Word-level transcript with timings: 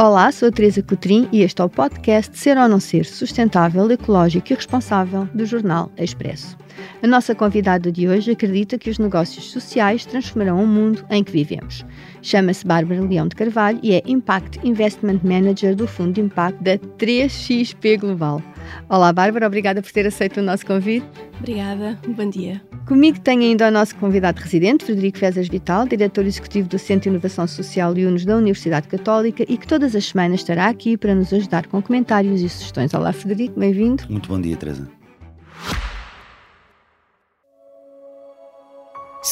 Olá, 0.00 0.30
sou 0.30 0.46
a 0.48 0.52
Teresa 0.52 0.80
Cotrim 0.80 1.28
e 1.32 1.42
este 1.42 1.60
é 1.60 1.64
o 1.64 1.68
podcast 1.68 2.38
Ser 2.38 2.56
ou 2.56 2.68
Não 2.68 2.78
Ser 2.78 3.04
Sustentável, 3.04 3.90
Ecológico 3.90 4.52
e 4.52 4.54
Responsável 4.54 5.24
do 5.34 5.44
jornal 5.44 5.90
Expresso. 5.98 6.56
A 7.02 7.06
nossa 7.06 7.34
convidada 7.34 7.92
de 7.92 8.08
hoje 8.08 8.32
acredita 8.32 8.78
que 8.78 8.90
os 8.90 8.98
negócios 8.98 9.50
sociais 9.50 10.04
transformarão 10.04 10.62
o 10.62 10.66
mundo 10.66 11.04
em 11.10 11.22
que 11.22 11.32
vivemos. 11.32 11.84
Chama-se 12.22 12.66
Bárbara 12.66 13.00
Leão 13.00 13.28
de 13.28 13.36
Carvalho 13.36 13.78
e 13.82 13.92
é 13.92 14.02
Impact 14.06 14.60
Investment 14.64 15.20
Manager 15.22 15.74
do 15.76 15.86
Fundo 15.86 16.14
de 16.14 16.20
Impacto 16.20 16.62
da 16.62 16.76
3XP 16.78 18.00
Global. 18.00 18.42
Olá, 18.88 19.12
Bárbara, 19.12 19.46
obrigada 19.46 19.80
por 19.80 19.90
ter 19.92 20.06
aceito 20.06 20.40
o 20.40 20.42
nosso 20.42 20.66
convite. 20.66 21.06
Obrigada, 21.38 21.98
bom 22.06 22.28
dia. 22.28 22.60
Comigo 22.86 23.20
tenho 23.20 23.42
ainda 23.42 23.68
o 23.68 23.70
nosso 23.70 23.94
convidado 23.96 24.40
residente, 24.40 24.84
Frederico 24.84 25.18
Fezas 25.18 25.46
Vital, 25.46 25.86
diretor 25.86 26.24
executivo 26.24 26.68
do 26.68 26.78
Centro 26.78 27.02
de 27.02 27.08
Inovação 27.10 27.46
Social 27.46 27.96
e 27.96 28.06
Unos 28.06 28.24
da 28.24 28.36
Universidade 28.36 28.88
Católica 28.88 29.44
e 29.46 29.56
que 29.56 29.66
todas 29.66 29.94
as 29.94 30.06
semanas 30.06 30.40
estará 30.40 30.68
aqui 30.68 30.96
para 30.96 31.14
nos 31.14 31.32
ajudar 31.32 31.66
com 31.66 31.82
comentários 31.82 32.40
e 32.40 32.48
sugestões. 32.48 32.92
Olá, 32.94 33.12
Frederico, 33.12 33.60
bem-vindo. 33.60 34.04
Muito 34.08 34.28
bom 34.28 34.40
dia, 34.40 34.56
Teresa. 34.56 34.88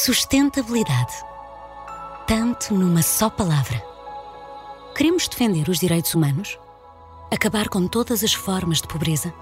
Sustentabilidade. 0.04 1.14
Tanto 2.26 2.74
numa 2.74 3.00
só 3.00 3.30
palavra. 3.30 3.82
Queremos 4.94 5.26
defender 5.26 5.70
os 5.70 5.78
direitos 5.78 6.14
humanos? 6.14 6.58
Acabar 7.32 7.70
com 7.70 7.88
todas 7.88 8.22
as 8.22 8.34
formas 8.34 8.82
de 8.82 8.88
pobreza? 8.88 9.32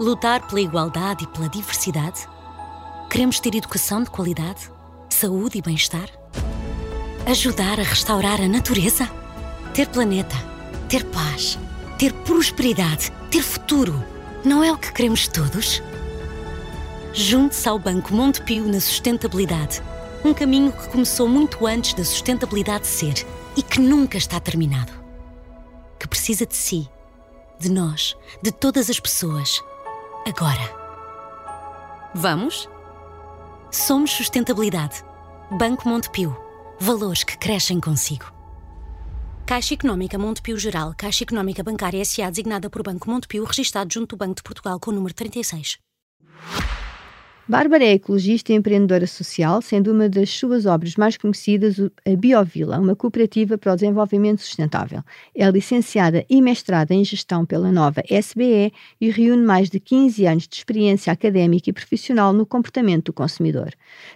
Lutar 0.00 0.44
pela 0.48 0.60
igualdade 0.60 1.22
e 1.22 1.26
pela 1.28 1.48
diversidade? 1.48 2.28
Queremos 3.08 3.38
ter 3.38 3.54
educação 3.54 4.02
de 4.02 4.10
qualidade? 4.10 4.68
Saúde 5.10 5.58
e 5.58 5.62
bem-estar? 5.62 6.08
Ajudar 7.24 7.78
a 7.78 7.84
restaurar 7.84 8.40
a 8.40 8.48
natureza? 8.48 9.08
Ter 9.74 9.86
planeta? 9.86 10.34
Ter 10.88 11.04
paz? 11.04 11.56
Ter 11.96 12.12
prosperidade? 12.12 13.12
Ter 13.30 13.42
futuro? 13.42 14.04
Não 14.44 14.64
é 14.64 14.72
o 14.72 14.76
que 14.76 14.92
queremos 14.92 15.28
todos? 15.28 15.80
Junte-se 17.20 17.68
ao 17.68 17.80
Banco 17.80 18.14
Montepio 18.14 18.68
na 18.68 18.78
sustentabilidade. 18.78 19.82
Um 20.24 20.32
caminho 20.32 20.70
que 20.70 20.88
começou 20.88 21.28
muito 21.28 21.66
antes 21.66 21.92
da 21.92 22.04
sustentabilidade 22.04 22.86
ser 22.86 23.26
e 23.56 23.62
que 23.62 23.80
nunca 23.80 24.16
está 24.16 24.38
terminado. 24.38 24.92
Que 25.98 26.06
precisa 26.06 26.46
de 26.46 26.54
si, 26.54 26.88
de 27.58 27.72
nós, 27.72 28.16
de 28.40 28.52
todas 28.52 28.88
as 28.88 29.00
pessoas. 29.00 29.60
Agora. 30.24 30.62
Vamos? 32.14 32.68
Somos 33.72 34.12
Sustentabilidade. 34.12 35.02
Banco 35.50 35.88
Montepio. 35.88 36.36
Valores 36.78 37.24
que 37.24 37.36
crescem 37.36 37.80
consigo. 37.80 38.32
Caixa 39.44 39.74
Económica 39.74 40.16
Montepio 40.16 40.56
Geral, 40.56 40.94
Caixa 40.96 41.24
Económica 41.24 41.64
Bancária 41.64 42.00
S.A. 42.00 42.30
designada 42.30 42.70
por 42.70 42.84
Banco 42.84 43.10
Montepio, 43.10 43.42
registado 43.42 43.92
junto 43.92 44.14
do 44.14 44.18
Banco 44.20 44.36
de 44.36 44.42
Portugal 44.44 44.78
com 44.78 44.92
o 44.92 44.94
número 44.94 45.12
36. 45.12 45.80
Bárbara 47.50 47.82
é 47.82 47.94
ecologista 47.94 48.52
e 48.52 48.56
empreendedora 48.56 49.06
social, 49.06 49.62
sendo 49.62 49.90
uma 49.90 50.06
das 50.06 50.28
suas 50.28 50.66
obras 50.66 50.96
mais 50.96 51.16
conhecidas 51.16 51.80
a 51.80 52.14
Biovila, 52.14 52.78
uma 52.78 52.94
cooperativa 52.94 53.56
para 53.56 53.72
o 53.72 53.74
desenvolvimento 53.74 54.42
sustentável. 54.42 55.02
É 55.34 55.50
licenciada 55.50 56.26
e 56.28 56.42
mestrada 56.42 56.92
em 56.92 57.02
gestão 57.02 57.46
pela 57.46 57.72
nova 57.72 58.02
SBE 58.06 58.70
e 59.00 59.10
reúne 59.10 59.46
mais 59.46 59.70
de 59.70 59.80
15 59.80 60.26
anos 60.26 60.46
de 60.46 60.56
experiência 60.56 61.10
académica 61.10 61.70
e 61.70 61.72
profissional 61.72 62.34
no 62.34 62.44
comportamento 62.44 63.06
do 63.06 63.12
consumidor, 63.14 63.72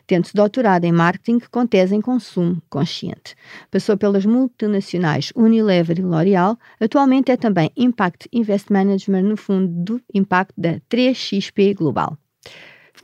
tendo-se 0.06 0.34
doutorado 0.34 0.84
em 0.84 0.92
marketing 0.92 1.40
com 1.50 1.66
tese 1.66 1.94
em 1.94 2.02
consumo 2.02 2.60
consciente. 2.68 3.34
Passou 3.70 3.96
pelas 3.96 4.26
multinacionais 4.26 5.32
Unilever 5.34 5.98
e 5.98 6.02
L'Oréal, 6.02 6.58
atualmente 6.78 7.32
é 7.32 7.38
também 7.38 7.70
Impact 7.78 8.28
Invest 8.30 8.70
Management 8.70 9.22
no 9.22 9.38
fundo 9.38 9.68
do 9.68 10.02
Impacto 10.12 10.60
da 10.60 10.78
3XP 10.90 11.74
Global. 11.74 12.18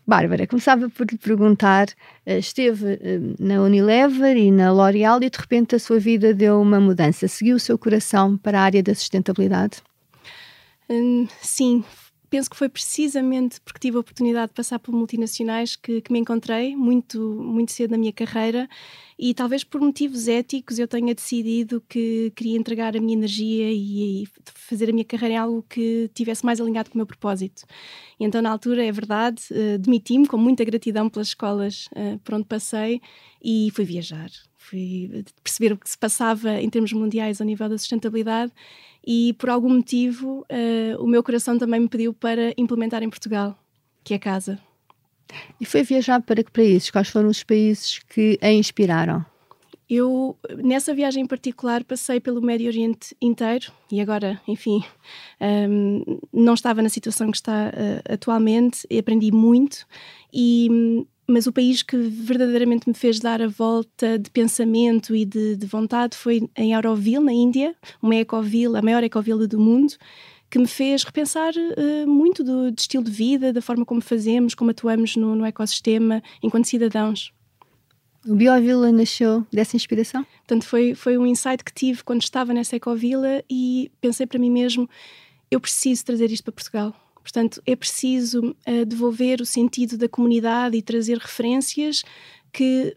Bárbara, 0.09 0.47
começava 0.47 0.89
por 0.89 1.07
lhe 1.07 1.19
perguntar: 1.19 1.89
eh, 2.25 2.39
esteve 2.39 2.99
eh, 3.03 3.21
na 3.39 3.61
Unilever 3.61 4.39
e 4.39 4.51
na 4.51 4.73
L'Oréal 4.73 5.23
e 5.23 5.29
de 5.29 5.39
repente 5.39 5.77
a 5.77 5.79
sua 5.79 6.01
vida 6.01 6.33
deu 6.33 6.63
uma 6.63 6.81
mudança. 6.81 7.29
Seguiu 7.29 7.57
o 7.57 7.61
seu 7.61 7.77
coração 7.77 8.35
para 8.39 8.59
a 8.59 8.63
área 8.63 8.83
da 8.83 8.95
sustentabilidade? 8.95 9.83
Hum, 10.89 11.29
sim, 11.43 11.85
penso 12.29 12.51
que 12.51 12.57
foi 12.57 12.69
precisamente 12.69 13.61
porque 13.61 13.81
tive 13.81 13.97
a 13.97 14.01
oportunidade 14.01 14.49
de 14.49 14.55
passar 14.55 14.79
por 14.79 14.93
multinacionais 14.93 15.77
que, 15.77 16.01
que, 16.01 16.13
me 16.13 16.19
encontrei 16.19 16.77
muito, 16.77 17.21
muito 17.21 17.73
cedo 17.73 17.93
na 17.93 17.99
minha 17.99 18.13
carreira 18.13 18.69
e 19.19 19.35
talvez 19.35 19.65
por 19.65 19.81
motivos 19.81 20.29
éticos 20.29 20.79
eu 20.79 20.87
tenha 20.87 21.15
decidido 21.15 21.83
que 21.89 22.33
queria 22.37 22.57
entregar 22.57 22.97
a 22.97 23.01
minha 23.01 23.17
energia 23.17 23.71
e, 23.71 24.23
e 24.23 24.29
fazer 24.55 24.91
a 24.91 24.93
minha 24.93 25.05
carreira 25.05 25.35
em 25.35 25.39
algo 25.39 25.65
que 25.69 26.11
tivesse 26.15 26.45
mais 26.45 26.61
alinhado 26.61 26.91
com 26.91 26.95
o 26.95 26.99
meu 26.99 27.07
propósito. 27.07 27.65
E 28.19 28.25
então, 28.25 28.43
na 28.43 28.51
altura, 28.51 28.85
é 28.85 28.93
verdade, 28.93 29.43
uh, 29.51 29.79
demiti-me 29.79 30.27
com 30.27 30.37
muita 30.37 30.65
gratidão 30.65 31.09
pelas 31.09 31.29
escolas 31.29 31.89
uh, 31.93 32.19
por 32.21 32.35
onde 32.35 32.45
passei 32.45 33.01
e 33.43 33.71
fui 33.73 33.85
viajar. 33.85 34.31
Fui 34.59 35.25
perceber 35.43 35.73
o 35.73 35.79
que 35.79 35.89
se 35.89 35.97
passava 35.97 36.61
em 36.61 36.69
termos 36.69 36.93
mundiais 36.93 37.41
ao 37.41 37.47
nível 37.47 37.69
da 37.69 37.79
sustentabilidade 37.79 38.53
e 39.07 39.33
por 39.39 39.49
algum 39.49 39.71
motivo 39.71 40.45
uh, 40.51 41.03
o 41.03 41.07
meu 41.07 41.23
coração 41.23 41.57
também 41.57 41.81
me 41.81 41.89
pediu 41.89 42.13
para 42.13 42.53
implementar 42.59 43.03
em 43.03 43.09
Portugal, 43.09 43.57
que 44.03 44.13
é 44.13 44.19
casa. 44.19 44.59
E 45.61 45.65
foi 45.65 45.83
viajar 45.83 46.21
para 46.21 46.43
que 46.43 46.51
países? 46.51 46.91
Quais 46.91 47.09
foram 47.09 47.29
os 47.29 47.43
países 47.43 48.01
que 48.01 48.39
a 48.43 48.51
inspiraram? 48.51 49.25
Eu, 49.89 50.37
nessa 50.57 50.93
viagem 50.93 51.23
em 51.23 51.27
particular, 51.27 51.83
passei 51.83 52.21
pelo 52.21 52.43
Médio 52.43 52.67
Oriente 52.67 53.17
inteiro 53.23 53.73
e 53.91 54.03
agora, 54.03 54.39
enfim, 54.47 54.85
um, 55.41 56.03
ehm, 56.07 56.19
não 56.31 56.53
estava 56.53 56.83
na 56.83 56.91
situação 56.91 57.31
que 57.31 57.39
está 57.39 57.69
uh, 57.71 58.13
atualmente 58.13 58.87
aprendi 58.99 59.33
muito. 59.33 59.87
E 60.31 61.07
mas 61.29 61.47
o 61.47 61.53
país 61.53 61.83
que 61.83 61.97
verdadeiramente 61.97 62.89
me 62.89 62.95
fez 62.95 63.21
dar 63.21 63.43
a 63.43 63.49
volta 63.49 64.19
de 64.19 64.31
pensamento 64.31 65.15
e 65.15 65.27
de, 65.27 65.57
de 65.57 65.67
vontade 65.67 66.17
foi 66.17 66.49
em 66.57 66.75
Auroville, 66.75 67.23
na 67.23 67.33
Índia, 67.33 67.77
uma 68.01 68.17
ecovila, 68.17 68.79
a 68.79 68.83
maior 68.83 69.05
ecovila 69.05 69.47
do 69.47 69.61
mundo, 69.61 69.93
que 70.51 70.59
me 70.59 70.67
fez 70.67 71.05
repensar 71.05 71.53
uh, 71.55 72.09
muito 72.09 72.43
do, 72.43 72.73
do, 72.73 72.79
estilo 72.79 73.05
de 73.05 73.11
vida, 73.11 73.53
da 73.53 73.61
forma 73.61 73.85
como 73.85 74.01
fazemos, 74.01 74.55
como 74.55 74.71
atuamos 74.71 75.17
no, 75.17 75.35
no 75.37 75.45
ecossistema 75.45 76.23
enquanto 76.43 76.67
cidadãos. 76.67 77.31
O 78.27 78.35
Biovila 78.35 78.91
nasceu 78.91 79.47
dessa 79.53 79.77
inspiração? 79.77 80.27
Portanto, 80.39 80.65
foi, 80.65 80.95
foi 80.95 81.19
um 81.19 81.27
insight 81.27 81.63
que 81.63 81.73
tive 81.73 82.03
quando 82.03 82.23
estava 82.23 82.55
nessa 82.55 82.77
ecovila 82.77 83.45
e 83.51 83.93
pensei 84.01 84.27
para 84.27 84.39
mim 84.39 84.51
mesmo: 84.51 84.89
eu 85.51 85.61
preciso 85.61 86.07
trazer 86.07 86.31
isto 86.33 86.45
para 86.45 86.53
Portugal 86.53 86.95
Portanto, 87.23 87.63
é 87.67 87.77
preciso 87.77 88.55
uh, 88.67 88.87
devolver 88.87 89.41
o 89.41 89.47
sentido 89.47 89.99
da 89.99 90.09
comunidade 90.09 90.77
e 90.77 90.83
trazer 90.83 91.19
referências 91.19 92.03
que 92.53 92.97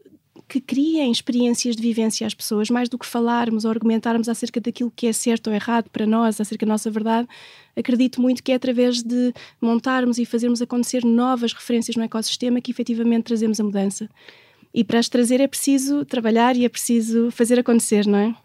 que 0.51 0.59
criem 0.59 1.09
experiências 1.09 1.77
de 1.77 1.81
vivência 1.81 2.27
às 2.27 2.33
pessoas, 2.33 2.69
mais 2.69 2.89
do 2.89 2.97
que 2.97 3.05
falarmos 3.05 3.63
ou 3.63 3.71
argumentarmos 3.71 4.27
acerca 4.27 4.59
daquilo 4.59 4.91
que 4.93 5.07
é 5.07 5.13
certo 5.13 5.47
ou 5.47 5.53
errado 5.53 5.89
para 5.89 6.05
nós, 6.05 6.41
acerca 6.41 6.65
da 6.65 6.73
nossa 6.73 6.91
verdade, 6.91 7.25
acredito 7.73 8.21
muito 8.21 8.43
que 8.43 8.51
é 8.51 8.55
através 8.55 9.01
de 9.01 9.33
montarmos 9.61 10.17
e 10.17 10.25
fazermos 10.25 10.61
acontecer 10.61 11.05
novas 11.05 11.53
referências 11.53 11.95
no 11.95 12.03
ecossistema 12.03 12.59
que 12.59 12.69
efetivamente 12.69 13.23
trazemos 13.23 13.61
a 13.61 13.63
mudança. 13.63 14.09
E 14.73 14.83
para 14.83 14.99
as 14.99 15.07
trazer 15.07 15.39
é 15.39 15.47
preciso 15.47 16.03
trabalhar 16.03 16.57
e 16.57 16.65
é 16.65 16.69
preciso 16.69 17.31
fazer 17.31 17.57
acontecer, 17.57 18.05
não 18.05 18.19
é? 18.19 18.35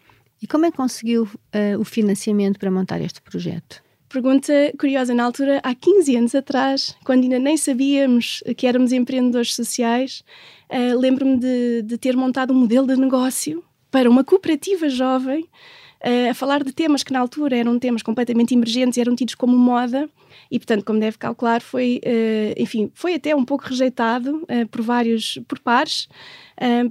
E 0.41 0.47
como 0.47 0.65
é 0.67 0.71
que 0.71 0.77
conseguiu 0.77 1.25
uh, 1.25 1.81
o 1.81 1.85
financiamento 1.85 2.59
para 2.59 2.71
montar 2.71 3.01
este 3.01 3.21
projeto? 3.21 3.83
Pergunta 4.09 4.53
curiosa, 4.79 5.13
na 5.13 5.25
altura, 5.25 5.61
há 5.65 5.75
15 5.75 6.17
anos 6.17 6.35
atrás, 6.35 6.97
quando 7.05 7.25
ainda 7.25 7.41
nem 7.41 7.57
sabíamos 7.57 8.43
que 8.57 8.67
éramos 8.67 8.93
empreendedores 8.93 9.55
sociais, 9.55 10.23
uh, 10.71 10.99
lembro-me 10.99 11.37
de, 11.37 11.83
de, 11.83 11.99
ter 11.99 12.17
montado 12.17 12.53
um 12.53 12.57
modelo 12.57 12.87
de 12.87 12.97
negócio 12.97 13.65
para 13.91 14.09
uma 14.09 14.23
cooperativa 14.23 14.89
jovem, 14.89 15.43
uh, 15.43 16.31
a 16.31 16.35
falar 16.35 16.63
de 16.63 16.73
temas 16.73 17.03
que 17.03 17.13
na 17.13 17.19
altura 17.19 17.57
eram 17.57 17.81
temas 17.81 18.01
completamente 18.01 18.55
emergentes 18.55 18.97
eram 18.97 19.17
tidos 19.17 19.35
como 19.35 19.59
moda, 19.59 20.09
e 20.49 20.59
portanto, 20.61 20.85
como 20.85 21.01
deve 21.01 21.19
calcular, 21.19 21.61
foi, 21.61 22.01
uh, 22.05 22.63
enfim, 22.63 22.89
foi 22.95 23.15
até 23.15 23.35
um 23.35 23.45
pouco 23.45 23.65
rejeitado 23.65 24.47
por 24.71 24.83
vários, 24.83 25.41
por 25.49 25.59
pares, 25.59 26.09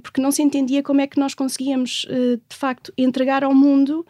porque 0.02 0.20
não 0.20 0.30
se 0.30 0.42
entendia 0.42 0.82
como 0.82 1.00
é 1.00 1.06
que 1.06 1.18
nós 1.18 1.34
conseguíamos, 1.34 2.06
de 2.48 2.56
facto, 2.56 2.92
entregar 2.96 3.42
ao 3.42 3.54
mundo 3.54 4.04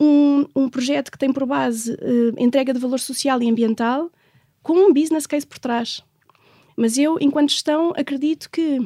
um, 0.00 0.46
um 0.56 0.68
projeto 0.68 1.12
que 1.12 1.18
tem 1.18 1.32
por 1.32 1.44
base 1.44 1.92
uh, 1.92 2.34
entrega 2.38 2.72
de 2.72 2.80
valor 2.80 2.98
social 2.98 3.42
e 3.42 3.50
ambiental 3.50 4.10
com 4.62 4.72
um 4.72 4.92
business 4.92 5.26
case 5.26 5.46
por 5.46 5.58
trás. 5.58 6.02
Mas 6.76 6.96
eu, 6.96 7.18
enquanto 7.20 7.50
gestão, 7.50 7.92
acredito 7.94 8.48
que 8.50 8.80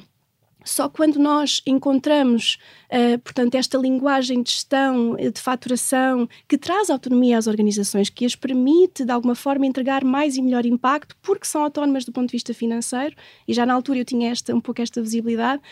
só 0.64 0.88
quando 0.88 1.18
nós 1.18 1.60
encontramos, 1.66 2.56
uh, 2.90 3.18
portanto, 3.18 3.54
esta 3.54 3.76
linguagem 3.76 4.42
de 4.42 4.50
gestão, 4.50 5.14
de 5.14 5.40
faturação, 5.40 6.26
que 6.48 6.56
traz 6.56 6.88
autonomia 6.88 7.36
às 7.36 7.46
organizações, 7.46 8.08
que 8.08 8.24
as 8.24 8.34
permite, 8.34 9.04
de 9.04 9.12
alguma 9.12 9.34
forma, 9.34 9.66
entregar 9.66 10.02
mais 10.02 10.36
e 10.36 10.42
melhor 10.42 10.64
impacto, 10.64 11.14
porque 11.20 11.46
são 11.46 11.62
autónomas 11.62 12.04
do 12.04 12.12
ponto 12.12 12.28
de 12.28 12.32
vista 12.32 12.54
financeiro, 12.54 13.14
e 13.46 13.52
já 13.52 13.66
na 13.66 13.74
altura 13.74 13.98
eu 13.98 14.04
tinha 14.04 14.30
esta, 14.30 14.54
um 14.54 14.60
pouco 14.60 14.80
esta 14.80 15.02
visibilidade, 15.02 15.62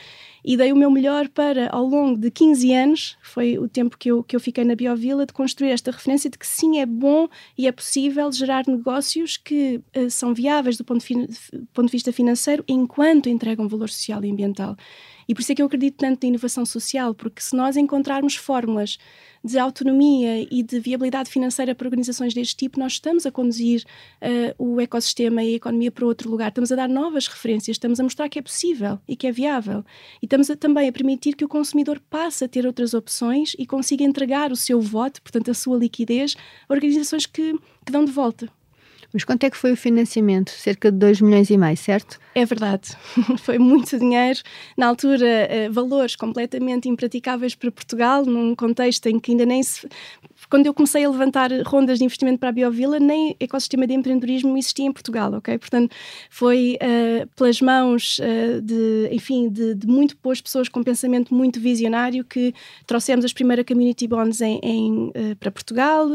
e 0.45 0.57
dei 0.57 0.73
o 0.73 0.77
meu 0.77 0.91
melhor 0.91 1.29
para, 1.29 1.69
ao 1.71 1.85
longo 1.85 2.19
de 2.19 2.31
15 2.31 2.73
anos, 2.73 3.17
foi 3.23 3.59
o 3.59 3.69
tempo 3.69 3.97
que 3.97 4.11
eu, 4.11 4.23
que 4.25 4.35
eu 4.35 4.41
fiquei 4.41 4.65
na 4.65 4.75
Biovila, 4.75 5.25
de 5.25 5.33
construir 5.33 5.71
esta 5.71 5.91
referência 5.91 6.29
de 6.29 6.39
que 6.39 6.47
sim, 6.47 6.81
é 6.81 6.87
bom 6.87 7.29
e 7.57 7.67
é 7.67 7.73
possível 7.73 8.31
gerar 8.33 8.65
negócios 8.67 9.37
que 9.37 9.81
uh, 9.97 10.11
são 10.11 10.35
viáveis 10.35 10.77
do 10.77 10.85
ponto 10.85 11.05
de, 11.07 11.29
ponto 11.73 11.87
de 11.87 11.93
vista 11.93 12.13
financeiro 12.13 12.65
enquanto 12.67 13.29
entregam 13.29 13.69
valor 13.69 13.89
social 13.89 14.25
e 14.25 14.31
ambiental. 14.31 14.77
E 15.29 15.35
por 15.35 15.41
isso 15.41 15.53
é 15.53 15.55
que 15.55 15.63
eu 15.63 15.67
acredito 15.67 15.97
tanto 15.97 16.23
na 16.23 16.29
inovação 16.29 16.65
social, 16.65 17.15
porque 17.15 17.43
se 17.43 17.55
nós 17.57 17.77
encontrarmos 17.77 18.37
fórmulas 18.37 18.99
de 19.45 19.59
autonomia 19.59 20.47
e 20.51 20.63
de 20.63 20.79
viabilidade 20.79 21.29
financeira 21.29 21.75
para 21.75 21.87
organizações 21.87 22.33
deste 22.33 22.57
tipo, 22.57 22.79
nós 22.79 22.93
estamos 22.93 23.27
a 23.27 23.33
conduzir 23.33 23.85
uh, 24.21 24.65
o 24.65 24.81
ecossistema 24.81 25.43
e 25.43 25.55
a 25.55 25.57
economia 25.57 25.91
para 25.91 26.07
outro 26.07 26.31
lugar, 26.31 26.49
estamos 26.49 26.71
a 26.71 26.77
dar 26.77 26.89
novas 26.89 27.27
referências, 27.27 27.75
estamos 27.75 27.99
a 27.99 28.03
mostrar 28.05 28.29
que 28.29 28.39
é 28.39 28.43
possível 28.43 28.99
e 29.09 29.17
que 29.17 29.27
é 29.27 29.33
viável. 29.33 29.85
E 30.21 30.27
estamos 30.27 30.49
a, 30.49 30.57
também 30.57 30.89
a 30.89 30.93
permitir 30.93 31.35
que 31.35 31.45
o 31.45 31.49
consumidor 31.49 32.01
passe 32.09 32.45
a 32.45 32.49
ter 32.49 32.67
outras 32.67 32.95
opções 32.95 33.57
e 33.59 33.67
consiga 33.67 34.05
entregar 34.05 34.53
o 34.53 34.57
seu 34.57 34.81
voto, 34.81 35.21
portanto, 35.21 35.51
a 35.51 35.55
sua 35.55 35.77
liquidez, 35.77 36.37
a 36.69 36.73
organizações 36.73 37.27
que, 37.27 37.53
que 37.85 37.93
dão 37.93 38.05
de 38.05 38.13
volta. 38.13 38.49
Mas 39.13 39.25
quanto 39.25 39.45
é 39.45 39.51
que 39.51 39.57
foi 39.57 39.73
o 39.73 39.77
financiamento? 39.77 40.51
Cerca 40.51 40.91
de 40.91 40.99
2 40.99 41.21
milhões 41.21 41.51
e 41.51 41.57
meio, 41.57 41.77
certo? 41.77 42.19
É 42.35 42.45
verdade. 42.45 42.97
foi 43.39 43.59
muito 43.59 43.99
dinheiro. 43.99 44.41
Na 44.77 44.87
altura, 44.89 45.27
uh, 45.69 45.73
valores 45.73 46.17
completamente 46.17 46.89
impraticáveis 46.89 47.55
para 47.55 47.71
Portugal, 47.71 48.25
num 48.25 48.55
contexto 48.55 49.07
em 49.07 49.21
que 49.21 49.33
ainda 49.33 49.45
nem 49.45 49.63
se 49.63 49.87
quando 50.53 50.67
eu 50.67 50.75
comecei 50.75 51.03
a 51.03 51.09
levantar 51.09 51.51
rondas 51.65 51.99
de 51.99 52.05
investimento 52.05 52.39
para 52.39 52.51
a 52.51 52.53
Biovila, 52.53 53.01
nem 53.01 53.35
ecossistema 53.41 53.87
de 53.87 53.95
empreendedorismo 53.95 54.55
existia 54.59 54.85
em 54.85 54.93
Portugal, 54.93 55.33
ok? 55.33 55.57
Portanto, 55.57 55.97
foi 56.29 56.77
uh, 56.77 57.27
pelas 57.35 57.59
mãos 57.63 58.19
uh, 58.19 58.61
de, 58.61 59.09
enfim, 59.11 59.49
de, 59.49 59.75
de, 59.75 59.87
muito 59.87 60.15
boas 60.23 60.43
pessoas 60.43 60.69
com 60.69 60.83
pensamento 60.83 61.35
muito 61.35 61.59
visionário 61.59 62.23
que 62.23 62.53
trouxemos 62.87 63.25
as 63.25 63.33
primeiras 63.33 63.65
community 63.65 64.07
bonds 64.07 64.43
em, 64.43 64.61
em 64.63 65.09
uh, 65.09 65.37
para 65.41 65.51
Portugal, 65.51 66.07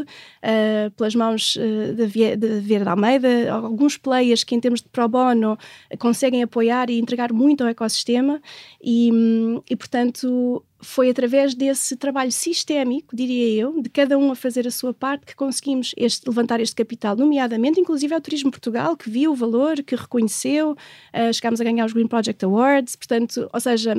pelas 0.95 1.15
mãos 1.15 1.57
de, 1.57 2.35
de 2.37 2.59
Vieira 2.59 2.91
Almeida, 2.91 3.51
alguns 3.51 3.97
players 3.97 4.43
que 4.43 4.53
em 4.53 4.59
termos 4.59 4.81
de 4.81 4.87
pro 4.87 5.09
bono 5.09 5.57
conseguem 5.97 6.43
apoiar 6.43 6.91
e 6.91 6.99
entregar 6.99 7.33
muito 7.33 7.63
ao 7.63 7.69
ecossistema 7.69 8.39
e, 8.81 9.11
hum, 9.11 9.61
e 9.69 9.75
portanto, 9.75 10.63
foi 10.79 11.09
através 11.09 11.53
desse 11.55 11.95
trabalho 11.95 12.31
sistémico, 12.31 13.15
diria 13.15 13.61
eu, 13.61 13.81
de 13.81 13.89
cada 13.89 14.17
um 14.17 14.31
a 14.31 14.35
fazer 14.35 14.67
a 14.67 14.71
sua 14.71 14.93
parte, 14.93 15.25
que 15.25 15.35
conseguimos 15.35 15.93
este, 15.97 16.27
levantar 16.27 16.59
este 16.59 16.75
capital, 16.75 17.15
nomeadamente, 17.15 17.79
inclusive, 17.79 18.13
ao 18.13 18.21
Turismo 18.21 18.51
Portugal, 18.51 18.95
que 18.95 19.09
viu 19.09 19.31
o 19.31 19.35
valor, 19.35 19.81
que 19.83 19.95
reconheceu, 19.95 20.71
uh, 20.71 21.33
chegámos 21.33 21.59
a 21.59 21.63
ganhar 21.63 21.85
os 21.85 21.93
Green 21.93 22.07
Project 22.07 22.43
Awards, 22.45 22.95
portanto, 22.95 23.49
ou 23.51 23.59
seja, 23.59 23.93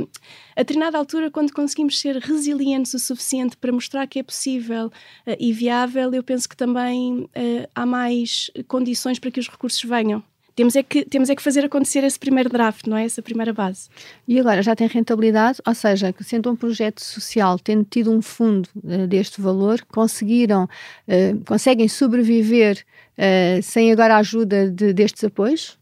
a 0.55 0.61
determinada 0.61 0.99
altura, 0.99 1.31
quando 1.31 1.53
conseguimos 1.53 1.99
ser 1.99 2.17
resilientes 2.17 2.95
o 2.95 2.99
suficiente 2.99 3.57
para 3.57 3.73
mostrar 3.73 4.07
que 4.07 4.19
é 4.19 4.23
possível 4.23 4.87
uh, 4.87 5.37
e 5.39 5.53
viável, 5.53 6.13
eu 6.15 6.23
penso 6.23 6.49
que 6.49 6.57
também 6.57 7.23
uh, 7.23 7.69
há 7.75 7.85
mais 7.85 8.51
condições 8.67 9.19
para 9.19 9.31
que 9.31 9.41
os 9.41 9.49
recursos 9.49 9.83
venham. 9.83 10.23
Temos 10.58 10.75
é, 10.75 10.82
que, 10.82 11.05
temos 11.05 11.31
é 11.31 11.37
que 11.37 11.43
fazer 11.43 11.64
acontecer 11.64 12.02
esse 12.02 12.19
primeiro 12.19 12.50
draft, 12.50 12.88
não 12.88 12.96
é? 12.96 13.05
Essa 13.05 13.22
primeira 13.22 13.52
base. 13.52 13.88
E 14.26 14.40
agora 14.40 14.60
já 14.60 14.75
tem 14.75 14.88
rentabilidade, 14.88 15.62
ou 15.64 15.72
seja, 15.72 16.12
sendo 16.20 16.50
um 16.50 16.56
projeto 16.56 17.00
social, 17.00 17.60
tendo 17.60 17.84
tido 17.84 18.10
um 18.10 18.20
fundo 18.20 18.69
uh, 18.82 19.06
deste 19.06 19.40
valor, 19.40 19.81
conseguiram, 19.87 20.64
uh, 20.64 21.44
conseguem 21.46 21.87
sobreviver 21.87 22.84
uh, 23.16 23.62
sem 23.62 23.93
agora 23.93 24.16
a 24.16 24.19
ajuda 24.19 24.69
de, 24.69 24.93
destes 24.93 25.22
apoios? 25.22 25.78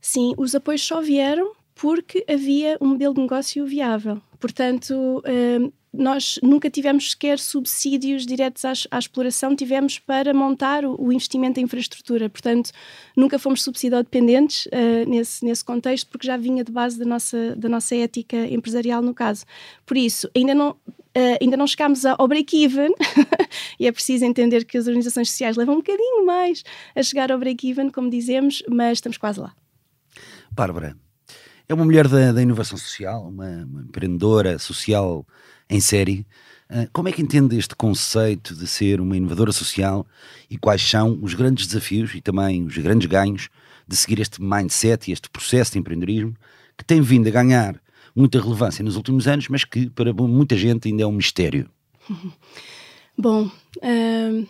Sim, 0.00 0.34
os 0.36 0.54
apoios 0.54 0.86
só 0.86 1.02
vieram 1.02 1.50
porque 1.74 2.24
havia 2.28 2.78
um 2.80 2.90
modelo 2.90 3.14
de 3.14 3.22
negócio 3.22 3.66
viável. 3.66 4.22
Portanto, 4.38 5.20
nós 5.96 6.38
nunca 6.42 6.68
tivemos 6.68 7.12
sequer 7.12 7.38
subsídios 7.38 8.26
diretos 8.26 8.64
à, 8.64 8.72
à 8.90 8.98
exploração, 8.98 9.54
tivemos 9.54 9.98
para 9.98 10.34
montar 10.34 10.84
o, 10.84 10.96
o, 11.00 11.12
investimento 11.12 11.60
em 11.60 11.64
infraestrutura. 11.64 12.28
Portanto, 12.28 12.70
nunca 13.16 13.38
fomos 13.38 13.62
subsidiodependentes 13.62 14.66
uh, 14.66 15.08
nesse, 15.08 15.44
nesse 15.44 15.64
contexto, 15.64 16.08
porque 16.10 16.26
já 16.26 16.36
vinha 16.36 16.64
de 16.64 16.72
base 16.72 16.98
da 16.98 17.04
nossa, 17.04 17.54
da 17.56 17.68
nossa 17.68 17.94
ética 17.94 18.36
empresarial, 18.46 19.02
no 19.02 19.14
caso. 19.14 19.44
Por 19.86 19.96
isso, 19.96 20.28
ainda 20.34 20.54
não. 20.54 20.76
Uh, 21.16 21.38
ainda 21.40 21.56
não 21.56 21.64
chegámos 21.64 22.04
ao 22.04 22.26
break-even 22.26 22.92
e 23.78 23.86
é 23.86 23.92
preciso 23.92 24.24
entender 24.24 24.64
que 24.64 24.76
as 24.76 24.88
organizações 24.88 25.30
sociais 25.30 25.56
levam 25.56 25.76
um 25.76 25.78
bocadinho 25.78 26.26
mais 26.26 26.64
a 26.92 27.04
chegar 27.04 27.30
ao 27.30 27.38
break-even, 27.38 27.88
como 27.88 28.10
dizemos, 28.10 28.64
mas 28.68 28.98
estamos 28.98 29.16
quase 29.16 29.38
lá. 29.38 29.54
Bárbara, 30.50 30.96
é 31.68 31.74
uma 31.74 31.84
mulher 31.84 32.08
da, 32.08 32.32
da 32.32 32.42
inovação 32.42 32.76
social, 32.76 33.28
uma, 33.28 33.64
uma 33.64 33.82
empreendedora 33.82 34.58
social 34.58 35.24
em 35.68 35.80
série. 35.80 36.26
Ah, 36.68 36.88
como 36.92 37.08
é 37.08 37.12
que 37.12 37.22
entende 37.22 37.56
este 37.56 37.74
conceito 37.76 38.54
de 38.54 38.66
ser 38.66 39.00
uma 39.00 39.16
inovadora 39.16 39.52
social 39.52 40.06
e 40.50 40.56
quais 40.56 40.82
são 40.82 41.18
os 41.22 41.34
grandes 41.34 41.66
desafios 41.66 42.14
e 42.14 42.20
também 42.20 42.64
os 42.64 42.76
grandes 42.78 43.06
ganhos 43.06 43.48
de 43.86 43.96
seguir 43.96 44.20
este 44.20 44.42
mindset 44.42 45.10
e 45.10 45.12
este 45.12 45.28
processo 45.28 45.72
de 45.72 45.78
empreendedorismo 45.78 46.34
que 46.76 46.84
tem 46.84 47.00
vindo 47.00 47.28
a 47.28 47.30
ganhar 47.30 47.80
muita 48.16 48.40
relevância 48.40 48.84
nos 48.84 48.96
últimos 48.96 49.26
anos, 49.26 49.48
mas 49.48 49.64
que 49.64 49.90
para 49.90 50.12
muita 50.12 50.56
gente 50.56 50.88
ainda 50.88 51.02
é 51.02 51.06
um 51.06 51.12
mistério? 51.12 51.68
Bom, 53.16 53.44
uh, 53.46 54.48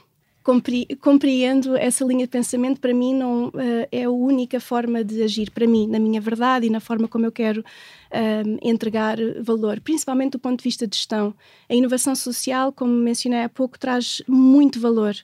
compreendo 1.00 1.76
essa 1.76 2.04
linha 2.04 2.26
de 2.26 2.30
pensamento. 2.30 2.80
Para 2.80 2.92
mim, 2.94 3.14
não 3.14 3.48
uh, 3.48 3.52
é 3.90 4.04
a 4.04 4.10
única 4.10 4.60
forma 4.60 5.02
de 5.02 5.22
agir. 5.22 5.50
Para 5.50 5.66
mim, 5.66 5.86
na 5.86 5.98
minha 5.98 6.20
verdade 6.20 6.66
e 6.66 6.70
na 6.70 6.80
forma 6.80 7.08
como 7.08 7.26
eu 7.26 7.32
quero 7.32 7.64
um, 8.14 8.58
entregar 8.62 9.18
valor, 9.40 9.80
principalmente 9.80 10.32
do 10.32 10.38
ponto 10.38 10.58
de 10.58 10.64
vista 10.64 10.86
de 10.86 10.96
gestão. 10.96 11.34
A 11.68 11.74
inovação 11.74 12.14
social, 12.14 12.72
como 12.72 12.92
mencionei 12.92 13.42
há 13.42 13.48
pouco, 13.48 13.78
traz 13.78 14.22
muito 14.28 14.78
valor. 14.80 15.14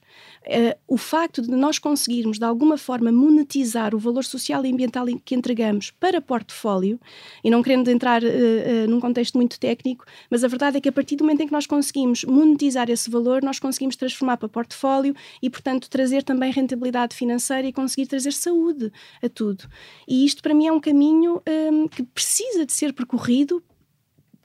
Uh, 0.46 0.76
o 0.88 0.96
facto 0.96 1.42
de 1.42 1.50
nós 1.50 1.78
conseguirmos, 1.78 2.38
de 2.38 2.44
alguma 2.44 2.76
forma, 2.76 3.12
monetizar 3.12 3.94
o 3.94 3.98
valor 3.98 4.24
social 4.24 4.64
e 4.64 4.72
ambiental 4.72 5.06
que 5.24 5.34
entregamos 5.34 5.90
para 5.90 6.20
portfólio, 6.20 6.98
e 7.44 7.50
não 7.50 7.62
querendo 7.62 7.88
entrar 7.88 8.22
uh, 8.22 8.26
uh, 8.26 8.88
num 8.88 8.98
contexto 8.98 9.36
muito 9.36 9.60
técnico, 9.60 10.04
mas 10.30 10.42
a 10.42 10.48
verdade 10.48 10.78
é 10.78 10.80
que 10.80 10.88
a 10.88 10.92
partir 10.92 11.16
do 11.16 11.24
momento 11.24 11.42
em 11.42 11.46
que 11.46 11.52
nós 11.52 11.66
conseguimos 11.66 12.24
monetizar 12.24 12.90
esse 12.90 13.10
valor, 13.10 13.42
nós 13.42 13.58
conseguimos 13.58 13.96
transformar 13.96 14.36
para 14.36 14.48
portfólio 14.48 15.14
e, 15.42 15.48
portanto, 15.50 15.88
trazer 15.88 16.22
também 16.22 16.50
rentabilidade 16.50 17.14
financeira 17.14 17.68
e 17.68 17.72
conseguir 17.72 18.06
trazer 18.06 18.32
saúde 18.32 18.90
a 19.22 19.28
tudo. 19.28 19.64
E 20.08 20.24
isto, 20.24 20.42
para 20.42 20.54
mim, 20.54 20.66
é 20.66 20.72
um 20.72 20.80
caminho 20.80 21.42
um, 21.72 21.86
que 21.86 22.02
precisa 22.02 22.64
de 22.64 22.72
ser 22.80 22.92
percorrido 22.94 23.62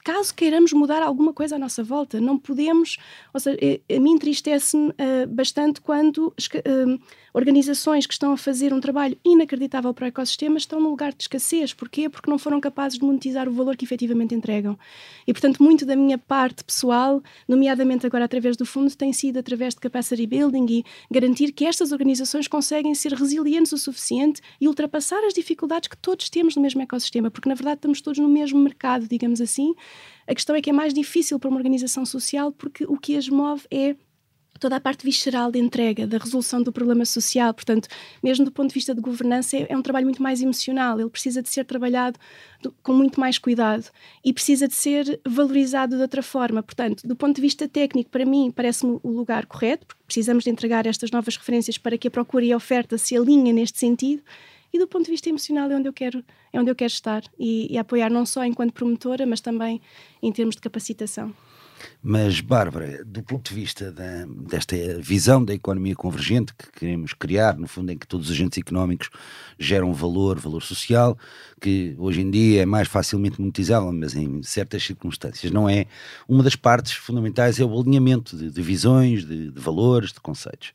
caso 0.04 0.32
queiramos 0.32 0.72
mudar 0.72 1.02
alguma 1.02 1.32
coisa 1.32 1.56
à 1.56 1.58
nossa 1.58 1.82
volta. 1.82 2.20
Não 2.20 2.38
podemos, 2.38 2.96
ou 3.34 3.40
seja, 3.40 3.58
eh, 3.60 3.80
a 3.96 3.98
mim 3.98 4.12
entristece-me 4.12 4.90
uh, 4.90 5.26
bastante 5.28 5.80
quando 5.80 6.28
uh, 6.28 7.00
organizações 7.36 8.06
que 8.06 8.14
estão 8.14 8.32
a 8.32 8.36
fazer 8.38 8.72
um 8.72 8.80
trabalho 8.80 9.14
inacreditável 9.22 9.92
para 9.92 10.06
o 10.06 10.08
ecossistema 10.08 10.56
estão 10.56 10.80
num 10.80 10.88
lugar 10.88 11.12
de 11.12 11.24
escassez. 11.24 11.74
Porquê? 11.74 12.08
Porque 12.08 12.30
não 12.30 12.38
foram 12.38 12.58
capazes 12.58 12.98
de 12.98 13.04
monetizar 13.04 13.46
o 13.46 13.52
valor 13.52 13.76
que 13.76 13.84
efetivamente 13.84 14.34
entregam. 14.34 14.78
E, 15.26 15.34
portanto, 15.34 15.62
muito 15.62 15.84
da 15.84 15.94
minha 15.94 16.16
parte 16.16 16.64
pessoal, 16.64 17.22
nomeadamente 17.46 18.06
agora 18.06 18.24
através 18.24 18.56
do 18.56 18.64
fundo, 18.64 18.96
tem 18.96 19.12
sido 19.12 19.38
através 19.38 19.74
de 19.74 19.80
capacity 19.80 20.26
building 20.26 20.66
e 20.70 20.84
garantir 21.10 21.52
que 21.52 21.66
estas 21.66 21.92
organizações 21.92 22.48
conseguem 22.48 22.94
ser 22.94 23.12
resilientes 23.12 23.70
o 23.70 23.76
suficiente 23.76 24.40
e 24.58 24.66
ultrapassar 24.66 25.22
as 25.26 25.34
dificuldades 25.34 25.88
que 25.88 25.96
todos 25.98 26.30
temos 26.30 26.56
no 26.56 26.62
mesmo 26.62 26.80
ecossistema, 26.80 27.30
porque 27.30 27.50
na 27.50 27.54
verdade 27.54 27.76
estamos 27.76 28.00
todos 28.00 28.18
no 28.18 28.30
mesmo 28.30 28.58
mercado, 28.58 29.06
digamos 29.06 29.42
assim, 29.42 29.74
a 30.26 30.34
questão 30.34 30.56
é 30.56 30.62
que 30.62 30.70
é 30.70 30.72
mais 30.72 30.94
difícil 30.94 31.38
para 31.38 31.50
uma 31.50 31.58
organização 31.58 32.06
social 32.06 32.50
porque 32.50 32.84
o 32.84 32.96
que 32.96 33.14
as 33.16 33.28
move 33.28 33.62
é 33.70 33.94
toda 34.58 34.76
a 34.76 34.80
parte 34.80 35.04
visceral 35.04 35.50
de 35.50 35.58
entrega, 35.58 36.06
da 36.06 36.18
resolução 36.18 36.62
do 36.62 36.72
problema 36.72 37.04
social. 37.04 37.52
Portanto, 37.54 37.88
mesmo 38.22 38.44
do 38.44 38.52
ponto 38.52 38.68
de 38.68 38.74
vista 38.74 38.94
de 38.94 39.00
governança, 39.00 39.56
é, 39.56 39.66
é 39.68 39.76
um 39.76 39.82
trabalho 39.82 40.06
muito 40.06 40.22
mais 40.22 40.40
emocional. 40.42 41.00
Ele 41.00 41.10
precisa 41.10 41.42
de 41.42 41.48
ser 41.48 41.64
trabalhado 41.64 42.18
do, 42.62 42.72
com 42.82 42.92
muito 42.92 43.20
mais 43.20 43.38
cuidado 43.38 43.86
e 44.24 44.32
precisa 44.32 44.66
de 44.68 44.74
ser 44.74 45.20
valorizado 45.26 45.96
de 45.96 46.02
outra 46.02 46.22
forma. 46.22 46.62
Portanto, 46.62 47.06
do 47.06 47.16
ponto 47.16 47.36
de 47.36 47.42
vista 47.42 47.68
técnico, 47.68 48.10
para 48.10 48.24
mim, 48.24 48.50
parece-me 48.54 48.98
o 49.02 49.10
lugar 49.10 49.46
correto, 49.46 49.86
porque 49.86 50.02
precisamos 50.06 50.44
de 50.44 50.50
entregar 50.50 50.86
estas 50.86 51.10
novas 51.10 51.36
referências 51.36 51.78
para 51.78 51.96
que 51.98 52.08
a 52.08 52.10
procura 52.10 52.44
e 52.44 52.52
a 52.52 52.56
oferta 52.56 52.98
se 52.98 53.16
alinhem 53.16 53.52
neste 53.52 53.78
sentido 53.78 54.22
e 54.72 54.78
do 54.78 54.86
ponto 54.86 55.06
de 55.06 55.10
vista 55.10 55.28
emocional 55.28 55.70
é 55.70 55.76
onde 55.76 55.88
eu 55.88 55.92
quero, 55.92 56.22
é 56.52 56.60
onde 56.60 56.70
eu 56.70 56.74
quero 56.74 56.92
estar 56.92 57.22
e, 57.38 57.72
e 57.72 57.78
apoiar 57.78 58.10
não 58.10 58.26
só 58.26 58.44
enquanto 58.44 58.72
promotora, 58.72 59.24
mas 59.24 59.40
também 59.40 59.80
em 60.22 60.30
termos 60.30 60.54
de 60.54 60.60
capacitação. 60.60 61.34
Mas, 62.02 62.40
Bárbara, 62.40 63.04
do 63.04 63.22
ponto 63.22 63.48
de 63.48 63.54
vista 63.54 63.90
da, 63.90 64.24
desta 64.48 64.76
visão 65.00 65.44
da 65.44 65.52
economia 65.52 65.94
convergente 65.94 66.54
que 66.54 66.70
queremos 66.70 67.12
criar, 67.12 67.56
no 67.56 67.66
fundo, 67.66 67.90
em 67.90 67.98
que 67.98 68.06
todos 68.06 68.26
os 68.26 68.32
agentes 68.32 68.58
económicos 68.58 69.10
geram 69.58 69.92
valor, 69.92 70.38
valor 70.38 70.62
social, 70.62 71.18
que 71.60 71.94
hoje 71.98 72.20
em 72.20 72.30
dia 72.30 72.62
é 72.62 72.66
mais 72.66 72.86
facilmente 72.86 73.40
monetizável, 73.40 73.92
mas 73.92 74.14
em 74.14 74.42
certas 74.42 74.84
circunstâncias 74.84 75.50
não 75.50 75.68
é, 75.68 75.86
uma 76.28 76.42
das 76.42 76.54
partes 76.54 76.92
fundamentais 76.92 77.58
é 77.58 77.64
o 77.64 77.80
alinhamento 77.80 78.36
de, 78.36 78.50
de 78.50 78.62
visões, 78.62 79.26
de, 79.26 79.50
de 79.50 79.60
valores, 79.60 80.12
de 80.12 80.20
conceitos. 80.20 80.72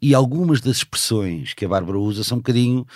E 0.00 0.14
algumas 0.14 0.60
das 0.60 0.78
expressões 0.78 1.54
que 1.54 1.64
a 1.64 1.68
Bárbara 1.68 1.98
usa 1.98 2.22
são 2.22 2.36
um 2.36 2.40
bocadinho 2.40 2.86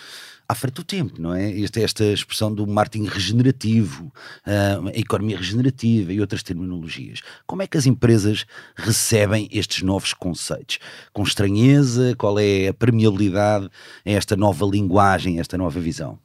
à 0.48 0.54
frente 0.54 0.74
do 0.74 0.84
tempo, 0.84 1.20
não 1.20 1.34
é? 1.34 1.60
Esta, 1.60 1.80
esta 1.80 2.04
expressão 2.04 2.52
do 2.52 2.66
marketing 2.66 3.06
regenerativo, 3.06 4.12
uh, 4.46 4.88
a 4.88 4.98
economia 4.98 5.36
regenerativa 5.36 6.12
e 6.12 6.20
outras 6.20 6.42
terminologias. 6.42 7.20
Como 7.46 7.62
é 7.62 7.66
que 7.66 7.76
as 7.76 7.86
empresas 7.86 8.44
recebem 8.74 9.48
estes 9.50 9.82
novos 9.82 10.12
conceitos? 10.12 10.78
Com 11.12 11.22
estranheza? 11.22 12.14
Qual 12.16 12.38
é 12.38 12.68
a 12.68 12.74
permeabilidade 12.74 13.68
a 14.04 14.10
esta 14.10 14.36
nova 14.36 14.66
linguagem, 14.66 15.38
a 15.38 15.40
esta 15.40 15.56
nova 15.56 15.80
visão? 15.80 16.18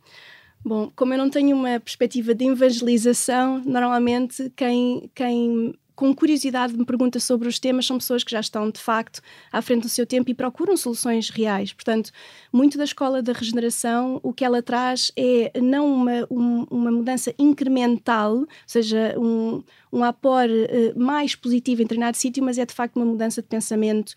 Bom, 0.65 0.91
como 0.95 1.13
eu 1.13 1.17
não 1.17 1.29
tenho 1.29 1.55
uma 1.55 1.79
perspectiva 1.79 2.36
de 2.36 2.45
evangelização, 2.45 3.62
normalmente 3.65 4.51
quem, 4.55 5.09
quem 5.15 5.74
com 5.97 6.13
curiosidade 6.13 6.77
me 6.77 6.85
pergunta 6.85 7.19
sobre 7.19 7.47
os 7.47 7.57
temas 7.57 7.87
são 7.87 7.97
pessoas 7.97 8.23
que 8.23 8.29
já 8.29 8.39
estão 8.39 8.69
de 8.69 8.79
facto 8.79 9.19
à 9.51 9.63
frente 9.63 9.81
do 9.81 9.89
seu 9.89 10.05
tempo 10.05 10.29
e 10.29 10.33
procuram 10.35 10.77
soluções 10.77 11.31
reais. 11.31 11.73
Portanto, 11.73 12.11
muito 12.53 12.77
da 12.77 12.83
escola 12.83 13.19
da 13.19 13.33
regeneração, 13.33 14.19
o 14.21 14.31
que 14.31 14.45
ela 14.45 14.61
traz 14.61 15.11
é 15.17 15.51
não 15.59 15.91
uma, 15.91 16.27
um, 16.29 16.67
uma 16.69 16.91
mudança 16.91 17.33
incremental, 17.39 18.35
ou 18.35 18.47
seja, 18.67 19.15
um, 19.17 19.63
um 19.91 20.03
apor 20.03 20.45
uh, 20.45 20.99
mais 20.99 21.33
positivo 21.33 21.81
em 21.81 21.85
determinado 21.85 22.15
sítio, 22.15 22.43
mas 22.43 22.59
é 22.59 22.65
de 22.65 22.75
facto 22.75 22.95
uma 22.97 23.05
mudança 23.05 23.41
de 23.41 23.47
pensamento, 23.47 24.13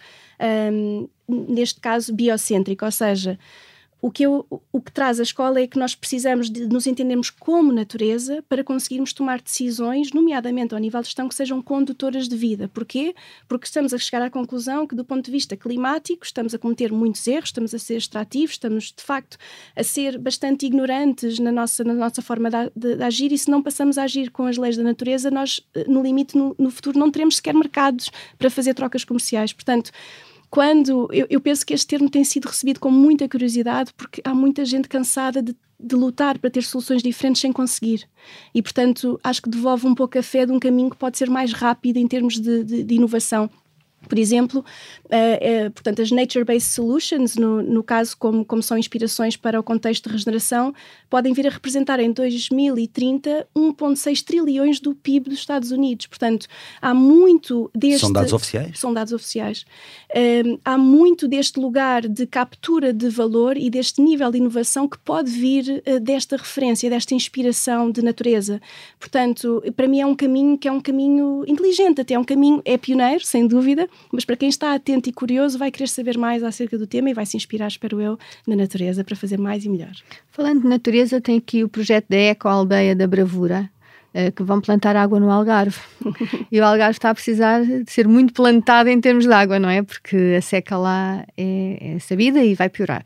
um, 0.71 1.09
neste 1.27 1.81
caso 1.81 2.13
biocêntrico, 2.13 2.85
ou 2.85 2.93
seja, 2.93 3.39
o 4.03 4.11
que, 4.11 4.25
eu, 4.25 4.47
o 4.73 4.81
que 4.81 4.91
traz 4.91 5.21
a 5.21 5.23
escola 5.23 5.61
é 5.61 5.67
que 5.67 5.79
nós 5.79 5.95
precisamos 5.95 6.49
de 6.49 6.67
nos 6.67 6.87
entendermos 6.87 7.29
como 7.29 7.73
natureza 7.73 8.43
para 8.49 8.65
conseguirmos 8.65 9.13
tomar 9.13 9.41
decisões, 9.41 10.13
nomeadamente 10.13 10.75
ao 10.75 10.81
nível 10.81 11.01
de 11.01 11.09
gestão, 11.09 11.29
que 11.29 11.35
sejam 11.35 11.61
condutoras 11.61 12.27
de 12.27 12.37
vida. 12.37 12.69
Porquê? 12.69 13.15
Porque 13.47 13.67
estamos 13.67 13.93
a 13.93 13.99
chegar 13.99 14.23
à 14.23 14.31
conclusão 14.31 14.87
que, 14.87 14.95
do 14.95 15.05
ponto 15.05 15.25
de 15.25 15.31
vista 15.31 15.57
climático, 15.57 16.25
estamos 16.25 16.55
a 16.55 16.59
cometer 16.59 16.91
muitos 16.93 17.27
erros, 17.27 17.49
estamos 17.49 17.75
a 17.75 17.79
ser 17.79 17.97
extrativos, 17.97 18.53
estamos, 18.53 18.93
de 18.97 19.03
facto, 19.03 19.37
a 19.77 19.83
ser 19.83 20.19
bastante 20.19 20.67
ignorantes 20.67 21.39
na 21.39 21.53
nossa, 21.53 21.85
na 21.85 21.95
nossa 21.95 22.23
forma 22.23 22.49
de, 22.51 22.71
de, 22.75 22.97
de 22.97 23.03
agir 23.03 23.33
e 23.33 23.39
se 23.39 23.51
não 23.51 23.63
passamos 23.63 23.99
a 23.99 24.05
agir 24.05 24.31
com 24.31 24.47
as 24.47 24.57
leis 24.57 24.77
da 24.77 24.83
natureza, 24.83 25.31
nós, 25.31 25.61
eh, 25.75 25.85
no 25.87 26.03
limite, 26.03 26.37
no, 26.37 26.55
no 26.59 26.71
futuro, 26.71 26.99
não 26.99 27.11
teremos 27.11 27.37
sequer 27.37 27.55
mercados 27.55 28.11
para 28.39 28.49
fazer 28.49 28.73
trocas 28.73 29.05
comerciais. 29.05 29.53
Portanto, 29.53 29.91
quando 30.51 31.09
eu, 31.13 31.27
eu, 31.31 31.41
penso 31.41 31.65
que 31.65 31.73
este 31.73 31.87
termo 31.87 32.11
tem 32.11 32.25
sido 32.25 32.49
recebido 32.49 32.81
com 32.81 32.91
muita 32.91 33.29
curiosidade 33.29 33.93
porque 33.97 34.21
há 34.25 34.35
muita 34.35 34.65
gente 34.65 34.89
cansada 34.89 35.41
de, 35.41 35.55
de, 35.79 35.95
lutar 35.95 36.39
para 36.39 36.51
ter 36.51 36.63
soluções 36.63 37.03
diferentes 37.03 37.41
sem 37.41 37.53
conseguir. 37.53 38.09
E 38.53 38.61
portanto 38.61 39.19
acho 39.23 39.41
que 39.41 39.49
devolve 39.49 39.87
um 39.87 39.95
pouco 39.95 40.19
a 40.19 40.23
fé 40.23 40.45
de 40.45 40.53
um 40.53 40.59
caminho 40.59 40.91
que 40.91 40.97
pode 40.97 41.17
ser 41.17 41.31
mais 41.31 41.53
rápido 41.53 41.99
em 41.99 42.09
termos 42.09 42.41
de, 42.41 42.65
de, 42.65 42.83
de 42.83 42.95
inovação 42.95 43.49
por 44.09 44.19
exemplo, 44.19 44.65
uh, 45.05 45.67
uh, 45.67 45.71
portanto, 45.73 46.01
as 46.01 46.11
Nature-Based 46.11 46.71
Solutions, 46.71 47.37
no, 47.37 47.63
no 47.63 47.83
caso, 47.83 48.17
como, 48.17 48.45
como 48.45 48.63
são 48.63 48.79
inspirações 48.79 49.37
para 49.37 49.61
o 49.61 49.63
contexto 49.63 50.09
de 50.09 50.13
regeneração, 50.13 50.75
podem 51.09 51.33
vir 51.33 51.47
a 51.47 51.51
representar 51.51 52.01
em 52.01 52.11
2030 52.11 53.47
1,6 53.55 54.25
trilhões 54.25 54.81
do 54.81 54.95
PIB 54.95 55.31
dos 55.31 55.39
Estados 55.39 55.71
Unidos. 55.71 56.07
Portanto, 56.07 56.47
há 56.81 56.95
muito 56.95 57.71
deste. 57.75 58.01
São 58.01 58.13
dados 58.13 58.33
oficiais? 58.33 58.79
São 58.79 58.95
dados 58.95 59.13
oficiais. 59.13 59.65
Uh, 60.11 60.59
há 60.65 60.79
muito 60.79 61.29
deste 61.29 61.61
lugar 61.61 62.09
de 62.09 62.27
captura 62.27 62.93
de 62.93 63.09
valor 63.11 63.57
e 63.57 63.69
deste 63.69 64.01
nível 64.01 64.31
de 64.31 64.39
inovação 64.39 64.89
que 64.89 64.99
pode 64.99 65.31
vir 65.31 65.83
desta 66.01 66.37
referência, 66.37 66.89
desta 66.89 67.15
inspiração 67.15 67.91
de 67.91 68.03
natureza. 68.03 68.61
Portanto, 68.99 69.63
para 69.77 69.87
mim 69.87 70.01
é 70.01 70.07
um 70.07 70.15
caminho 70.15 70.57
que 70.57 70.67
é 70.67 70.73
um 70.73 70.81
caminho 70.81 71.45
inteligente, 71.47 72.01
até 72.01 72.15
é 72.15 72.19
um 72.19 72.25
caminho, 72.25 72.63
é 72.65 72.79
pioneiro, 72.79 73.25
sem 73.25 73.47
dúvida 73.47 73.90
mas 74.13 74.25
para 74.25 74.37
quem 74.37 74.49
está 74.49 74.75
atento 74.75 75.09
e 75.09 75.13
curioso 75.13 75.59
vai 75.59 75.71
querer 75.71 75.89
saber 75.89 76.19
mais 76.19 76.43
acerca 76.43 76.77
do 76.77 76.87
tema 76.87 77.11
e 77.11 77.15
vai 77.15 77.27
se 77.27 77.37
inspirar, 77.37 77.69
espero 77.69 78.01
eu, 78.01 78.19
na 78.47 78.57
natureza 78.57 79.05
para 79.05 79.17
fazer 79.17 79.39
mais 79.39 79.65
e 79.65 79.69
melhor. 79.69 79.93
Falando 80.31 80.63
de 80.63 80.69
natureza, 80.69 81.21
tem 81.21 81.39
aqui 81.39 81.65
o 81.65 81.69
projeto 81.69 82.07
da 82.09 82.17
Eco 82.17 82.49
Aldeia 82.49 82.95
da 82.95 83.07
Bravura, 83.07 83.71
eh, 84.13 84.33
que 84.33 84.43
vão 84.43 84.61
plantar 84.61 84.97
água 84.97 85.21
no 85.21 85.31
Algarve. 85.31 85.79
e 86.51 86.61
o 86.61 86.65
Algarve 86.65 86.97
está 86.97 87.11
a 87.11 87.15
precisar 87.15 87.65
de 87.65 87.91
ser 87.91 88.09
muito 88.09 88.33
plantado 88.33 88.89
em 88.89 89.01
termos 89.01 89.25
de 89.25 89.33
água, 89.33 89.59
não 89.59 89.69
é? 89.69 89.83
Porque 89.83 90.35
a 90.37 90.43
seca 90.43 90.77
lá 90.77 91.25
é, 91.37 91.95
é 91.95 91.99
sabida 92.01 92.43
e 92.43 92.55
vai 92.55 92.69
piorar. 92.69 93.05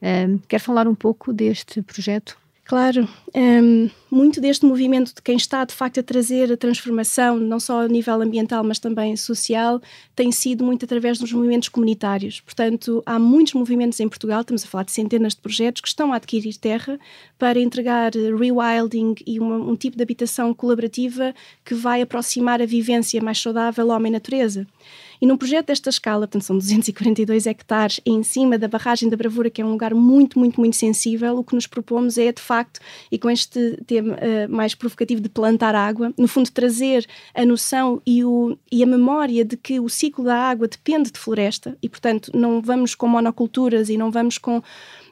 Um, 0.00 0.38
quer 0.46 0.60
falar 0.60 0.86
um 0.86 0.94
pouco 0.94 1.32
deste 1.32 1.82
projeto? 1.82 2.36
Claro, 2.66 3.06
um, 3.34 3.90
muito 4.10 4.40
deste 4.40 4.64
movimento 4.64 5.14
de 5.14 5.20
quem 5.20 5.36
está 5.36 5.66
de 5.66 5.74
facto 5.74 6.00
a 6.00 6.02
trazer 6.02 6.50
a 6.50 6.56
transformação, 6.56 7.36
não 7.36 7.60
só 7.60 7.82
a 7.82 7.88
nível 7.88 8.22
ambiental, 8.22 8.64
mas 8.64 8.78
também 8.78 9.14
social, 9.16 9.82
tem 10.16 10.32
sido 10.32 10.64
muito 10.64 10.86
através 10.86 11.18
dos 11.18 11.30
movimentos 11.30 11.68
comunitários. 11.68 12.40
Portanto, 12.40 13.02
há 13.04 13.18
muitos 13.18 13.52
movimentos 13.52 14.00
em 14.00 14.08
Portugal, 14.08 14.40
estamos 14.40 14.64
a 14.64 14.66
falar 14.66 14.84
de 14.84 14.92
centenas 14.92 15.34
de 15.34 15.42
projetos 15.42 15.82
que 15.82 15.88
estão 15.88 16.10
a 16.10 16.16
adquirir 16.16 16.56
terra 16.56 16.98
para 17.38 17.60
entregar 17.60 18.12
rewilding 18.14 19.14
e 19.26 19.38
uma, 19.38 19.56
um 19.56 19.76
tipo 19.76 19.98
de 19.98 20.02
habitação 20.02 20.54
colaborativa 20.54 21.34
que 21.62 21.74
vai 21.74 22.00
aproximar 22.00 22.62
a 22.62 22.66
vivência 22.66 23.22
mais 23.22 23.38
saudável 23.38 23.88
homem-natureza. 23.88 24.66
E 24.66 25.03
num 25.26 25.36
projeto 25.36 25.66
desta 25.68 25.90
escala, 25.90 26.26
portanto 26.26 26.42
são 26.42 26.58
242 26.58 27.46
hectares 27.46 28.00
em 28.04 28.22
cima 28.22 28.58
da 28.58 28.68
barragem 28.68 29.08
da 29.08 29.16
Bravura, 29.16 29.48
que 29.48 29.62
é 29.62 29.64
um 29.64 29.70
lugar 29.70 29.94
muito, 29.94 30.38
muito, 30.38 30.60
muito 30.60 30.76
sensível, 30.76 31.38
o 31.38 31.44
que 31.44 31.54
nos 31.54 31.66
propomos 31.66 32.18
é, 32.18 32.32
de 32.32 32.42
facto, 32.42 32.80
e 33.10 33.18
com 33.18 33.30
este 33.30 33.78
tema 33.86 34.14
uh, 34.14 34.52
mais 34.52 34.74
provocativo 34.74 35.20
de 35.20 35.28
plantar 35.28 35.74
água, 35.74 36.12
no 36.18 36.26
fundo 36.26 36.50
trazer 36.50 37.06
a 37.34 37.44
noção 37.44 38.02
e, 38.06 38.24
o, 38.24 38.56
e 38.70 38.82
a 38.82 38.86
memória 38.86 39.44
de 39.44 39.56
que 39.56 39.78
o 39.78 39.88
ciclo 39.88 40.24
da 40.24 40.36
água 40.36 40.68
depende 40.68 41.10
de 41.10 41.18
floresta 41.18 41.76
e, 41.82 41.88
portanto, 41.88 42.30
não 42.34 42.60
vamos 42.60 42.94
com 42.94 43.06
monoculturas 43.06 43.88
e 43.88 43.96
não 43.96 44.10
vamos 44.10 44.38
com 44.38 44.62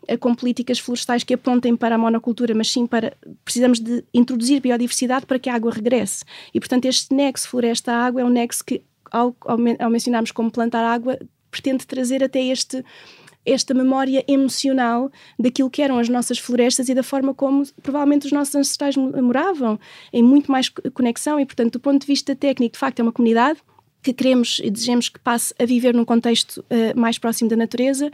eh, 0.07 0.17
com 0.17 0.35
políticas 0.35 0.79
florestais 0.79 1.23
que 1.23 1.35
apontem 1.35 1.77
para 1.77 1.95
a 1.95 1.99
monocultura, 1.99 2.55
mas 2.55 2.71
sim 2.71 2.87
para 2.87 3.17
precisamos 3.45 3.79
de 3.79 4.05
introduzir 4.13 4.61
biodiversidade 4.61 5.27
para 5.27 5.39
que 5.39 5.49
a 5.49 5.55
água 5.55 5.71
regresse. 5.71 6.25
E 6.53 6.59
portanto 6.59 6.87
este 6.87 7.15
nexo 7.15 7.49
floresta-água 7.49 8.21
é 8.21 8.25
um 8.25 8.29
nexo 8.29 8.65
que 8.65 8.83
ao, 9.13 9.37
ao, 9.43 9.91
mencionarmos 9.91 10.33
como 10.33 10.51
plantar 10.51 10.85
água, 10.85 11.19
pretende 11.51 11.87
trazer 11.87 12.25
até 12.25 12.43
este 12.43 12.85
esta 13.45 13.75
memória 13.75 14.25
emocional 14.29 15.11
daquilo 15.37 15.69
que 15.69 15.83
eram 15.83 15.99
as 15.99 16.09
nossas 16.09 16.39
florestas 16.39 16.89
e 16.89 16.95
da 16.95 17.03
forma 17.03 17.35
como 17.35 17.65
provavelmente 17.83 18.27
os 18.27 18.33
nossos 18.33 18.55
ancestrais 18.55 18.97
moravam, 18.97 19.81
em 20.13 20.23
muito 20.23 20.51
mais 20.51 20.69
conexão 20.69 21.41
e, 21.41 21.45
portanto, 21.45 21.73
do 21.73 21.81
ponto 21.81 22.03
de 22.03 22.07
vista 22.07 22.37
técnico, 22.37 22.75
de 22.75 22.79
facto, 22.79 23.01
é 23.01 23.03
uma 23.03 23.11
comunidade 23.11 23.61
que 24.03 24.13
queremos 24.13 24.61
e 24.63 24.71
desejamos 24.71 25.09
que 25.09 25.19
passe 25.19 25.55
a 25.59 25.65
viver 25.65 25.95
num 25.95 26.05
contexto 26.05 26.59
uh, 26.59 26.99
mais 26.99 27.19
próximo 27.19 27.49
da 27.49 27.57
natureza 27.57 28.11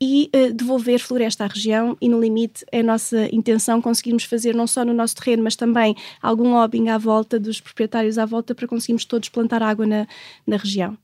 e 0.00 0.30
uh, 0.34 0.52
devolver 0.52 0.98
floresta 1.00 1.44
à 1.44 1.46
região 1.46 1.96
e 2.00 2.08
no 2.08 2.20
limite 2.20 2.64
é 2.70 2.80
a 2.80 2.82
nossa 2.82 3.28
intenção 3.34 3.80
conseguirmos 3.80 4.24
fazer 4.24 4.54
não 4.54 4.66
só 4.66 4.84
no 4.84 4.92
nosso 4.92 5.16
terreno, 5.16 5.42
mas 5.42 5.56
também 5.56 5.96
algum 6.20 6.52
lobbying 6.52 6.88
à 6.88 6.98
volta 6.98 7.38
dos 7.38 7.60
proprietários 7.60 8.18
à 8.18 8.26
volta 8.26 8.54
para 8.54 8.68
conseguirmos 8.68 9.04
todos 9.04 9.28
plantar 9.28 9.62
água 9.62 9.86
na, 9.86 10.06
na 10.46 10.56
região. 10.56 10.96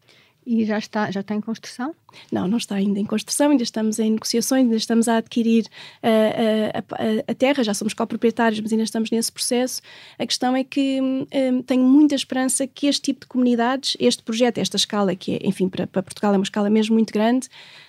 E 0.46 0.64
já 0.64 0.78
está, 0.78 1.10
já 1.10 1.20
está 1.20 1.34
em 1.34 1.40
construção? 1.40 1.92
Não, 2.30 2.46
não 2.46 2.56
está 2.56 2.76
ainda 2.76 3.00
em 3.00 3.04
construção, 3.04 3.50
ainda 3.50 3.64
estamos 3.64 3.98
em 3.98 4.12
negociações, 4.12 4.62
ainda 4.62 4.76
estamos 4.76 5.08
a 5.08 5.16
adquirir 5.16 5.64
uh, 6.02 6.82
a, 6.92 7.32
a, 7.32 7.34
terra, 7.34 7.64
já 7.64 7.74
somos 7.74 7.92
coproprietários, 7.92 8.60
mas 8.60 8.70
ainda 8.70 8.84
estamos 8.84 9.10
nesse 9.10 9.32
processo. 9.32 9.82
A 10.16 10.24
questão 10.24 10.54
é 10.54 10.62
que 10.62 11.00
um, 11.00 11.62
tenho 11.62 11.82
muita 11.82 12.14
esperança 12.14 12.64
que 12.64 12.86
este 12.86 13.02
tipo 13.02 13.22
de 13.22 13.26
comunidades, 13.26 13.96
este 13.98 14.22
projeto, 14.22 14.58
esta 14.58 14.76
escala, 14.76 15.16
que 15.16 15.34
é, 15.34 15.40
enfim, 15.42 15.68
para, 15.68 15.84
para 15.86 16.02
Portugal 16.02 16.32
é 16.32 16.36
uma 16.36 16.44
escala 16.44 16.70
mesmo 16.70 16.94
muito 16.94 17.12
grande, 17.12 17.48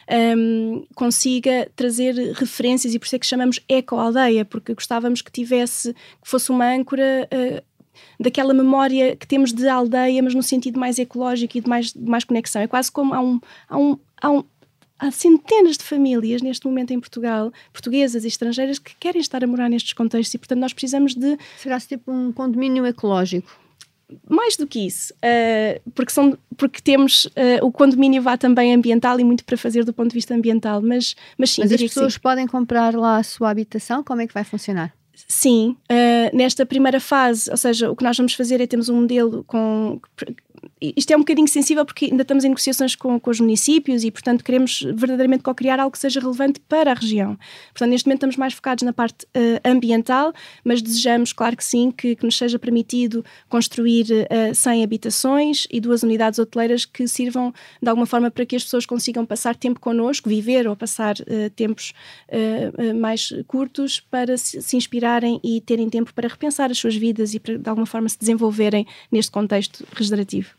um, 0.10 0.84
consiga 0.96 1.70
trazer 1.76 2.16
referências 2.34 2.94
e 2.94 3.00
por 3.00 3.06
isso 3.06 3.16
é 3.16 3.20
que 3.20 3.28
chamamos 3.28 3.60
eco-aldeia, 3.70 4.44
porque 4.44 4.74
gostávamos 4.74 5.22
que 5.22 5.32
tivesse, 5.32 5.94
que 5.94 6.28
fosse 6.28 6.50
uma 6.50 6.74
âncora. 6.74 7.30
Uh, 7.32 7.67
daquela 8.20 8.54
memória 8.54 9.16
que 9.16 9.28
temos 9.28 9.54
de 9.54 9.68
aldeia, 9.68 10.22
mas 10.22 10.34
no 10.34 10.44
sentido 10.44 10.80
mais 10.80 11.00
ecológico 11.00 11.58
e 11.58 11.62
de 11.62 11.70
mais, 11.70 11.94
de 11.94 12.10
mais 12.10 12.24
conexão. 12.24 12.62
É 12.62 12.68
quase 12.68 12.92
como 12.92 13.14
há 13.14 13.22
um, 13.22 13.40
há 13.70 13.78
um, 13.78 14.00
há 14.22 14.32
um 14.32 14.44
há 15.00 15.12
centenas 15.12 15.78
de 15.78 15.84
famílias 15.84 16.42
neste 16.42 16.66
momento 16.66 16.92
em 16.92 17.00
Portugal, 17.00 17.52
portuguesas 17.72 18.24
e 18.26 18.28
estrangeiras, 18.28 18.80
que 18.80 18.96
querem 19.00 19.22
estar 19.22 19.44
a 19.44 19.48
morar 19.48 19.70
nestes 19.70 19.94
contextos 19.94 20.34
e, 20.34 20.38
portanto, 20.38 20.60
nós 20.60 20.74
precisamos 20.74 21.16
de. 21.16 21.38
Será-se 21.58 21.88
tipo 21.90 22.12
um 22.12 22.32
condomínio 22.32 22.86
ecológico? 22.86 23.52
Mais 24.30 24.56
do 24.56 24.66
que 24.66 24.88
isso, 24.88 25.14
uh, 25.16 25.92
porque, 25.92 26.14
são, 26.14 26.38
porque 26.56 26.82
temos 26.82 27.26
uh, 27.26 27.60
o 27.62 27.70
condomínio 27.70 28.22
vá 28.22 28.38
também 28.38 28.74
ambiental 28.74 29.20
e 29.20 29.24
muito 29.24 29.44
para 29.44 29.58
fazer 29.58 29.84
do 29.84 29.92
ponto 29.92 30.12
de 30.12 30.14
vista 30.14 30.34
ambiental, 30.34 30.82
mas, 30.82 31.14
mas 31.38 31.52
sim. 31.52 31.62
Mas 31.62 31.74
as 31.74 31.82
pessoas 31.82 32.18
podem 32.18 32.48
comprar 32.48 32.96
lá 32.96 33.18
a 33.18 33.24
sua 33.24 33.50
habitação? 33.50 34.02
Como 34.06 34.22
é 34.22 34.28
que 34.28 34.34
vai 34.34 34.46
funcionar? 34.46 34.97
Sim, 35.28 35.76
uh, 35.92 36.36
nesta 36.36 36.66
primeira 36.66 37.00
fase, 37.00 37.50
ou 37.50 37.58
seja, 37.58 37.90
o 37.90 37.96
que 37.96 38.04
nós 38.04 38.18
vamos 38.18 38.34
fazer 38.34 38.62
é 38.62 38.68
temos 38.68 38.90
um 38.90 39.02
modelo 39.02 39.44
com 39.46 40.00
isto 40.80 41.12
é 41.12 41.16
um 41.16 41.20
bocadinho 41.20 41.48
sensível 41.48 41.86
porque 41.86 42.06
ainda 42.06 42.22
estamos 42.22 42.44
em 42.44 42.50
negociações 42.50 42.96
com, 42.96 43.20
com 43.20 43.32
os 43.32 43.40
municípios 43.40 44.04
e, 44.04 44.12
portanto, 44.12 44.44
queremos 44.44 44.82
verdadeiramente 44.82 45.44
co-criar 45.44 45.80
algo 45.80 45.92
que 45.92 46.00
seja 46.00 46.20
relevante 46.20 46.60
para 46.62 46.92
a 46.92 46.94
região. 46.94 47.38
Portanto, 47.74 47.90
neste 47.90 48.08
momento 48.08 48.20
estamos 48.20 48.38
mais 48.38 48.54
focados 48.54 48.84
na 48.84 48.94
parte 48.94 49.26
uh, 49.26 49.60
ambiental, 49.66 50.34
mas 50.64 50.82
desejamos, 50.82 51.34
claro 51.34 51.58
que 51.58 51.64
sim, 51.64 51.92
que, 51.92 52.16
que 52.16 52.24
nos 52.24 52.38
seja 52.38 52.60
permitido 52.60 53.26
construir 53.50 54.06
uh, 54.12 54.54
100 54.54 54.84
habitações 54.84 55.68
e 55.72 55.80
duas 55.80 56.04
unidades 56.04 56.38
hoteleiras 56.38 56.86
que 56.86 57.08
sirvam 57.08 57.54
de 57.82 57.90
alguma 57.90 58.06
forma 58.06 58.30
para 58.30 58.46
que 58.46 58.56
as 58.56 58.64
pessoas 58.64 58.86
consigam 58.86 59.26
passar 59.26 59.56
tempo 59.56 59.80
connosco, 59.80 60.30
viver 60.30 60.68
ou 60.68 60.76
passar 60.76 61.16
uh, 61.16 61.50
tempos 61.56 61.94
mais 63.00 63.34
curtos 63.48 64.00
para 64.00 64.38
se, 64.38 64.62
se, 64.62 64.76
inspirarem 64.76 65.40
e 65.44 65.62
terem 65.62 65.90
tempo 65.90 66.14
para 66.14 66.28
repensar 66.28 66.70
as 66.70 66.78
suas 66.78 66.96
vidas 66.96 67.34
e 67.34 67.40
para 67.40 67.58
de 67.58 67.70
alguma 67.70 67.86
forma 67.86 68.08
se 68.10 68.20
desenvolverem 68.20 68.86
neste 69.12 69.32
contexto 69.32 69.86
regenerativo. 69.94 70.50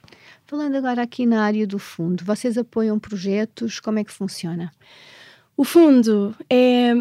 Falando 0.49 0.77
agora 0.77 1.03
aqui 1.03 1.27
na 1.27 1.43
área 1.43 1.67
do 1.67 1.79
fundo, 1.79 2.25
vocês 2.25 2.57
apoiam 2.57 2.99
projetos? 2.99 3.79
Como 3.81 3.99
é 3.99 4.05
que 4.05 4.11
funciona? 4.11 4.73
O 5.55 5.63
fundo 5.63 6.35
é 6.49 6.95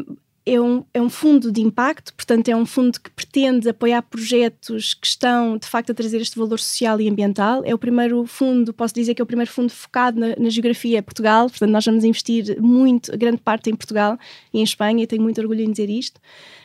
é 0.45 0.61
um, 0.61 0.85
é 0.93 1.01
um 1.01 1.09
fundo 1.09 1.51
de 1.51 1.61
impacto, 1.61 2.13
portanto, 2.13 2.47
é 2.47 2.55
um 2.55 2.65
fundo 2.65 2.99
que 3.01 3.09
pretende 3.09 3.67
apoiar 3.67 4.01
projetos 4.01 4.93
que 4.93 5.05
estão, 5.05 5.57
de 5.57 5.67
facto, 5.67 5.91
a 5.91 5.93
trazer 5.93 6.21
este 6.21 6.39
valor 6.39 6.57
social 6.57 7.01
e 7.01 7.09
ambiental. 7.09 7.63
É 7.65 7.73
o 7.73 7.77
primeiro 7.77 8.25
fundo, 8.25 8.73
posso 8.73 8.93
dizer 8.93 9.13
que 9.13 9.21
é 9.21 9.23
o 9.23 9.25
primeiro 9.25 9.51
fundo 9.51 9.69
focado 9.69 10.17
na, 10.17 10.35
na 10.37 10.49
geografia 10.49 11.03
Portugal, 11.03 11.49
portanto, 11.49 11.69
nós 11.69 11.83
vamos 11.83 12.05
investir 12.05 12.61
muito, 12.61 13.17
grande 13.17 13.39
parte 13.39 13.69
em 13.69 13.75
Portugal 13.75 14.17
e 14.53 14.59
em 14.59 14.63
Espanha, 14.63 15.03
e 15.03 15.07
tenho 15.07 15.21
muito 15.21 15.39
orgulho 15.41 15.61
em 15.61 15.71
dizer 15.71 15.89
isto. 15.89 16.19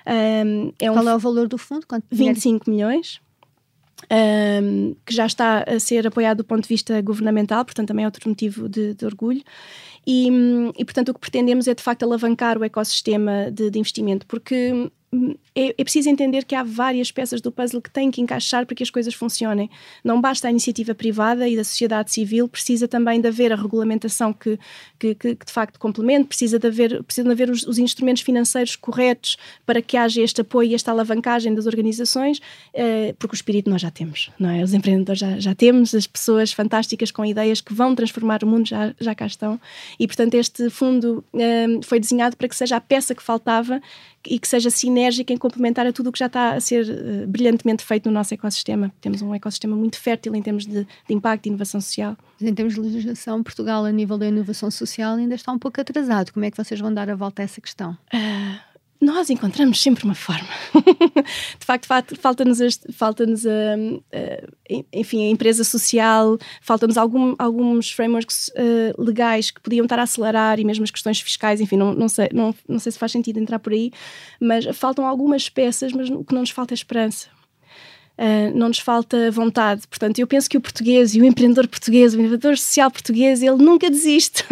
Um, 0.06 0.72
é 0.80 0.88
Qual 0.88 1.04
um, 1.04 1.08
é 1.08 1.14
o 1.14 1.18
valor 1.18 1.48
do 1.48 1.58
fundo? 1.58 1.84
Quanto 1.84 2.04
25 2.10 2.70
milhões. 2.70 3.20
Um, 4.10 4.94
que 5.06 5.14
já 5.14 5.26
está 5.26 5.64
a 5.66 5.80
ser 5.80 6.06
apoiado 6.06 6.38
do 6.38 6.44
ponto 6.44 6.62
de 6.62 6.68
vista 6.68 7.00
governamental, 7.00 7.64
portanto 7.64 7.88
também 7.88 8.04
é 8.04 8.08
outro 8.08 8.28
motivo 8.28 8.68
de, 8.68 8.94
de 8.94 9.04
orgulho. 9.06 9.42
E, 10.06 10.28
e, 10.76 10.84
portanto, 10.84 11.10
o 11.10 11.14
que 11.14 11.20
pretendemos 11.20 11.68
é 11.68 11.74
de 11.74 11.82
facto 11.82 12.02
alavancar 12.02 12.58
o 12.58 12.64
ecossistema 12.64 13.50
de, 13.50 13.70
de 13.70 13.78
investimento, 13.78 14.26
porque 14.26 14.90
é, 15.54 15.74
é, 15.76 15.84
preciso 15.84 16.08
entender 16.08 16.46
que 16.46 16.54
há 16.54 16.62
várias 16.62 17.12
peças 17.12 17.42
do 17.42 17.52
puzzle 17.52 17.82
que 17.82 17.90
têm 17.90 18.10
que 18.10 18.22
encaixar 18.22 18.64
para 18.64 18.74
que 18.74 18.82
as 18.82 18.88
coisas 18.88 19.12
funcionem. 19.12 19.68
Não 20.02 20.18
basta 20.18 20.48
a 20.48 20.50
iniciativa 20.50 20.94
privada 20.94 21.46
e 21.46 21.54
da 21.54 21.62
sociedade 21.62 22.10
civil, 22.10 22.48
precisa 22.48 22.88
também 22.88 23.20
de 23.20 23.28
haver 23.28 23.52
a 23.52 23.56
regulamentação 23.56 24.32
que, 24.32 24.58
que, 24.98 25.14
que 25.14 25.34
de 25.34 25.52
facto 25.52 25.78
complemente, 25.78 26.28
precisa 26.28 26.58
de 26.58 26.66
haver, 26.66 27.02
precisa 27.04 27.26
de 27.26 27.30
haver 27.30 27.50
os, 27.50 27.62
os, 27.64 27.76
instrumentos 27.78 28.22
financeiros 28.22 28.74
corretos 28.74 29.36
para 29.66 29.82
que 29.82 29.98
haja 29.98 30.22
este 30.22 30.40
apoio 30.40 30.70
e 30.70 30.74
esta 30.74 30.90
alavancagem 30.90 31.54
das 31.54 31.66
organizações, 31.66 32.40
eh, 32.72 33.14
porque 33.18 33.34
o 33.34 33.36
espírito 33.36 33.68
nós 33.68 33.82
já 33.82 33.90
temos, 33.90 34.30
não 34.38 34.48
é? 34.48 34.62
Os 34.62 34.72
empreendedores 34.72 35.18
já, 35.18 35.38
já 35.38 35.54
temos, 35.54 35.94
as 35.94 36.06
pessoas 36.06 36.52
fantásticas 36.52 37.10
com 37.10 37.22
ideias 37.22 37.60
que 37.60 37.74
vão 37.74 37.94
transformar 37.94 38.42
o 38.42 38.46
mundo 38.46 38.66
já, 38.66 38.94
já 38.98 39.14
cá 39.14 39.26
estão. 39.26 39.60
E, 39.98 40.06
portanto, 40.06 40.34
este 40.34 40.70
fundo 40.70 41.22
eh, 41.34 41.66
foi 41.82 42.00
desenhado 42.00 42.34
para 42.34 42.48
que 42.48 42.56
seja 42.56 42.76
a 42.76 42.80
peça 42.80 43.14
que 43.14 43.22
faltava 43.22 43.82
e 44.26 44.38
que 44.38 44.46
seja 44.46 44.70
sinérgica 44.70 45.32
em 45.32 45.36
complementar 45.36 45.86
a 45.86 45.92
tudo 45.92 46.08
o 46.08 46.12
que 46.12 46.18
já 46.18 46.26
está 46.26 46.54
a 46.54 46.60
ser 46.60 46.86
uh, 46.86 47.26
brilhantemente 47.26 47.84
feito 47.84 48.06
no 48.06 48.12
nosso 48.12 48.32
ecossistema. 48.34 48.92
Temos 49.00 49.22
um 49.22 49.34
ecossistema 49.34 49.76
muito 49.76 49.98
fértil 49.98 50.34
em 50.34 50.42
termos 50.42 50.66
de, 50.66 50.84
de 50.84 51.14
impacto 51.14 51.46
e 51.46 51.48
inovação 51.48 51.80
social. 51.80 52.16
Mas 52.40 52.50
em 52.50 52.54
termos 52.54 52.74
de 52.74 52.80
legislação, 52.80 53.42
Portugal, 53.42 53.84
a 53.84 53.92
nível 53.92 54.16
da 54.18 54.26
inovação 54.26 54.70
social, 54.70 55.16
ainda 55.16 55.34
está 55.34 55.52
um 55.52 55.58
pouco 55.58 55.80
atrasado. 55.80 56.32
Como 56.32 56.44
é 56.44 56.50
que 56.50 56.56
vocês 56.56 56.80
vão 56.80 56.92
dar 56.92 57.10
a 57.10 57.14
volta 57.14 57.42
a 57.42 57.44
essa 57.44 57.60
questão? 57.60 57.96
Uh, 58.12 58.71
nós 59.02 59.30
encontramos 59.30 59.80
sempre 59.80 60.04
uma 60.04 60.14
forma. 60.14 60.48
de 61.58 61.66
facto, 61.66 61.88
falta-nos, 62.20 62.58
falta-nos 62.94 63.44
a, 63.44 63.50
a, 63.50 64.84
enfim, 64.92 65.26
a 65.26 65.30
empresa 65.30 65.64
social, 65.64 66.38
falta-nos 66.60 66.96
algum, 66.96 67.34
alguns 67.36 67.90
frameworks 67.90 68.48
uh, 68.50 69.02
legais 69.02 69.50
que 69.50 69.60
podiam 69.60 69.84
estar 69.84 69.98
a 69.98 70.04
acelerar 70.04 70.60
e 70.60 70.64
mesmo 70.64 70.84
as 70.84 70.90
questões 70.92 71.20
fiscais, 71.20 71.60
enfim, 71.60 71.76
não, 71.76 71.92
não, 71.92 72.08
sei, 72.08 72.28
não, 72.32 72.54
não 72.68 72.78
sei 72.78 72.92
se 72.92 72.98
faz 72.98 73.10
sentido 73.10 73.40
entrar 73.40 73.58
por 73.58 73.72
aí, 73.72 73.90
mas 74.40 74.64
faltam 74.76 75.04
algumas 75.04 75.48
peças, 75.48 75.92
mas 75.92 76.08
o 76.08 76.22
que 76.22 76.32
não 76.32 76.42
nos 76.42 76.50
falta 76.50 76.72
é 76.72 76.76
esperança. 76.76 77.26
Uh, 78.22 78.56
não 78.56 78.68
nos 78.68 78.78
falta 78.78 79.32
vontade. 79.32 79.82
Portanto, 79.88 80.16
eu 80.20 80.28
penso 80.28 80.48
que 80.48 80.56
o 80.56 80.60
português 80.60 81.12
e 81.12 81.20
o 81.20 81.24
empreendedor 81.24 81.66
português, 81.66 82.14
o 82.14 82.18
empreendedor 82.18 82.56
social 82.56 82.88
português, 82.88 83.42
ele 83.42 83.56
nunca 83.56 83.90
desiste. 83.90 84.44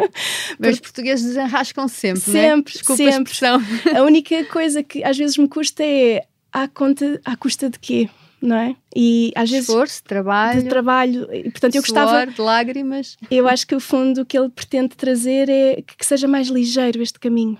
Mas 0.60 0.74
os 0.74 0.80
portugueses 0.80 1.24
desenrascam 1.24 1.88
sempre, 1.88 2.20
sempre, 2.20 2.56
né? 2.56 2.62
Desculpa 2.66 2.96
sempre. 2.96 3.14
a 3.14 3.22
expressão. 3.22 3.62
A 3.96 4.02
única 4.02 4.44
coisa 4.44 4.82
que 4.82 5.02
às 5.02 5.16
vezes 5.16 5.38
me 5.38 5.48
custa 5.48 5.82
é 5.82 6.26
à 6.52 6.68
conta, 6.68 7.18
à 7.24 7.34
custa 7.34 7.70
de 7.70 7.78
quê? 7.78 8.10
Não 8.42 8.56
é? 8.56 8.76
E 8.94 9.32
às 9.34 9.50
vezes 9.50 9.70
esforço, 9.70 10.04
trabalho, 10.04 10.62
de 10.62 10.68
trabalho. 10.68 11.26
E, 11.32 11.44
portanto, 11.44 11.76
eu 11.76 11.82
suor, 11.82 12.02
gostava 12.02 12.26
de 12.26 12.38
lágrimas. 12.42 13.16
Eu 13.30 13.48
acho 13.48 13.66
que 13.66 13.74
o 13.74 13.80
fundo 13.80 14.26
que 14.26 14.36
ele 14.36 14.50
pretende 14.50 14.90
trazer 14.90 15.48
é 15.48 15.80
que 15.80 16.04
seja 16.04 16.28
mais 16.28 16.48
ligeiro 16.48 17.02
este 17.02 17.18
caminho 17.18 17.58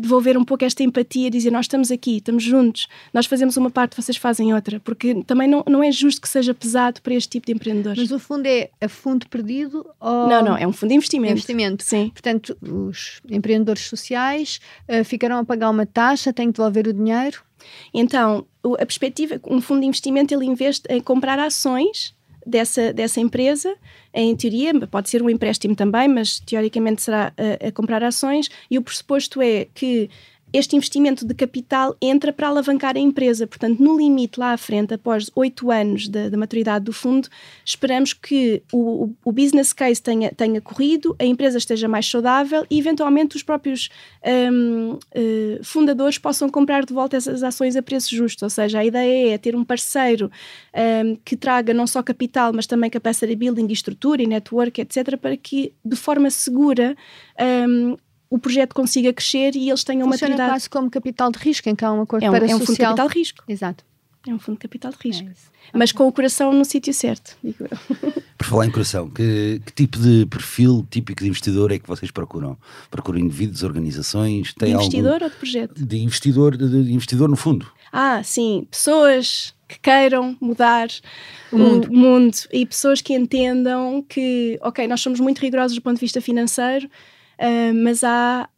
devolver 0.00 0.36
um 0.36 0.44
pouco 0.44 0.64
esta 0.64 0.82
empatia, 0.82 1.30
dizer 1.30 1.50
nós 1.50 1.66
estamos 1.66 1.90
aqui, 1.90 2.16
estamos 2.16 2.42
juntos, 2.42 2.88
nós 3.12 3.26
fazemos 3.26 3.56
uma 3.56 3.70
parte, 3.70 3.96
vocês 4.00 4.16
fazem 4.16 4.54
outra, 4.54 4.80
porque 4.80 5.22
também 5.24 5.48
não, 5.48 5.64
não 5.68 5.82
é 5.82 5.92
justo 5.92 6.20
que 6.20 6.28
seja 6.28 6.54
pesado 6.54 7.02
para 7.02 7.14
este 7.14 7.28
tipo 7.28 7.46
de 7.46 7.52
empreendedores. 7.52 7.98
Mas 7.98 8.10
o 8.10 8.18
fundo 8.18 8.46
é 8.46 8.70
a 8.80 8.88
fundo 8.88 9.28
perdido 9.28 9.86
ou... 10.00 10.28
Não, 10.28 10.42
não, 10.42 10.56
é 10.56 10.66
um 10.66 10.72
fundo 10.72 10.90
de 10.90 10.96
investimento. 10.96 11.32
Investimento. 11.32 11.84
Sim. 11.84 12.10
Portanto, 12.10 12.56
os 12.62 13.20
empreendedores 13.28 13.82
sociais 13.82 14.60
uh, 14.88 15.04
ficarão 15.04 15.38
a 15.38 15.44
pagar 15.44 15.70
uma 15.70 15.86
taxa, 15.86 16.32
têm 16.32 16.48
que 16.50 16.58
devolver 16.58 16.88
o 16.88 16.92
dinheiro? 16.92 17.42
Então, 17.92 18.46
a 18.74 18.86
perspectiva, 18.86 19.40
um 19.46 19.60
fundo 19.60 19.80
de 19.80 19.86
investimento, 19.86 20.34
ele 20.34 20.44
investe 20.44 20.86
em 20.90 21.00
comprar 21.00 21.38
ações 21.38 22.13
dessa, 22.46 22.92
dessa 22.92 23.20
empresa, 23.20 23.74
em 24.12 24.34
teoria, 24.36 24.72
pode 24.86 25.10
ser 25.10 25.22
um 25.22 25.30
empréstimo 25.30 25.74
também, 25.74 26.08
mas 26.08 26.38
teoricamente 26.40 27.02
será 27.02 27.32
a, 27.36 27.68
a 27.68 27.72
comprar 27.72 28.02
ações, 28.02 28.48
e 28.70 28.78
o 28.78 28.82
pressuposto 28.82 29.42
é 29.42 29.66
que 29.74 30.08
este 30.54 30.76
investimento 30.76 31.26
de 31.26 31.34
capital 31.34 31.96
entra 32.00 32.32
para 32.32 32.46
alavancar 32.46 32.96
a 32.96 33.00
empresa. 33.00 33.44
Portanto, 33.44 33.82
no 33.82 33.98
limite, 33.98 34.38
lá 34.38 34.52
à 34.52 34.56
frente, 34.56 34.94
após 34.94 35.28
oito 35.34 35.68
anos 35.68 36.06
da, 36.06 36.28
da, 36.28 36.36
maturidade 36.36 36.84
do 36.84 36.92
fundo, 36.92 37.28
esperamos 37.64 38.12
que 38.12 38.62
o, 38.72 39.10
o, 39.24 39.32
business 39.32 39.72
case 39.72 40.00
tenha, 40.00 40.30
tenha 40.30 40.60
corrido, 40.60 41.16
a 41.18 41.24
empresa 41.24 41.58
esteja 41.58 41.88
mais 41.88 42.08
saudável 42.08 42.64
e, 42.70 42.78
eventualmente, 42.78 43.34
os 43.34 43.42
próprios 43.42 43.88
um, 44.24 44.92
uh, 44.92 44.98
eh, 45.12 45.60
fundadores 45.64 46.18
possam 46.18 46.48
comprar 46.48 46.84
de 46.84 46.94
volta 46.94 47.16
essas 47.16 47.42
ações 47.42 47.74
a 47.74 47.82
preço 47.82 48.14
justo. 48.14 48.44
Ou 48.44 48.50
seja, 48.50 48.78
a 48.78 48.84
ideia 48.84 49.34
é 49.34 49.38
ter 49.38 49.56
um 49.56 49.64
parceiro 49.64 50.30
um, 51.04 51.16
que 51.24 51.36
traga 51.36 51.74
não 51.74 51.88
só 51.88 52.00
capital, 52.00 52.52
mas 52.52 52.68
também 52.68 52.88
capacity 52.88 53.34
building, 53.34 53.66
estrutura 53.72 54.22
e 54.22 54.26
network, 54.28 54.80
etc., 54.80 55.16
para 55.16 55.36
que, 55.36 55.74
de 55.84 55.96
forma 55.96 56.30
segura, 56.30 56.96
um, 57.68 57.96
o 58.34 58.38
projeto 58.38 58.74
consiga 58.74 59.12
crescer 59.12 59.54
e 59.54 59.68
eles 59.68 59.84
tenham 59.84 60.08
Funciona 60.08 60.32
maturidade. 60.32 60.50
quase 60.50 60.68
como 60.68 60.90
capital 60.90 61.30
de 61.30 61.38
risco, 61.38 61.68
em 61.68 61.74
que 61.76 61.84
há 61.84 61.92
um 61.92 62.02
acordo 62.02 62.24
é 62.24 62.28
um, 62.28 62.32
para 62.32 62.50
É 62.50 62.56
um 62.56 62.58
fundo 62.58 62.72
de 62.72 62.78
capital 62.78 63.08
de 63.08 63.14
risco. 63.14 63.44
Exato. 63.48 63.84
É 64.26 64.34
um 64.34 64.38
fundo 64.40 64.56
de 64.56 64.60
capital 64.62 64.90
de 64.90 64.98
risco. 65.00 65.28
É 65.28 65.78
mas 65.78 65.92
com 65.92 66.08
o 66.08 66.12
coração 66.12 66.52
no 66.52 66.64
sítio 66.64 66.92
certo, 66.92 67.36
digo 67.44 67.64
eu. 67.70 67.78
Por 68.36 68.46
falar 68.48 68.66
em 68.66 68.72
coração, 68.72 69.08
que, 69.08 69.62
que, 69.64 69.72
tipo 69.72 69.98
de 69.98 70.26
perfil 70.26 70.84
típico 70.90 71.22
de 71.22 71.28
investidor 71.28 71.70
é 71.70 71.78
que 71.78 71.86
vocês 71.86 72.10
procuram? 72.10 72.58
Procuram 72.90 73.20
indivíduos, 73.20 73.62
organizações? 73.62 74.52
Tem 74.54 74.70
de 74.70 74.74
investidor 74.74 75.12
algum... 75.12 75.24
ou 75.26 75.30
de 75.30 75.36
projeto? 75.36 75.86
De 75.86 75.98
investidor, 75.98 76.56
de, 76.56 76.68
de 76.84 76.92
investidor 76.92 77.28
no 77.28 77.36
fundo. 77.36 77.70
Ah, 77.92 78.20
sim. 78.24 78.66
Pessoas 78.68 79.54
que 79.68 79.78
queiram 79.78 80.36
mudar 80.40 80.88
o 81.52 81.58
mundo. 81.58 81.88
o 81.88 81.96
mundo. 81.96 82.36
e 82.52 82.66
pessoas 82.66 83.00
que 83.00 83.14
entendam 83.14 84.04
que, 84.08 84.58
ok, 84.60 84.88
nós 84.88 85.00
somos 85.00 85.20
muito 85.20 85.38
rigorosos 85.38 85.76
do 85.76 85.82
ponto 85.82 85.94
de 85.94 86.00
vista 86.00 86.20
financeiro, 86.20 86.90
uh, 87.38 87.74
mas 87.74 88.04
há, 88.04 88.48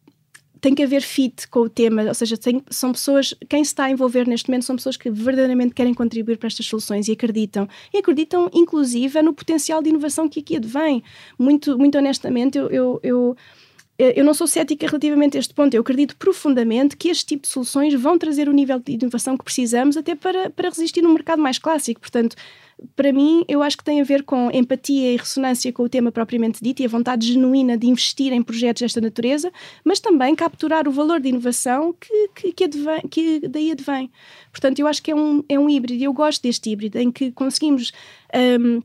tem 0.59 0.73
que 0.73 0.83
haver 0.83 1.01
fit 1.01 1.47
com 1.47 1.61
o 1.61 1.69
tema, 1.69 2.03
ou 2.03 2.13
seja, 2.13 2.37
tem, 2.37 2.61
são 2.69 2.91
pessoas, 2.91 3.33
quem 3.49 3.63
se 3.63 3.71
está 3.71 3.85
a 3.85 3.91
envolver 3.91 4.27
neste 4.27 4.49
momento 4.49 4.65
são 4.65 4.75
pessoas 4.75 4.97
que 4.97 5.09
verdadeiramente 5.09 5.73
querem 5.73 5.93
contribuir 5.93 6.37
para 6.37 6.47
estas 6.47 6.65
soluções 6.65 7.07
e 7.07 7.11
acreditam. 7.11 7.67
E 7.93 7.97
acreditam, 7.97 8.49
inclusive, 8.53 9.21
no 9.21 9.33
potencial 9.33 9.81
de 9.81 9.89
inovação 9.89 10.27
que 10.27 10.39
aqui 10.39 10.57
advém. 10.57 11.03
Muito, 11.37 11.77
muito 11.77 11.97
honestamente, 11.97 12.57
eu, 12.57 12.69
eu, 12.69 12.99
eu 13.03 13.37
eu 13.97 14.23
não 14.23 14.33
sou 14.33 14.45
cética 14.45 14.85
relativamente 14.85 15.37
a 15.37 15.39
este 15.39 15.53
ponto. 15.53 15.73
Eu 15.73 15.81
acredito 15.81 16.15
profundamente 16.17 16.95
que 16.95 17.09
este 17.09 17.25
tipo 17.25 17.43
de 17.43 17.47
soluções 17.47 17.93
vão 17.95 18.17
trazer 18.17 18.47
o 18.47 18.53
nível 18.53 18.79
de 18.79 18.93
inovação 18.93 19.35
que 19.35 19.43
precisamos 19.43 19.97
até 19.97 20.13
para, 20.13 20.49
para 20.51 20.69
resistir 20.69 21.01
no 21.01 21.11
mercado 21.11 21.41
mais 21.41 21.57
clássico. 21.57 21.99
Portanto, 21.99 22.35
para 22.95 23.11
mim, 23.11 23.43
eu 23.47 23.63
acho 23.63 23.75
que 23.75 23.83
tem 23.83 23.99
a 23.99 24.03
ver 24.03 24.23
com 24.23 24.51
empatia 24.51 25.13
e 25.13 25.17
ressonância 25.17 25.73
com 25.73 25.81
o 25.81 25.89
tema 25.89 26.11
propriamente 26.11 26.63
dito 26.63 26.81
e 26.81 26.85
a 26.85 26.87
vontade 26.87 27.25
genuína 27.25 27.75
de 27.75 27.87
investir 27.87 28.31
em 28.31 28.43
projetos 28.43 28.81
desta 28.81 29.01
natureza, 29.01 29.51
mas 29.83 29.99
também 29.99 30.35
capturar 30.35 30.87
o 30.87 30.91
valor 30.91 31.19
de 31.19 31.29
inovação 31.29 31.95
que, 31.99 32.29
que, 32.35 32.51
que, 32.51 32.63
advém, 32.65 33.01
que 33.09 33.47
daí 33.47 33.71
advém. 33.71 34.11
Portanto, 34.51 34.77
eu 34.77 34.85
acho 34.85 35.01
que 35.01 35.09
é 35.09 35.15
um, 35.15 35.43
é 35.49 35.57
um 35.57 35.67
híbrido 35.67 36.03
eu 36.03 36.13
gosto 36.13 36.43
deste 36.43 36.69
híbrido 36.69 36.99
em 36.99 37.11
que 37.11 37.31
conseguimos. 37.31 37.91
Um, 38.59 38.81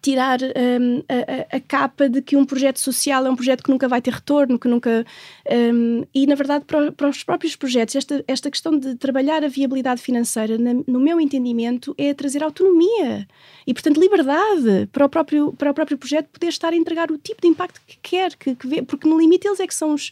tirar 0.00 0.38
um, 0.42 1.02
a, 1.08 1.56
a, 1.56 1.60
capa 1.60 2.08
de 2.08 2.22
que 2.22 2.36
um 2.36 2.44
projeto 2.44 2.78
social 2.78 3.26
é 3.26 3.30
um 3.30 3.36
projeto 3.36 3.62
que 3.62 3.70
nunca 3.70 3.88
vai 3.88 4.00
ter 4.00 4.14
retorno, 4.14 4.58
que 4.58 4.68
nunca. 4.68 5.04
Um, 5.50 6.04
e, 6.14 6.26
na 6.26 6.34
verdade, 6.34 6.64
para, 6.64 6.92
para, 6.92 7.08
os 7.08 7.22
próprios 7.22 7.56
projetos, 7.56 7.96
esta, 7.96 8.24
esta 8.26 8.50
questão 8.50 8.78
de 8.78 8.94
trabalhar 8.94 9.44
a 9.44 9.48
viabilidade 9.48 10.00
financeira, 10.00 10.56
na, 10.56 10.74
no 10.86 11.00
meu 11.00 11.20
entendimento, 11.20 11.94
é 11.98 12.14
trazer 12.14 12.42
autonomia 12.42 13.26
e, 13.66 13.74
portanto, 13.74 14.00
liberdade 14.00 14.88
para 14.92 15.04
o 15.04 15.08
próprio, 15.08 15.52
para 15.52 15.70
o 15.70 15.74
próprio 15.74 15.98
projeto 15.98 16.28
poder 16.28 16.48
estar 16.48 16.72
a 16.72 16.76
entregar 16.76 17.10
o 17.10 17.18
tipo 17.18 17.42
de 17.42 17.48
impacto 17.48 17.80
que 17.86 17.98
quer, 18.00 18.34
que, 18.36 18.54
que 18.54 18.66
vê, 18.66 18.82
porque 18.82 19.08
no 19.08 19.18
limite 19.18 19.46
eles 19.46 19.60
é 19.60 19.66
que 19.66 19.74
são 19.74 19.92
os, 19.92 20.10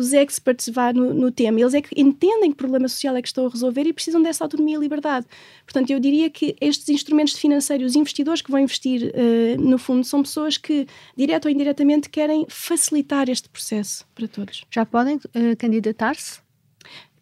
os 0.00 0.12
experts 0.12 0.68
vá, 0.68 0.92
no, 0.92 1.12
no, 1.12 1.30
tema, 1.30 1.60
eles 1.60 1.74
é 1.74 1.80
que 1.80 1.88
entendem 2.00 2.50
que 2.50 2.56
problema 2.56 2.88
social 2.88 3.14
é 3.16 3.22
que 3.22 3.28
estão 3.28 3.46
a 3.46 3.48
resolver 3.48 3.82
e 3.82 3.92
precisam 3.92 4.22
dessa 4.22 4.44
autonomia 4.44 4.76
e 4.76 4.80
liberdade. 4.80 5.26
Portanto, 5.64 5.90
eu 5.90 6.00
diria 6.00 6.30
que 6.30 6.56
estes 6.60 6.88
instrumentos 6.88 7.38
financeiros, 7.38 7.90
os 7.92 7.96
investidores 7.96 8.42
que 8.42 8.50
vão 8.50 8.60
investir 8.60 9.12
uh, 9.14 9.60
no 9.60 9.78
fundo, 9.78 10.04
são 10.04 10.22
pessoas 10.22 10.56
que, 10.56 10.86
direto 11.16 11.44
ou 11.44 11.50
indiretamente, 11.50 12.08
querem 12.08 12.46
facilitar 12.48 13.28
este 13.28 13.48
processo 13.48 14.06
para 14.14 14.26
todos. 14.26 14.64
Já 14.70 14.86
podem 14.86 15.16
uh, 15.16 15.56
candidatar-se? 15.58 16.40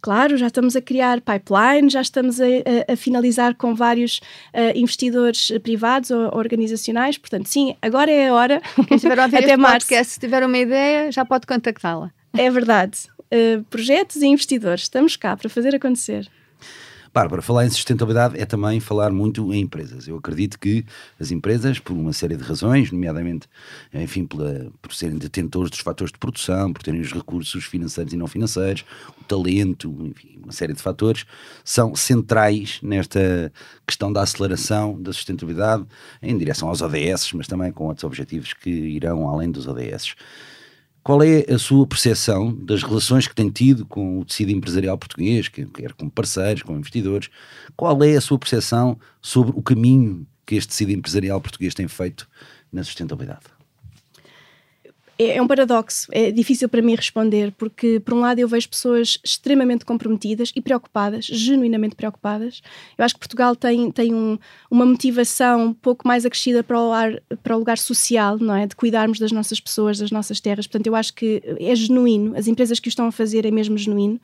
Claro, 0.00 0.36
já 0.36 0.46
estamos 0.46 0.76
a 0.76 0.80
criar 0.80 1.20
pipeline, 1.20 1.90
já 1.90 2.00
estamos 2.00 2.40
a, 2.40 2.44
a, 2.44 2.92
a 2.92 2.96
finalizar 2.96 3.56
com 3.56 3.74
vários 3.74 4.18
uh, 4.54 4.76
investidores 4.76 5.50
privados 5.62 6.10
ou 6.10 6.36
organizacionais. 6.36 7.18
Portanto, 7.18 7.46
sim, 7.46 7.74
agora 7.82 8.10
é 8.10 8.28
a 8.28 8.34
hora. 8.34 8.62
Quem 8.86 8.96
estiver 8.96 9.18
a 9.18 9.24
ouvir 9.24 9.38
Até 9.42 9.56
março. 9.56 9.88
podcast, 9.88 10.12
se 10.14 10.20
tiver 10.20 10.46
uma 10.46 10.56
ideia, 10.56 11.10
já 11.10 11.24
pode 11.24 11.46
contactá-la. 11.46 12.12
É 12.38 12.48
verdade. 12.48 12.96
Uh, 13.32 13.64
projetos 13.64 14.16
e 14.22 14.26
investidores, 14.28 14.82
estamos 14.82 15.16
cá 15.16 15.36
para 15.36 15.50
fazer 15.50 15.74
acontecer. 15.74 16.30
Bárbara, 17.12 17.42
falar 17.42 17.66
em 17.66 17.70
sustentabilidade 17.70 18.38
é 18.38 18.46
também 18.46 18.78
falar 18.78 19.10
muito 19.10 19.52
em 19.52 19.62
empresas. 19.62 20.06
Eu 20.06 20.16
acredito 20.18 20.56
que 20.56 20.84
as 21.18 21.32
empresas, 21.32 21.80
por 21.80 21.94
uma 21.94 22.12
série 22.12 22.36
de 22.36 22.44
razões, 22.44 22.92
nomeadamente, 22.92 23.48
enfim, 23.92 24.24
pela, 24.24 24.70
por 24.80 24.94
serem 24.94 25.18
detentores 25.18 25.68
dos 25.68 25.80
fatores 25.80 26.12
de 26.12 26.18
produção, 26.18 26.72
por 26.72 26.80
terem 26.80 27.00
os 27.00 27.12
recursos 27.12 27.64
financeiros 27.64 28.12
e 28.12 28.16
não 28.16 28.28
financeiros, 28.28 28.84
o 29.20 29.24
talento, 29.24 29.92
enfim, 30.00 30.38
uma 30.40 30.52
série 30.52 30.74
de 30.74 30.80
fatores, 30.80 31.24
são 31.64 31.96
centrais 31.96 32.78
nesta 32.84 33.52
questão 33.84 34.12
da 34.12 34.22
aceleração 34.22 35.00
da 35.02 35.12
sustentabilidade 35.12 35.84
em 36.22 36.38
direção 36.38 36.68
aos 36.68 36.82
ODS, 36.82 37.32
mas 37.32 37.48
também 37.48 37.72
com 37.72 37.86
outros 37.86 38.04
objetivos 38.04 38.52
que 38.52 38.70
irão 38.70 39.28
além 39.28 39.50
dos 39.50 39.66
ODS. 39.66 40.14
Qual 41.08 41.22
é 41.22 41.50
a 41.50 41.58
sua 41.58 41.86
percepção 41.86 42.54
das 42.54 42.82
relações 42.82 43.26
que 43.26 43.34
tem 43.34 43.48
tido 43.48 43.86
com 43.86 44.18
o 44.18 44.26
tecido 44.26 44.52
empresarial 44.52 44.98
português, 44.98 45.48
quer 45.48 45.94
com 45.94 46.06
parceiros, 46.06 46.62
com 46.62 46.76
investidores? 46.76 47.30
Qual 47.74 48.04
é 48.04 48.14
a 48.14 48.20
sua 48.20 48.38
percepção 48.38 49.00
sobre 49.22 49.54
o 49.56 49.62
caminho 49.62 50.26
que 50.44 50.54
este 50.56 50.68
tecido 50.68 50.92
empresarial 50.92 51.40
português 51.40 51.72
tem 51.72 51.88
feito 51.88 52.28
na 52.70 52.84
sustentabilidade? 52.84 53.57
É, 55.18 55.36
é 55.36 55.42
um 55.42 55.48
paradoxo, 55.48 56.06
é 56.12 56.30
difícil 56.30 56.68
para 56.68 56.80
mim 56.80 56.94
responder, 56.94 57.52
porque 57.58 57.98
por 58.00 58.14
um 58.14 58.20
lado 58.20 58.38
eu 58.38 58.46
vejo 58.46 58.68
pessoas 58.68 59.18
extremamente 59.24 59.84
comprometidas 59.84 60.52
e 60.54 60.60
preocupadas, 60.60 61.24
genuinamente 61.24 61.96
preocupadas. 61.96 62.62
Eu 62.96 63.04
acho 63.04 63.14
que 63.14 63.20
Portugal 63.20 63.56
tem, 63.56 63.90
tem 63.90 64.14
um, 64.14 64.38
uma 64.70 64.86
motivação 64.86 65.66
um 65.66 65.74
pouco 65.74 66.06
mais 66.06 66.24
acrescida 66.24 66.62
para 66.62 66.80
o, 66.80 66.92
ar, 66.92 67.20
para 67.42 67.56
o 67.56 67.58
lugar 67.58 67.78
social, 67.78 68.38
não 68.38 68.54
é? 68.54 68.66
De 68.66 68.76
cuidarmos 68.76 69.18
das 69.18 69.32
nossas 69.32 69.58
pessoas, 69.58 69.98
das 69.98 70.12
nossas 70.12 70.40
terras. 70.40 70.66
Portanto, 70.66 70.86
eu 70.86 70.94
acho 70.94 71.12
que 71.14 71.42
é 71.58 71.74
genuíno, 71.74 72.36
as 72.36 72.46
empresas 72.46 72.78
que 72.78 72.88
o 72.88 72.90
estão 72.90 73.06
a 73.06 73.12
fazer 73.12 73.44
é 73.44 73.50
mesmo 73.50 73.76
genuíno. 73.76 74.20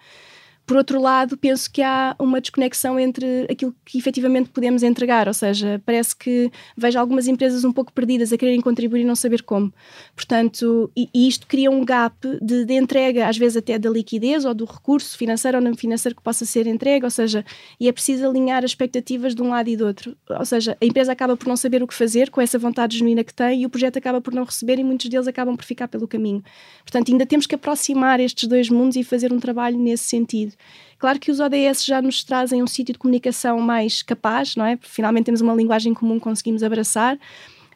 Por 0.67 0.79
outro 0.79 1.01
lado, 1.01 1.37
penso 1.37 1.71
que 1.71 1.83
há 1.83 2.17
uma 2.19 2.41
desconexão 2.41 2.99
entre 2.99 3.47
aquilo 3.51 3.75
que 3.85 3.99
efetivamente 3.99 4.49
podemos 4.49 4.83
entregar, 4.83 5.29
ou 5.29 5.35
seja, 5.35 5.81
parece 5.85 6.17
que 6.17 6.51
vejo 6.75 6.99
algumas 6.99 7.29
empresas 7.29 7.65
um 7.65 7.73
pouco 7.73 7.93
perdidas 7.93 8.33
a 8.33 8.39
quererem 8.39 8.63
contribuir 8.63 9.03
e 9.03 9.05
não 9.05 9.15
saber 9.15 9.43
como. 9.43 9.73
Portanto, 10.17 10.91
e, 10.97 11.09
e 11.13 11.29
isto 11.29 11.47
cria 11.47 11.71
um 11.71 11.85
gap 11.85 12.17
de, 12.41 12.65
de, 12.65 12.73
entrega, 12.73 13.29
às 13.29 13.37
vezes 13.37 13.59
até 13.59 13.79
da 13.79 13.91
liquidez 13.91 14.47
ou 14.47 14.55
do 14.55 14.65
recurso 14.65 15.19
financeiro 15.19 15.59
ou 15.59 15.63
não 15.63 15.75
financeiro 15.75 16.17
que 16.17 16.23
possa 16.23 16.47
ser 16.47 16.67
entregue, 16.67 17.05
ou 17.05 17.11
seja, 17.11 17.45
e 17.79 17.87
é 17.87 17.93
preciso 17.93 18.27
alinhar 18.27 18.65
as 18.65 18.71
expectativas 18.71 19.35
de 19.35 19.43
um 19.43 19.51
lado 19.51 19.69
e 19.69 19.77
do 19.77 19.87
outro. 19.87 20.17
Ou 20.31 20.47
seja, 20.47 20.79
a 20.81 20.85
empresa 20.85 21.13
acaba 21.13 21.37
por 21.37 21.47
não 21.47 21.59
saber 21.59 21.83
o 21.83 21.87
que 21.87 21.95
fazer 21.95 22.31
com 22.31 22.41
essa 22.41 22.59
vontade 22.59 22.97
genuína 22.97 23.23
que 23.23 23.35
tem 23.35 23.63
e 23.63 23.67
o 23.67 23.71
projeto 23.71 23.99
acaba 23.99 24.19
por 24.19 24.33
não 24.33 24.45
receber 24.45 24.79
e 24.79 24.85
muitos 24.85 25.11
deles 25.11 25.29
acabam 25.29 25.57
por 25.57 25.65
ficar 25.65 25.89
pelo 25.89 26.09
caminho. 26.09 26.43
Portanto, 26.83 27.13
ainda 27.13 27.27
temos 27.27 27.47
que 27.47 27.55
aproximar 27.55 28.19
estes 28.19 28.49
dois 28.49 28.71
mundos 28.71 28.97
e 28.97 29.05
fazer 29.05 29.31
um 29.31 29.39
trabalho 29.39 29.79
nesse 29.79 30.05
sentido. 30.05 30.54
Claro 30.99 31.19
que 31.19 31.31
os 31.31 31.41
ODS 31.41 31.85
já 31.85 32.01
nos 32.01 32.25
trazem 32.25 32.63
um 32.63 32.67
sítio 32.67 32.93
de 32.93 32.99
comunicação 32.99 33.61
mais 33.61 34.03
capaz, 34.03 34.57
não 34.57 34.65
é? 34.65 34.77
Porque 34.77 34.91
finalmente 34.91 35.27
temos 35.27 35.41
uma 35.41 35.55
linguagem 35.55 35.93
comum 35.93 36.15
que 36.15 36.25
conseguimos 36.25 36.63
abraçar. 36.63 37.19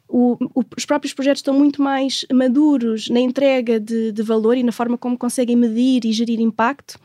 O, 0.08 0.38
o, 0.54 0.64
os 0.76 0.86
próprios 0.86 1.12
projetos 1.12 1.40
estão 1.40 1.52
muito 1.52 1.82
mais 1.82 2.24
maduros 2.32 3.10
na 3.10 3.20
entrega 3.20 3.78
de, 3.78 4.10
de, 4.12 4.22
valor 4.22 4.56
e 4.56 4.62
na 4.62 4.72
forma 4.72 4.96
como 4.96 5.18
conseguem 5.18 5.56
medir 5.56 6.06
e 6.06 6.12
gerir 6.12 6.40
impacto. 6.40 6.98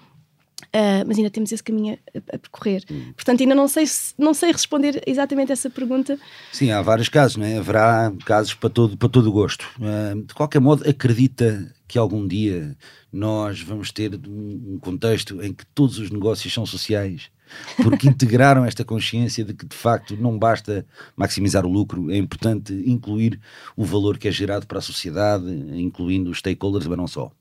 Uh, 0.68 1.06
mas 1.08 1.18
ainda 1.18 1.30
temos 1.30 1.52
esse 1.52 1.64
caminho 1.64 1.98
a, 2.16 2.36
a 2.36 2.40
percorrer. 2.40 2.84
Hum. 2.90 3.14
Portanto, 3.16 3.42
ainda 3.42 3.56
não 3.56 3.68
sei, 3.68 3.86
não 4.18 4.34
sei 4.34 4.52
responder 4.52 5.02
exatamente 5.06 5.52
essa 5.52 5.70
pergunta. 5.70 6.18
Sim, 6.52 6.72
há 6.72 6.82
vários 6.82 7.10
casos, 7.10 7.38
não 7.38 7.46
é? 7.46 7.58
haverá 7.58 8.12
casos 8.26 8.54
para 8.54 8.70
todo, 8.70 8.98
para 8.98 9.10
todo 9.10 9.28
o 9.28 9.32
gosto. 9.32 9.66
Uh, 9.80 10.22
de 10.24 10.34
qualquer 10.34 10.60
modo, 10.60 10.88
acredita 10.88 11.74
que 11.88 11.98
algum 11.98 12.28
dia 12.28 12.76
nós 13.12 13.62
vamos 13.62 13.92
ter 13.92 14.20
um 14.28 14.80
contexto 14.82 15.42
em 15.44 15.54
que 15.54 15.66
todos 15.68 16.00
os 16.00 16.10
negócios 16.10 16.52
são 16.52 16.66
sociais, 16.66 17.30
porque 17.84 18.08
integraram 18.10 18.66
esta 18.66 18.84
consciência 18.84 19.46
de 19.46 19.54
que 19.54 19.66
de 19.66 19.76
facto 19.76 20.18
não 20.18 20.38
basta 20.40 20.86
maximizar 21.16 21.66
o 21.66 21.72
lucro, 21.72 22.10
é 22.10 22.18
importante 22.18 22.74
incluir 22.88 23.40
o 23.76 23.86
valor 23.86 24.18
que 24.18 24.28
é 24.28 24.32
gerado 24.32 24.66
para 24.66 24.80
a 24.80 24.82
sociedade, 24.82 25.46
incluindo 25.80 26.32
os 26.32 26.40
stakeholders, 26.40 26.88
mas 26.88 26.98
não 26.98 27.08
só. 27.08 27.32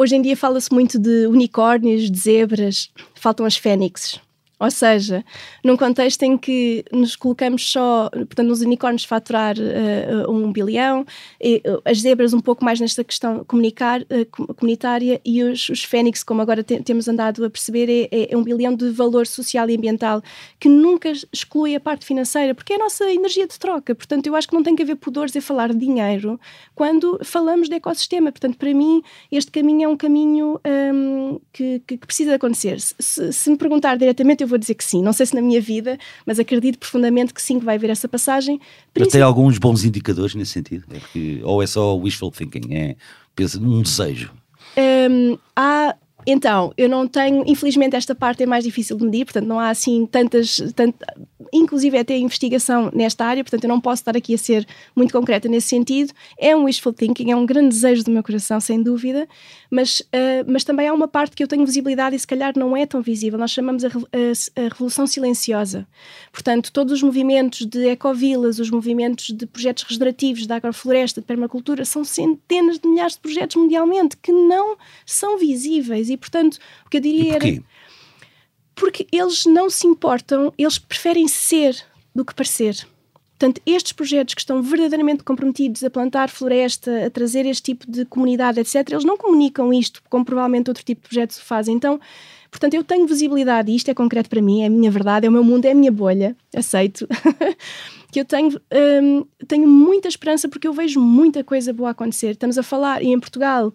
Hoje 0.00 0.16
em 0.16 0.22
dia 0.22 0.34
fala-se 0.34 0.72
muito 0.72 0.98
de 0.98 1.26
unicórnios, 1.26 2.10
de 2.10 2.18
zebras, 2.18 2.90
faltam 3.14 3.44
as 3.44 3.58
fênixes. 3.58 4.18
Ou 4.60 4.70
seja, 4.70 5.24
num 5.64 5.74
contexto 5.74 6.22
em 6.22 6.36
que 6.36 6.84
nos 6.92 7.16
colocamos 7.16 7.72
só, 7.72 8.10
portanto, 8.10 8.46
nos 8.46 8.60
unicórnios 8.60 9.04
faturar 9.04 9.56
uh, 9.58 10.30
um 10.30 10.52
bilhão, 10.52 11.06
e, 11.40 11.62
uh, 11.66 11.80
as 11.82 12.02
zebras 12.02 12.34
um 12.34 12.40
pouco 12.40 12.62
mais 12.62 12.78
nesta 12.78 13.02
questão 13.02 13.42
comunicar, 13.44 14.02
uh, 14.02 14.54
comunitária 14.54 15.18
e 15.24 15.42
os, 15.42 15.70
os 15.70 15.82
fênix, 15.82 16.22
como 16.22 16.42
agora 16.42 16.62
te, 16.62 16.78
temos 16.82 17.08
andado 17.08 17.42
a 17.42 17.48
perceber, 17.48 17.88
é, 17.88 18.08
é, 18.14 18.34
é, 18.34 18.36
um 18.36 18.42
bilhão 18.42 18.74
de 18.74 18.90
valor 18.90 19.26
social 19.26 19.68
e 19.70 19.76
ambiental 19.76 20.22
que 20.58 20.68
nunca 20.68 21.10
exclui 21.32 21.74
a 21.74 21.80
parte 21.80 22.04
financeira, 22.04 22.54
porque 22.54 22.74
é 22.74 22.76
a 22.76 22.80
nossa 22.80 23.10
energia 23.10 23.46
de 23.46 23.58
troca. 23.58 23.94
Portanto, 23.94 24.26
eu 24.26 24.36
acho 24.36 24.46
que 24.46 24.54
não 24.54 24.62
tem 24.62 24.76
que 24.76 24.82
haver 24.82 24.96
pudores 24.96 25.34
em 25.34 25.40
falar 25.40 25.72
de 25.72 25.78
dinheiro 25.78 26.38
quando 26.74 27.18
falamos 27.24 27.66
de 27.68 27.76
ecossistema. 27.76 28.30
Portanto, 28.30 28.58
para 28.58 28.74
mim, 28.74 29.02
este 29.32 29.50
caminho 29.50 29.84
é 29.84 29.88
um 29.88 29.96
caminho 29.96 30.60
um, 30.94 31.40
que, 31.50 31.80
que, 31.86 31.96
precisa 31.96 32.34
acontecer. 32.34 32.78
Se, 32.80 33.32
se 33.32 33.50
me 33.50 33.56
perguntar 33.56 33.96
diretamente, 33.96 34.42
eu 34.42 34.49
vou 34.50 34.58
dizer 34.58 34.74
que 34.74 34.84
sim. 34.84 35.02
Não 35.02 35.12
sei 35.12 35.26
se 35.26 35.34
na 35.34 35.40
minha 35.40 35.60
vida, 35.60 35.98
mas 36.26 36.38
acredito 36.38 36.78
profundamente 36.78 37.32
que 37.32 37.40
sim, 37.40 37.58
que 37.58 37.64
vai 37.64 37.76
haver 37.76 37.90
essa 37.90 38.08
passagem. 38.08 38.60
Mas 38.98 39.08
tem 39.08 39.22
alguns 39.22 39.58
bons 39.58 39.84
indicadores 39.84 40.34
nesse 40.34 40.52
sentido? 40.52 40.84
É 40.90 40.98
que, 41.12 41.40
ou 41.44 41.62
é 41.62 41.66
só 41.66 41.96
wishful 41.96 42.30
thinking? 42.30 42.74
É 42.74 42.96
um 43.60 43.82
desejo? 43.82 44.32
Um, 44.76 45.38
há 45.56 45.96
então, 46.26 46.72
eu 46.76 46.88
não 46.88 47.06
tenho, 47.06 47.42
infelizmente 47.46 47.96
esta 47.96 48.14
parte 48.14 48.42
é 48.42 48.46
mais 48.46 48.64
difícil 48.64 48.96
de 48.96 49.04
medir, 49.04 49.24
portanto 49.24 49.46
não 49.46 49.58
há 49.58 49.70
assim 49.70 50.06
tantas, 50.06 50.60
tant, 50.74 50.94
inclusive 51.52 51.96
até 51.98 52.16
investigação 52.16 52.90
nesta 52.94 53.24
área, 53.24 53.42
portanto 53.42 53.64
eu 53.64 53.68
não 53.68 53.80
posso 53.80 54.02
estar 54.02 54.16
aqui 54.16 54.34
a 54.34 54.38
ser 54.38 54.66
muito 54.94 55.12
concreta 55.12 55.48
nesse 55.48 55.68
sentido. 55.68 56.12
É 56.38 56.54
um 56.54 56.64
wishful 56.64 56.92
thinking, 56.92 57.30
é 57.30 57.36
um 57.36 57.46
grande 57.46 57.68
desejo 57.68 58.04
do 58.04 58.10
meu 58.10 58.22
coração, 58.22 58.60
sem 58.60 58.82
dúvida, 58.82 59.26
mas, 59.70 60.00
uh, 60.00 60.44
mas 60.46 60.64
também 60.64 60.88
há 60.88 60.92
uma 60.92 61.08
parte 61.08 61.34
que 61.34 61.42
eu 61.42 61.48
tenho 61.48 61.64
visibilidade 61.64 62.14
e 62.14 62.18
se 62.18 62.26
calhar 62.26 62.52
não 62.56 62.76
é 62.76 62.84
tão 62.84 63.00
visível, 63.00 63.38
nós 63.38 63.50
chamamos 63.50 63.84
a, 63.84 63.88
a, 63.88 64.60
a 64.60 64.68
revolução 64.68 65.06
silenciosa. 65.06 65.86
Portanto, 66.32 66.72
todos 66.72 66.92
os 66.92 67.02
movimentos 67.02 67.66
de 67.66 67.88
ecovilas, 67.88 68.58
os 68.58 68.70
movimentos 68.70 69.30
de 69.30 69.46
projetos 69.46 69.84
regenerativos, 69.84 70.46
da 70.46 70.56
agrofloresta, 70.56 71.20
de 71.20 71.26
permacultura, 71.26 71.84
são 71.84 72.04
centenas 72.04 72.78
de 72.78 72.88
milhares 72.88 73.14
de 73.14 73.20
projetos 73.20 73.56
mundialmente 73.56 74.16
que 74.16 74.32
não 74.32 74.76
são 75.06 75.38
visíveis 75.38 76.09
e, 76.10 76.16
portanto, 76.16 76.58
o 76.86 76.90
que 76.90 76.98
eu 76.98 77.00
diria 77.00 77.34
era. 77.34 77.62
Porque 78.74 79.06
eles 79.12 79.46
não 79.46 79.68
se 79.68 79.86
importam, 79.86 80.52
eles 80.56 80.78
preferem 80.78 81.28
ser 81.28 81.76
do 82.14 82.24
que 82.24 82.34
parecer. 82.34 82.86
Portanto, 83.40 83.62
estes 83.64 83.92
projetos 83.92 84.34
que 84.34 84.42
estão 84.42 84.62
verdadeiramente 84.62 85.24
comprometidos 85.24 85.82
a 85.82 85.88
plantar 85.88 86.28
floresta, 86.28 87.06
a 87.06 87.10
trazer 87.10 87.46
este 87.46 87.62
tipo 87.62 87.90
de 87.90 88.04
comunidade, 88.04 88.60
etc., 88.60 88.90
eles 88.90 89.02
não 89.02 89.16
comunicam 89.16 89.72
isto 89.72 90.02
como 90.10 90.26
provavelmente 90.26 90.68
outro 90.68 90.84
tipo 90.84 91.00
de 91.00 91.08
projetos 91.08 91.38
o 91.38 91.44
fazem. 91.44 91.74
Então, 91.74 91.98
portanto, 92.50 92.74
eu 92.74 92.84
tenho 92.84 93.06
visibilidade, 93.06 93.72
e 93.72 93.76
isto 93.76 93.90
é 93.90 93.94
concreto 93.94 94.28
para 94.28 94.42
mim, 94.42 94.60
é 94.60 94.66
a 94.66 94.70
minha 94.70 94.90
verdade, 94.90 95.24
é 95.24 95.30
o 95.30 95.32
meu 95.32 95.42
mundo, 95.42 95.64
é 95.64 95.70
a 95.70 95.74
minha 95.74 95.90
bolha, 95.90 96.36
aceito. 96.54 97.08
que 98.12 98.20
eu 98.20 98.26
tenho, 98.26 98.60
um, 99.02 99.24
tenho 99.48 99.66
muita 99.66 100.06
esperança 100.06 100.46
porque 100.46 100.68
eu 100.68 100.74
vejo 100.74 101.00
muita 101.00 101.42
coisa 101.42 101.72
boa 101.72 101.90
acontecer. 101.90 102.32
Estamos 102.32 102.58
a 102.58 102.62
falar, 102.62 103.02
e 103.02 103.06
em 103.06 103.18
Portugal 103.18 103.72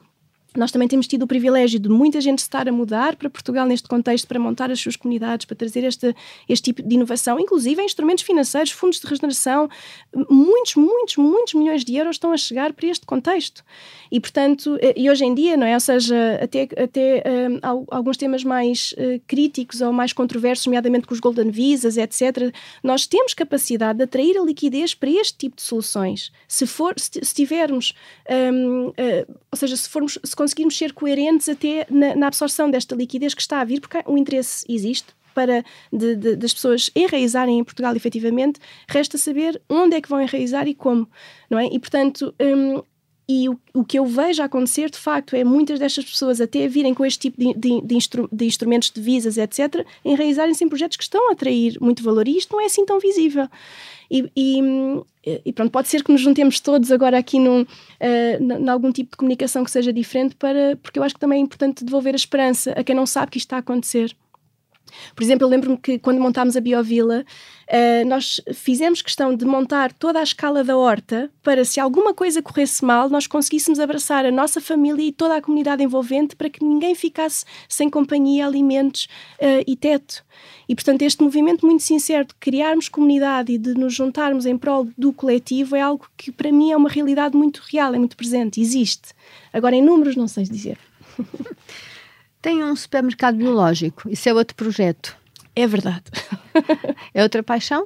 nós 0.60 0.72
também 0.72 0.88
temos 0.88 1.08
tido 1.08 1.24
o 1.24 1.28
privilégio 1.28 1.80
de 1.80 1.90
muita 1.90 2.20
gente 2.22 2.40
estar 2.40 2.68
a 2.68 2.72
mudar 2.72 3.16
para 3.16 3.30
Portugal 3.30 3.66
neste 3.66 3.88
contexto, 3.88 4.28
para 4.28 4.40
montar 4.40 4.72
as 4.72 4.80
suas 4.80 4.96
comunidades, 4.96 5.46
para 5.46 5.56
trazer 5.56 5.84
este, 5.84 6.16
este 6.48 6.66
tipo 6.66 6.82
de 6.82 6.96
inovação, 6.96 7.40
inclusive 7.40 7.82
em 7.82 7.86
instrumentos 7.86 8.24
financeiros, 8.24 8.72
fundos 8.72 9.00
de 9.00 9.08
regeneração. 9.08 9.70
Muitos, 10.30 10.76
muitos, 10.76 11.18
muitos 11.18 11.54
milhões 11.54 11.84
de 11.84 11.96
euros 11.96 12.16
estão 12.16 12.32
a 12.32 12.38
chegar 12.38 12.74
para 12.74 12.88
este 12.88 13.06
contexto. 13.06 13.64
E, 14.12 14.20
portanto, 14.20 14.78
eh, 14.82 14.94
e 14.96 15.10
hoje 15.10 15.26
em 15.26 15.34
dia, 15.34 15.58
não 15.58 15.66
é? 15.66 15.74
Ou 15.74 15.80
seja, 15.80 16.40
até, 16.42 16.64
até 16.64 17.24
um, 17.50 17.56
eh, 17.58 17.86
alguns 17.92 18.18
temas 18.18 18.44
mais 18.44 18.94
uh, 18.94 19.22
críticos 19.28 19.82
ou 19.82 19.92
mais 19.92 20.14
controversos, 20.14 20.66
nomeadamente 20.66 21.08
com 21.08 21.14
os 21.14 21.20
Golden 21.20 21.50
Visas, 21.52 21.98
etc., 21.98 22.54
nós 22.84 23.06
temos 23.06 23.34
capacidade 23.34 23.98
de 23.98 24.04
atrair 24.04 24.38
a 24.38 24.44
liquidez 24.44 24.94
para 24.94 25.10
este 25.10 25.38
tipo 25.38 25.56
de 25.58 25.64
soluções. 25.64 26.32
Se, 26.48 26.66
for, 26.66 26.94
se, 26.98 27.20
se 27.24 27.34
tivermos, 27.34 27.94
um, 28.30 28.88
uh, 28.88 28.94
ou 29.52 29.58
seja, 29.58 29.76
se 29.76 29.90
formos. 29.90 30.18
Se 30.24 30.36
conseguirmos 30.46 30.78
ser 30.78 30.94
coerentes 30.94 31.50
até 31.50 31.88
na, 31.90 32.16
na 32.16 32.28
absorção 32.28 32.70
desta 32.70 32.96
liquidez 32.96 33.34
que 33.34 33.42
está 33.42 33.62
a 33.62 33.66
vir, 33.66 33.82
porque 33.82 34.04
o 34.06 34.16
interesse 34.16 34.64
existe, 34.70 35.08
para 35.34 35.66
de, 35.92 36.16
de, 36.16 36.36
das 36.36 36.54
pessoas 36.54 36.90
enraizarem 36.96 37.60
em 37.60 37.64
Portugal 37.64 37.96
efetivamente, 37.96 38.60
resta 38.88 39.18
saber 39.18 39.62
onde 39.68 39.96
é 39.96 40.02
que 40.02 40.08
vão 40.08 40.22
enraizar 40.22 40.68
e 40.68 40.74
como, 40.74 41.10
não 41.50 41.60
é? 41.60 41.66
E 41.66 41.80
portanto, 41.80 42.34
um, 42.40 42.82
e 43.28 43.50
o, 43.50 43.60
o, 43.74 43.84
que 43.84 43.98
eu 43.98 44.06
vejo 44.06 44.44
acontecer 44.44 44.90
de 44.90 44.98
facto 44.98 45.36
é 45.36 45.44
muitas 45.44 45.80
destas 45.80 46.06
pessoas 46.06 46.40
até 46.40 46.68
virem 46.68 46.94
com 46.94 47.04
este 47.04 47.20
tipo 47.20 47.40
de, 47.40 47.54
de, 47.56 47.82
de, 47.82 47.96
instru, 47.96 48.30
de 48.32 48.46
instrumentos 48.46 48.92
de 48.92 49.02
visas, 49.02 49.38
etc., 49.38 49.86
enraizarem-se 50.04 50.64
em 50.64 50.70
projetos 50.70 50.96
que 50.96 51.04
estão 51.04 51.30
a 51.30 51.34
atrair 51.34 51.78
muito 51.82 52.04
valor 52.04 52.28
e 52.28 52.38
isto 52.38 52.54
não 52.54 52.62
é 52.62 52.66
assim 52.66 52.86
tão 52.86 53.00
visível. 53.00 53.48
E, 54.12 54.30
e, 54.36 54.60
e, 55.46 55.54
pronto, 55.54 55.72
pode 55.72 55.88
ser 55.88 56.04
que 56.04 56.12
nos 56.12 56.22
juntemos 56.22 56.60
todos 56.60 56.92
agora 56.92 57.18
aqui 57.18 57.40
num, 57.40 57.62
uh, 57.64 58.70
algum 58.70 58.92
tipo 58.92 59.12
de 59.12 59.18
comunicação 59.18 59.64
que 59.64 59.72
seja 59.72 59.92
diferente, 59.92 60.36
para, 60.36 60.78
porque 60.82 61.00
eu 61.00 61.04
acho 61.04 61.16
que 61.16 61.20
também 61.20 61.40
é 61.40 61.42
importante 61.42 61.84
devolver 61.84 62.14
a 62.14 62.16
esperança 62.16 62.72
a 62.74 62.84
quem 62.84 62.96
não 62.96 63.08
sabe 63.08 63.32
que 63.32 63.38
isto 63.40 63.48
está 63.48 63.56
a 63.56 63.60
acontecer. 63.60 64.16
Por 65.16 65.24
exemplo, 65.24 65.46
eu 65.46 65.50
lembro-me 65.50 65.78
que 65.78 66.00
quando 66.00 66.20
montámos 66.20 66.56
a 66.56 66.62
Biovila, 66.62 67.24
uh, 67.24 68.08
nós 68.08 68.42
fizemos 68.54 69.02
questão 69.02 69.36
de 69.36 69.46
montar 69.46 69.94
toda 69.94 70.20
a 70.20 70.24
escala 70.24 70.64
da 70.64 70.78
horta 70.78 71.30
para, 71.44 71.64
se 71.66 71.80
alguma 71.80 72.14
coisa 72.14 72.42
corresse 72.42 72.84
mal, 72.84 73.10
nós 73.10 73.28
conseguíssemos 73.28 73.80
abraçar 73.80 74.26
a 74.26 74.32
nossa 74.32 74.60
família 74.60 75.04
e 75.04 75.12
toda 75.12 75.36
a 75.38 75.42
comunidade 75.42 75.84
envolvente 75.84 76.36
para 76.36 76.50
que 76.50 76.64
ninguém 76.64 76.96
ficasse 76.96 77.46
sem 77.68 77.90
companhia, 77.90 78.46
alimentos 78.46 79.08
uh, 79.40 79.64
e 79.66 79.76
teto. 79.76 80.24
E, 80.68 80.76
portanto, 80.76 81.02
este 81.04 81.22
movimento 81.24 81.66
muito 81.66 81.84
sincero 81.84 82.26
de 82.26 82.34
criarmos 82.36 82.90
comunidade 82.90 83.54
e 83.54 83.58
de 83.58 83.74
nos 83.74 83.94
juntarmos 83.94 84.46
em 84.46 84.58
prol 84.58 84.88
do 84.98 85.14
coletivo 85.14 85.76
é 85.76 85.82
algo 85.82 86.08
que, 86.18 86.32
para 86.32 86.52
mim, 86.52 86.72
é 86.72 86.78
uma 86.78 86.90
realidade 86.90 87.38
muito 87.38 87.62
real, 87.72 87.94
é 87.94 88.00
muito 88.00 88.18
presente, 88.18 88.60
existe. 88.60 89.14
Agora, 89.54 89.76
em 89.76 89.82
números, 89.82 90.16
não 90.16 90.28
sei 90.28 90.44
dizer. 90.44 90.78
Tem 92.46 92.64
um 92.64 92.76
supermercado 92.76 93.38
biológico, 93.38 94.08
isso 94.08 94.30
é 94.30 94.32
outro 94.32 94.56
projeto. 94.56 95.18
É 95.56 95.66
verdade. 95.66 96.04
é 97.12 97.24
outra 97.24 97.42
paixão? 97.42 97.84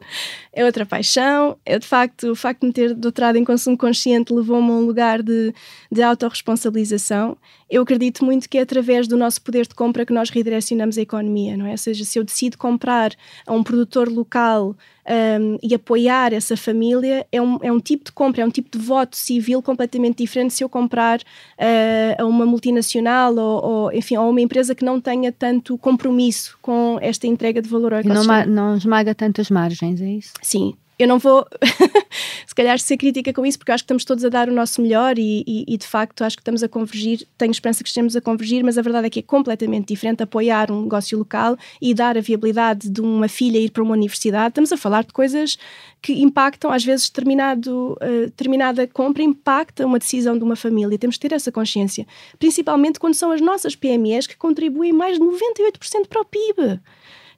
É 0.52 0.66
outra 0.66 0.86
paixão. 0.86 1.58
É 1.66 1.80
de 1.80 1.88
facto, 1.88 2.32
o 2.32 2.36
facto 2.36 2.60
de 2.60 2.68
me 2.68 2.74
ter 2.74 2.94
doutorado 2.94 3.38
em 3.38 3.46
consumo 3.46 3.78
consciente 3.78 4.34
levou-me 4.34 4.70
a 4.70 4.74
um 4.74 4.86
lugar 4.86 5.24
de, 5.24 5.54
de 5.90 6.04
autorresponsabilização. 6.04 7.38
Eu 7.70 7.84
acredito 7.84 8.26
muito 8.26 8.50
que 8.50 8.58
é 8.58 8.62
através 8.62 9.08
do 9.08 9.16
nosso 9.16 9.42
poder 9.42 9.68
de 9.68 9.76
compra 9.76 10.06
que 10.06 10.12
nós 10.12 10.30
redirecionamos 10.30 10.98
a 10.98 11.02
economia, 11.02 11.56
não 11.56 11.66
é? 11.66 11.72
Ou 11.72 11.78
seja, 11.78 12.04
se 12.04 12.18
eu 12.18 12.24
decido 12.24 12.58
comprar 12.58 13.14
a 13.46 13.54
um 13.54 13.64
produtor 13.64 14.10
local 14.10 14.76
um, 15.08 15.58
e 15.62 15.74
apoiar 15.76 16.34
essa 16.34 16.58
família 16.58 17.26
é 17.32 17.42
um, 17.42 17.60
é 17.62 17.72
um 17.72 17.80
tipo 17.80 18.06
de 18.06 18.12
compra, 18.12 18.42
é 18.42 18.46
um 18.46 18.50
tipo 18.50 18.76
de 18.78 18.84
voto 18.84 19.16
civil 19.16 19.62
completamente 19.62 20.18
diferente 20.18 20.54
se 20.54 20.64
eu 20.64 20.70
comprar 20.70 21.20
uh, 21.20 22.22
a 22.22 22.26
uma 22.26 22.46
multinacional 22.46 23.36
ou, 23.36 23.64
ou, 23.64 23.94
enfim, 23.94 24.16
a 24.16 24.22
uma 24.22 24.42
empresa 24.42 24.74
que 24.74 24.84
não 24.84 25.00
tenha 25.00 25.32
tanto 25.32 25.78
compromisso 25.78 26.58
com 26.62 26.98
esta 27.02 27.28
entrega 27.28 27.62
de 27.62 27.70
valor 27.70 27.94
ao 27.94 28.00
ecossistema. 28.00 28.46
Não, 28.46 28.72
não 28.72 28.78
esmaga 28.78 29.14
tantas 29.14 29.50
margens, 29.50 30.02
é 30.02 30.10
isso? 30.10 30.34
Sim, 30.42 30.74
eu 31.00 31.08
não 31.08 31.18
vou, 31.18 31.48
se 32.46 32.54
calhar, 32.54 32.78
ser 32.78 32.98
crítica 32.98 33.32
com 33.32 33.46
isso, 33.46 33.58
porque 33.58 33.72
acho 33.72 33.84
que 33.84 33.86
estamos 33.86 34.04
todos 34.04 34.26
a 34.26 34.28
dar 34.28 34.50
o 34.50 34.52
nosso 34.52 34.82
melhor 34.82 35.18
e, 35.18 35.46
e, 35.48 35.64
e, 35.66 35.78
de 35.78 35.88
facto 35.88 36.26
acho 36.26 36.36
que 36.36 36.42
estamos 36.42 36.62
a 36.62 36.68
convergir. 36.68 37.26
Tenho 37.38 37.52
esperança 37.52 37.82
que 37.82 37.88
estejamos 37.88 38.18
a 38.18 38.22
convergir, 38.22 38.66
mas 38.66 38.78
a 38.78 38.82
verdade 38.82 39.08
é 39.08 39.10
que 39.10 39.20
é 39.20 39.22
completamente 39.22 39.88
diferente 39.88 40.22
apoiar 40.22 40.70
um 40.70 40.84
negócio 40.84 41.18
local 41.18 41.56
e 41.82 41.94
dar 41.94 42.18
a 42.18 42.22
viabilidade 42.22 42.90
de 42.90 43.00
uma 43.00 43.30
filha 43.30 43.58
ir 43.58 43.72
para 43.72 43.82
uma 43.82 43.94
universidade. 43.94 44.50
Estamos 44.50 44.74
a 44.74 44.78
falar 44.78 45.06
de 45.06 45.14
coisas 45.14 45.58
que 46.02 46.22
impactam, 46.22 46.70
às 46.70 46.84
vezes, 46.84 47.08
determinado, 47.08 47.94
uh, 47.94 48.26
determinada 48.26 48.86
compra 48.86 49.24
impacta 49.24 49.86
uma 49.86 50.00
decisão 50.00 50.38
de 50.38 50.44
uma 50.44 50.58
família. 50.58 50.98
Temos 50.98 51.16
que 51.16 51.30
ter 51.30 51.34
essa 51.34 51.50
consciência, 51.50 52.06
principalmente 52.38 53.00
quando 53.00 53.14
são 53.14 53.32
as 53.32 53.40
nossas 53.40 53.74
PMEs 53.74 54.28
que 54.28 54.36
contribuem 54.36 54.92
mais 54.92 55.18
de 55.18 55.24
98% 55.24 56.08
para 56.10 56.22
o 56.22 56.26
PIB 56.26 56.82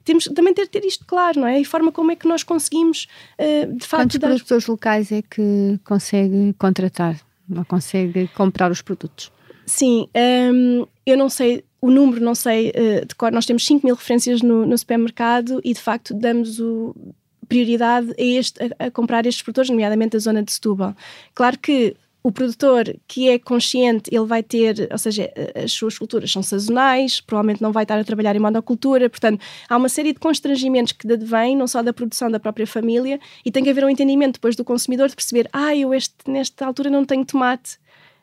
temos 0.04 0.24
também 0.24 0.54
ter, 0.54 0.66
ter 0.68 0.84
isto 0.84 1.04
claro, 1.06 1.40
não 1.40 1.46
é? 1.46 1.58
E 1.58 1.62
a 1.62 1.66
forma 1.66 1.92
como 1.92 2.10
é 2.12 2.16
que 2.16 2.26
nós 2.26 2.42
conseguimos, 2.42 3.06
uh, 3.38 3.72
de 3.74 3.86
facto. 3.86 4.02
Quantos 4.02 4.18
dar... 4.18 4.28
produtores 4.28 4.66
locais 4.66 5.12
é 5.12 5.22
que 5.22 5.78
consegue 5.84 6.54
contratar? 6.58 7.20
Ou 7.54 7.64
consegue 7.64 8.28
comprar 8.28 8.70
os 8.70 8.82
produtos? 8.82 9.30
Sim, 9.66 10.08
um, 10.14 10.80
ehm, 10.80 10.84
eu 11.04 11.16
não 11.16 11.28
sei 11.28 11.64
o 11.80 11.90
número, 11.90 12.24
não 12.24 12.34
sei 12.34 12.70
uh, 12.70 13.06
de 13.06 13.14
cor. 13.14 13.32
Nós 13.32 13.46
temos 13.46 13.66
5 13.66 13.84
mil 13.84 13.94
referências 13.94 14.40
no, 14.40 14.64
no 14.64 14.78
supermercado 14.78 15.60
e 15.64 15.74
de 15.74 15.80
facto 15.80 16.14
damos 16.14 16.60
o, 16.60 16.94
prioridade 17.48 18.10
a, 18.18 18.22
este, 18.22 18.62
a, 18.62 18.86
a, 18.86 18.90
comprar 18.90 19.26
estes 19.26 19.42
produtores, 19.42 19.68
nomeadamente 19.68 20.12
da 20.12 20.18
zona 20.18 20.42
de 20.42 20.52
Setúbal. 20.52 20.94
Claro 21.34 21.58
que 21.58 21.94
o 22.22 22.30
produtor 22.30 22.94
que 23.08 23.28
é 23.28 23.38
consciente, 23.38 24.10
ele 24.14 24.24
vai 24.24 24.42
ter, 24.42 24.88
ou 24.90 24.98
seja, 24.98 25.30
as 25.54 25.72
suas 25.72 25.98
culturas 25.98 26.30
são 26.30 26.42
sazonais, 26.42 27.20
provavelmente 27.20 27.60
não 27.60 27.72
vai 27.72 27.82
estar 27.82 27.98
a 27.98 28.04
trabalhar 28.04 28.36
em 28.36 28.38
monocultura, 28.38 29.10
portanto, 29.10 29.40
há 29.68 29.76
uma 29.76 29.88
série 29.88 30.12
de 30.12 30.20
constrangimentos 30.20 30.92
que 30.92 31.10
advêm, 31.12 31.56
não 31.56 31.66
só 31.66 31.82
da 31.82 31.92
produção 31.92 32.30
da 32.30 32.38
própria 32.38 32.66
família, 32.66 33.18
e 33.44 33.50
tem 33.50 33.64
que 33.64 33.70
haver 33.70 33.84
um 33.84 33.88
entendimento 33.88 34.34
depois 34.34 34.54
do 34.54 34.64
consumidor 34.64 35.08
de 35.08 35.16
perceber, 35.16 35.48
ah, 35.52 35.74
eu 35.74 35.92
este, 35.92 36.14
nesta 36.28 36.64
altura 36.64 36.90
não 36.90 37.04
tenho 37.04 37.24
tomate. 37.24 37.80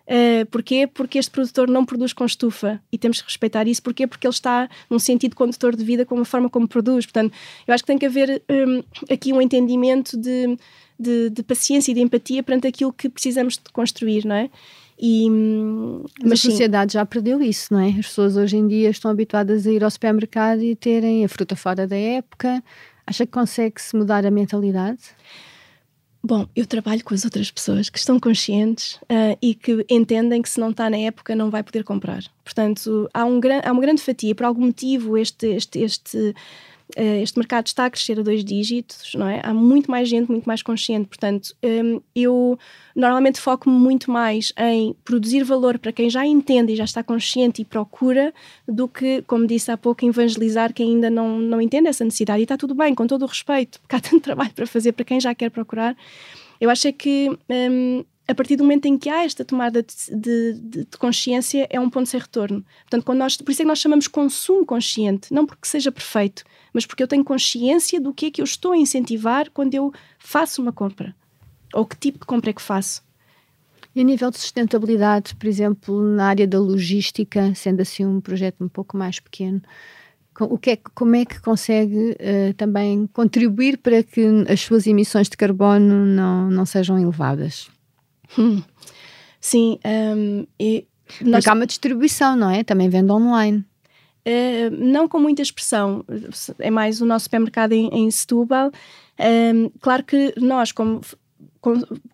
Uh, 0.10 0.44
porquê? 0.48 0.88
Porque 0.88 1.20
este 1.20 1.30
produtor 1.30 1.70
não 1.70 1.86
produz 1.86 2.14
com 2.14 2.26
estufa 2.26 2.82
e 2.92 2.98
temos 2.98 3.22
que 3.22 3.28
respeitar 3.28 3.68
isso. 3.68 3.84
Porquê? 3.84 4.08
Porque 4.08 4.26
ele 4.26 4.34
está 4.34 4.68
num 4.90 4.98
sentido 4.98 5.36
condutor 5.36 5.76
de 5.76 5.84
vida 5.84 6.04
com 6.04 6.20
a 6.20 6.26
forma 6.26 6.50
como 6.50 6.68
produz. 6.68 7.06
Portanto, 7.06 7.32
eu 7.68 7.74
acho 7.76 7.84
que 7.84 7.88
tem 7.88 7.98
que 8.00 8.08
haver 8.08 8.42
um, 8.50 8.82
aqui 9.14 9.32
um 9.32 9.40
entendimento 9.40 10.18
de 10.18 10.58
de, 11.00 11.30
de, 11.30 11.44
paciência 11.44 11.92
e 11.92 11.96
de 11.96 12.02
empatia 12.02 12.44
perante 12.44 12.68
aquilo 12.68 12.92
que 12.92 13.08
precisamos 13.08 13.54
de 13.54 13.72
construir, 13.72 14.26
não 14.26 14.36
é? 14.36 14.50
E, 15.02 15.30
mas, 15.30 16.12
mas 16.24 16.34
a 16.34 16.52
sociedade 16.52 16.92
sim. 16.92 16.98
já 16.98 17.06
perdeu 17.06 17.42
isso, 17.42 17.74
não 17.74 17.80
é? 17.80 17.90
As 17.90 18.08
pessoas 18.08 18.36
hoje 18.36 18.58
em 18.58 18.68
dia 18.68 18.90
estão 18.90 19.10
habituadas 19.10 19.66
a 19.66 19.72
ir 19.72 19.84
ao 19.84 19.90
supermercado 19.90 20.62
e 20.62 20.76
terem 20.76 21.24
a 21.24 21.30
fruta 21.30 21.56
fora 21.56 21.88
da 21.88 21.96
época. 21.96 22.62
Acha 23.08 23.26
que 23.26 23.32
consegue-se 23.32 23.96
mudar 23.96 24.26
a 24.26 24.32
mentalidade? 24.32 25.00
Bom, 26.22 26.46
eu 26.54 26.66
trabalho 26.66 27.02
com 27.04 27.14
as 27.14 27.24
outras 27.24 27.50
pessoas 27.50 27.90
que 27.90 27.98
estão 27.98 28.20
conscientes 28.20 28.96
uh, 29.04 29.38
e 29.42 29.56
que 29.56 29.86
entendem 29.90 30.42
que 30.42 30.50
se 30.50 30.60
não 30.60 30.72
está 30.72 30.90
na 30.90 30.98
época 30.98 31.34
não 31.34 31.50
vai 31.50 31.64
poder 31.64 31.86
comprar. 31.86 32.22
Portanto, 32.44 33.10
há, 33.14 33.24
um 33.24 33.40
há 33.64 33.72
uma 33.72 33.82
grande 33.82 34.02
fatia, 34.02 34.36
por 34.36 34.46
algum 34.46 34.66
motivo, 34.66 35.18
este, 35.18 35.48
este, 35.48 35.80
este 35.80 36.36
este 36.96 37.38
mercado 37.38 37.68
está 37.68 37.86
a 37.86 37.90
crescer 37.90 38.20
a 38.20 38.24
dois 38.24 38.44
dígitos, 38.44 39.14
não 39.14 39.28
é? 39.28 39.42
Há 39.44 39.54
muito 39.54 39.92
mais 39.92 40.10
gente, 40.10 40.30
muito 40.30 40.46
mais 40.46 40.64
consciente. 40.64 41.08
Portanto, 41.08 41.56
um, 41.64 42.02
eu 42.16 42.58
normalmente 42.96 43.40
foco-me 43.40 43.76
muito 43.76 44.10
mais 44.10 44.52
em 44.58 44.96
produzir 45.06 45.44
valor 45.44 45.78
para 45.78 45.92
quem 45.92 46.10
já 46.10 46.26
entende 46.26 46.74
e 46.74 46.76
já 46.76 46.84
está 46.84 47.04
consciente 47.04 47.62
e 47.62 47.66
procura, 47.66 48.34
do 48.68 48.88
que, 48.88 49.22
como 49.24 49.46
disse 49.46 49.72
há 49.72 49.78
pouco, 49.78 50.04
evangelizar 50.04 50.74
quem 50.74 50.96
ainda 50.96 51.10
não, 51.10 51.38
não 51.40 51.62
entende 51.62 51.88
essa 51.88 52.04
necessidade. 52.04 52.40
E 52.40 52.44
está 52.44 52.58
tudo 52.58 52.74
bem, 52.74 52.96
com 52.96 53.06
todo 53.06 53.22
o 53.24 53.28
respeito, 53.28 53.80
porque 53.82 53.96
há 53.96 54.00
tanto 54.02 54.22
trabalho 54.22 54.52
para 54.54 54.66
fazer 54.66 54.94
para 54.94 55.06
quem 55.06 55.20
já 55.20 55.36
quer 55.36 55.52
procurar. 55.52 55.96
Eu 56.60 56.70
acho 56.70 56.88
é 56.88 56.92
que. 56.92 57.30
Um, 57.50 58.04
a 58.28 58.36
partir 58.36 58.56
do 58.56 58.64
momento 58.64 58.86
em 58.86 58.96
que 58.96 59.10
há 59.10 59.24
esta 59.24 59.44
tomada 59.44 59.82
de, 59.82 60.54
de, 60.54 60.86
de, 60.86 60.98
consciência, 61.00 61.66
é 61.68 61.80
um 61.80 61.90
ponto 61.90 62.08
sem 62.08 62.20
retorno. 62.20 62.64
Portanto, 62.82 63.04
quando 63.04 63.18
nós, 63.18 63.36
por 63.36 63.52
isso 63.52 63.64
é 63.64 63.66
que 63.66 63.68
nós 63.68 63.80
chamamos 63.80 64.08
consumo 64.08 64.64
consciente, 64.68 65.34
não 65.34 65.48
porque 65.48 65.68
seja 65.68 65.92
perfeito, 65.92 66.44
mas 66.74 66.86
porque 66.86 67.04
eu 67.04 67.08
tenho 67.08 67.24
consciência 67.24 68.00
do 68.00 68.14
que 68.14 68.28
é 68.28 68.32
que 68.32 68.42
eu 68.42 68.46
estou 68.46 68.72
a 68.72 68.78
incentivar 68.78 69.50
quando 69.52 69.74
eu 69.74 69.92
faço 70.18 70.62
uma 70.62 70.72
compra. 70.72 71.16
Ou 71.74 71.86
que 71.86 71.98
tipo 71.98 72.20
de 72.20 72.26
compra 72.26 72.50
é 72.50 72.54
que 72.54 72.62
faço. 72.62 73.04
E 73.96 74.02
a 74.02 74.04
nível 74.04 74.30
de 74.30 74.38
sustentabilidade, 74.38 75.36
por 75.36 75.48
exemplo, 75.48 76.02
na 76.02 76.28
área 76.28 76.48
da 76.48 76.60
logística, 76.60 77.54
sendo 77.56 77.82
assim 77.82 78.06
um 78.06 78.22
projeto 78.22 78.64
um 78.64 78.70
pouco 78.70 78.96
mais 78.96 79.20
pequeno, 79.20 79.62
o 80.40 80.58
que 80.58 80.72
é, 80.72 80.78
como 80.96 81.16
é 81.16 81.26
que 81.26 81.42
consegue 81.42 82.12
uh, 82.12 82.54
também 82.56 83.08
contribuir 83.08 83.78
para 83.78 84.02
que 84.04 84.26
as 84.48 84.62
suas 84.62 84.88
emissões 84.88 85.28
de 85.28 85.36
carbono 85.36 86.06
não, 86.06 86.50
não 86.50 86.66
sejam 86.66 86.98
elevadas? 86.98 87.70
Hum. 88.38 88.62
Sim, 89.42 89.80
um, 89.86 90.46
e 90.60 90.88
nós... 91.22 91.44
Porque 91.44 91.50
há 91.50 91.54
uma 91.54 91.66
distribuição, 91.66 92.36
não 92.36 92.50
é? 92.50 92.64
Também 92.64 92.90
vende 92.90 93.12
online. 93.12 93.66
Uh, 94.30 94.70
não 94.78 95.08
com 95.08 95.20
muita 95.20 95.42
expressão, 95.42 96.06
é 96.60 96.70
mais 96.70 97.02
o 97.02 97.06
nosso 97.06 97.24
supermercado 97.24 97.74
em, 97.74 97.88
em 97.88 98.12
Setúbal. 98.12 98.70
Um, 99.20 99.72
claro 99.82 100.04
que 100.04 100.36
nós, 100.38 100.72
como 100.72 101.02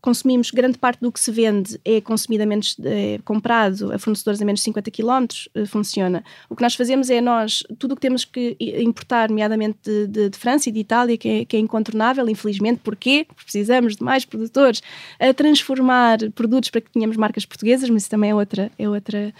consumimos 0.01 0.49
grande 0.49 0.78
parte 0.78 1.01
do 1.01 1.12
que 1.12 1.19
se 1.19 1.32
vende 1.32 1.80
é 1.86 2.01
consumido 2.01 2.43
a 2.43 2.45
menos, 2.47 2.75
é 2.84 3.19
comprado 3.23 3.93
a 3.93 3.99
fornecedores 3.99 4.41
a 4.41 4.45
menos 4.45 4.62
de 4.62 4.63
50 4.63 4.89
km, 4.89 5.25
uh, 5.56 5.65
funciona. 5.67 6.23
O 6.49 6.56
que 6.56 6.63
nós 6.63 6.73
fazemos 6.73 7.10
é 7.10 7.19
nós, 7.19 7.63
tudo 7.78 7.91
o 7.91 7.95
que 7.95 8.01
temos 8.01 8.23
que 8.23 8.56
importar, 8.60 9.30
nomeadamente 9.30 9.78
de, 9.84 10.08
de, 10.08 10.30
de 10.30 10.38
França 10.38 10.69
e 10.69 10.71
de 10.71 10.80
Itália, 10.80 11.17
que 11.17 11.28
é, 11.28 11.45
que 11.45 11.58
é 11.58 11.60
incontornável, 11.60 12.30
infelizmente? 12.30 12.80
Porque 12.82 13.28
precisamos 13.43 13.97
de 13.97 14.04
mais 14.04 14.23
produtores 14.23 14.82
a 15.19 15.34
transformar 15.34 16.19
produtos 16.34 16.69
para 16.69 16.80
que 16.80 16.91
tenhamos 16.91 17.17
marcas 17.17 17.45
portuguesas, 17.45 17.89
mas 17.89 18.04
isso 18.04 18.10
também 18.10 18.30
é 18.30 18.36
outra, 18.36 18.71
é 18.80 18.88
outra 18.88 19.34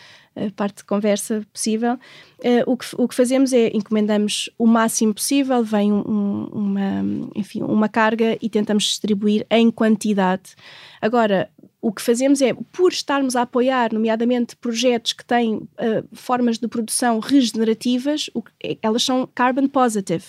parte 0.56 0.78
de 0.78 0.84
conversa 0.84 1.46
possível. 1.52 1.94
Uh, 2.40 2.64
o, 2.66 2.78
que, 2.78 2.88
o 2.98 3.08
que 3.08 3.16
fazemos 3.16 3.54
é 3.54 3.68
encomendamos 3.74 4.50
o 4.58 4.68
máximo 4.68 5.14
possível, 5.14 5.64
vem 5.64 5.92
um, 5.92 6.50
uma, 6.52 7.30
enfim, 7.36 7.62
uma 7.62 7.88
carga 7.90 8.38
e 8.42 8.50
tentamos 8.50 8.84
distribuir 8.84 9.46
em 9.50 9.72
quantidade. 9.72 10.56
Agora, 11.02 11.50
o 11.86 11.92
que 11.92 12.02
fazemos 12.02 12.42
é, 12.42 12.52
por 12.72 12.92
estarmos 12.92 13.36
a 13.36 13.44
apoiar, 13.44 13.94
nomeadamente, 13.94 14.56
projetos 14.56 15.14
que 15.14 15.24
têm 15.24 15.58
uh, 15.58 15.70
formas 16.14 16.58
de 16.58 16.68
produção 16.68 17.20
regenerativas, 17.20 18.28
o, 18.34 18.42
é, 18.64 18.76
elas 18.82 19.04
são 19.04 19.30
carbon 19.36 19.68
positive 19.68 20.26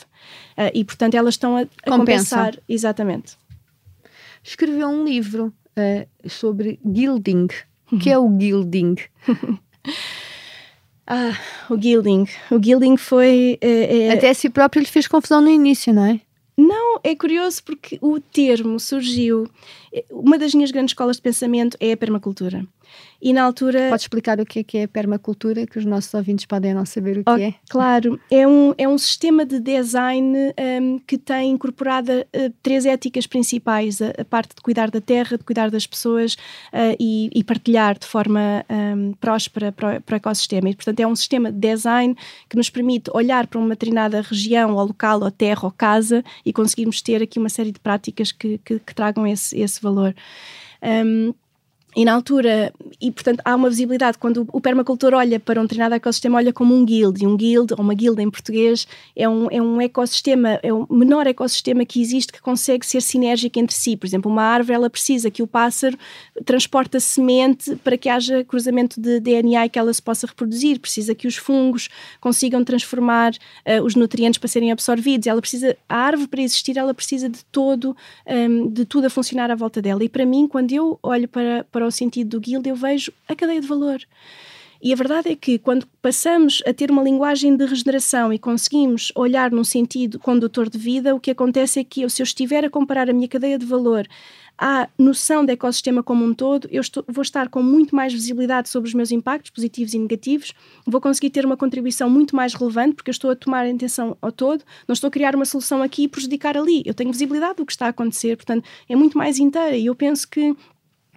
uh, 0.59 0.71
e, 0.75 0.85
portanto, 0.85 1.15
elas 1.15 1.33
estão 1.33 1.57
a, 1.57 1.63
a 1.63 1.91
compensar. 1.91 2.59
Exatamente. 2.69 3.39
Escreveu 4.45 4.87
um 4.89 5.03
livro 5.03 5.47
uh, 5.47 6.29
sobre 6.29 6.79
gilding. 6.85 7.49
O 7.91 7.99
que 7.99 8.11
é 8.11 8.19
o 8.19 8.29
gilding? 8.39 8.97
Ah, 11.09 11.39
o 11.71 11.81
gilding. 11.81 12.27
O 12.51 12.61
gilding 12.61 12.97
foi. 12.97 13.59
É, 13.61 14.09
é... 14.09 14.13
Até 14.13 14.31
a 14.31 14.35
si 14.35 14.51
próprio 14.51 14.81
lhe 14.81 14.89
fez 14.89 15.07
confusão 15.07 15.41
no 15.41 15.49
início, 15.49 15.95
não 15.95 16.05
é? 16.05 16.21
Não, 16.57 16.99
é 17.05 17.15
curioso 17.15 17.63
porque 17.63 17.97
o 18.01 18.19
termo 18.19 18.81
surgiu. 18.81 19.49
Uma 20.11 20.37
das 20.39 20.53
minhas 20.53 20.71
grandes 20.73 20.91
escolas 20.91 21.17
de 21.17 21.23
pensamento 21.23 21.77
é 21.79 21.93
a 21.93 21.97
permacultura. 21.97 22.67
E 23.21 23.33
na 23.33 23.43
altura. 23.43 23.89
Pode 23.89 24.03
explicar 24.03 24.39
o 24.41 24.45
que 24.45 24.61
é, 24.61 24.63
que 24.63 24.79
é 24.79 24.83
a 24.85 24.89
permacultura, 24.89 25.67
que 25.67 25.79
os 25.79 25.85
nossos 25.85 26.13
ouvintes 26.13 26.45
podem 26.45 26.75
não 26.75 26.85
saber 26.85 27.19
o 27.19 27.25
que 27.25 27.31
oh, 27.31 27.37
é? 27.37 27.55
Claro, 27.69 28.21
é 28.31 28.47
um, 28.47 28.75
é 28.77 28.87
um 28.87 28.99
sistema 28.99 29.45
de 29.45 29.59
design 29.59 30.37
um, 30.83 30.99
que 30.99 31.17
tem 31.17 31.51
incorporada 31.51 32.27
uh, 32.35 32.53
três 32.63 32.85
éticas 32.85 33.27
principais: 33.27 34.03
a, 34.03 34.11
a, 34.19 34.25
parte 34.25 34.55
de 34.55 34.63
cuidar 34.63 34.91
da 34.91 35.01
terra, 35.01 35.39
de 35.39 35.45
cuidar 35.45 35.71
das 35.71 35.87
pessoas 35.87 36.35
uh, 36.35 36.97
e, 37.01 37.31
e, 37.35 37.43
partilhar 37.43 37.99
de 37.99 38.07
forma 38.07 38.65
um, 38.69 39.13
próspera 39.15 39.73
para 39.73 39.97
o, 39.97 40.01
para 40.03 40.15
o 40.15 40.17
ecossistema. 40.17 40.69
E, 40.69 40.75
portanto, 40.75 41.01
é 41.01 41.07
um 41.07 41.17
sistema 41.17 41.51
de 41.51 41.59
design 41.59 42.15
que 42.49 42.57
nos 42.57 42.69
permite 42.69 43.11
olhar 43.15 43.47
para 43.47 43.59
uma 43.59 43.71
determinada 43.71 44.21
região, 44.21 44.75
ou 44.75 44.85
local, 44.85 45.23
ou 45.23 45.31
terra, 45.31 45.65
ou 45.65 45.71
casa 45.71 46.23
e 46.45 46.53
conseguirmos 46.53 47.01
ter 47.01 47.23
aqui 47.23 47.39
uma 47.39 47.49
série 47.49 47.73
de 47.73 47.81
práticas 47.81 48.31
que, 48.31 48.59
que, 48.59 48.79
que 48.79 48.95
tragam 48.95 49.27
esse, 49.27 49.59
esse 49.59 49.81
valor. 49.81 50.15
Um, 50.83 51.35
e 51.97 52.05
na 52.05 52.13
altura, 52.13 52.75
e 53.01 53.11
portanto 53.11 53.41
há 53.43 53.57
uma 53.57 53.71
visibilidade, 53.71 54.19
quando 54.19 54.47
o 54.53 54.61
permacultor 54.61 55.15
olha 55.15 55.41
para 55.41 55.59
um 55.59 55.63
determinado 55.63 55.95
ecossistema, 55.95 56.37
olha 56.37 56.53
como 56.53 56.75
um 56.75 56.85
guild, 56.85 57.25
e 57.25 57.27
um 57.27 57.35
guild, 57.35 57.73
ou 57.73 57.81
uma 57.81 57.95
guilda 57.95 58.21
em 58.23 58.29
português, 58.31 58.87
é 59.17 59.27
um, 59.27 59.49
é 59.51 59.63
um 59.63 59.81
ecossistema, 59.81 60.61
é 60.63 60.71
o 60.71 60.87
menor 60.91 61.27
ecossistema 61.27 61.87
que 61.87 62.03
existe 62.03 62.35
que 62.35 62.43
consegue 62.43 62.85
ser 62.85 63.01
sinérgico 63.01 63.59
entre 63.59 63.75
si. 63.75 63.97
Por 63.97 64.07
exemplo, 64.07 64.31
uma 64.31 64.43
árvore, 64.43 64.75
ela 64.75 64.91
precisa 64.91 65.31
que 65.31 65.43
o 65.43 65.47
pássaro 65.47 65.97
transporte 66.45 66.99
a 66.99 67.01
semente 67.01 67.75
para 67.77 67.97
que 67.97 68.11
haja 68.11 68.45
cruzamento 68.45 69.01
de 69.01 69.19
DNA 69.19 69.65
e 69.65 69.71
que 69.71 69.79
ela 69.79 69.93
se 69.95 70.03
possa 70.03 70.27
reproduzir, 70.27 70.79
precisa 70.79 71.15
que 71.15 71.27
os 71.27 71.37
fungos 71.37 71.89
consigam 72.21 72.63
transformar 72.63 73.33
uh, 73.33 73.83
os 73.83 73.95
nutrientes 73.95 74.37
para 74.37 74.49
serem 74.49 74.71
absorvidos, 74.71 75.27
ela 75.27 75.41
precisa, 75.41 75.75
a 75.89 75.97
árvore 75.97 76.29
para 76.29 76.43
existir, 76.43 76.77
ela 76.77 76.93
precisa 76.93 77.31
de 77.31 77.43
todo, 77.47 77.97
um, 78.27 78.69
de 78.69 78.85
tudo 78.85 79.07
a 79.07 79.11
funcionar 79.11 79.51
à 79.51 79.55
volta 79.55 79.81
dela. 79.81 80.05
E 80.05 80.11
para 80.11 80.27
mim, 80.27 80.47
quando 80.47 80.73
eu 80.73 80.99
olho 81.03 81.27
para, 81.27 81.65
para 81.73 81.86
o 81.87 81.93
sentido 81.93 82.31
do 82.31 82.41
guild, 82.41 82.69
eu 82.69 82.77
vejo 82.77 83.13
a 83.29 83.35
cadeia 83.35 83.61
de 83.61 83.67
valor. 83.67 84.01
E 84.83 84.93
a 84.93 84.97
verdade 84.97 85.31
é 85.31 85.37
que 85.37 85.59
quando 85.59 85.87
passamos 86.03 86.63
a 86.67 86.73
ter 86.73 86.91
uma 86.91 87.03
linguagem 87.03 87.57
de 87.57 87.65
regeneração 87.65 88.33
e 88.33 88.39
conseguimos 88.39 89.11
olhar 89.15 89.51
num 89.51 89.65
sentido 89.65 90.19
condutor 90.19 90.69
de 90.69 90.79
vida, 90.79 91.15
o 91.15 91.21
que 91.21 91.31
acontece 91.31 91.81
é 91.81 91.85
que 91.85 92.03
eu, 92.03 92.11
se 92.11 92.21
eu 92.21 92.25
estiver 92.25 92.65
a 92.65 92.71
comparar 92.71 93.09
a 93.09 93.13
minha 93.13 93.29
cadeia 93.29 93.59
de 93.59 93.65
valor 93.65 94.07
à 94.59 94.89
noção 94.99 95.45
do 95.45 95.51
ecossistema 95.51 96.03
como 96.03 96.25
um 96.25 96.33
todo, 96.33 96.67
eu 96.71 96.81
estou, 96.81 97.05
vou 97.07 97.23
estar 97.23 97.49
com 97.49 97.63
muito 97.63 97.95
mais 97.95 98.13
visibilidade 98.13 98.69
sobre 98.69 98.89
os 98.89 98.95
meus 98.95 99.13
impactos 99.13 99.51
positivos 99.51 99.93
e 99.93 99.99
negativos, 99.99 100.55
vou 100.87 101.01
conseguir 101.01 101.31
ter 101.31 101.45
uma 101.45 101.57
contribuição 101.57 102.09
muito 102.09 102.35
mais 102.35 102.55
relevante, 102.55 102.95
porque 102.95 103.11
eu 103.11 103.13
estou 103.13 103.31
a 103.31 103.37
tomar 103.37 103.67
atenção 103.67 104.17
ao 104.21 104.33
todo, 104.33 104.65
não 104.89 104.95
estou 104.95 105.09
a 105.09 105.11
criar 105.11 105.35
uma 105.35 105.45
solução 105.45 105.83
aqui 105.83 106.05
e 106.05 106.09
prejudicar 106.09 106.57
ali. 106.57 106.83
Eu 106.87 106.95
tenho 106.95 107.13
visibilidade 107.13 107.57
do 107.57 107.67
que 107.67 107.73
está 107.73 107.87
a 107.87 107.91
acontecer, 107.91 108.37
portanto, 108.37 108.65
é 108.89 108.97
muito 108.97 109.19
mais 109.19 109.39
inteira. 109.39 109.77
E 109.77 109.87
eu 109.87 109.95
penso 109.95 110.27
que 110.27 110.57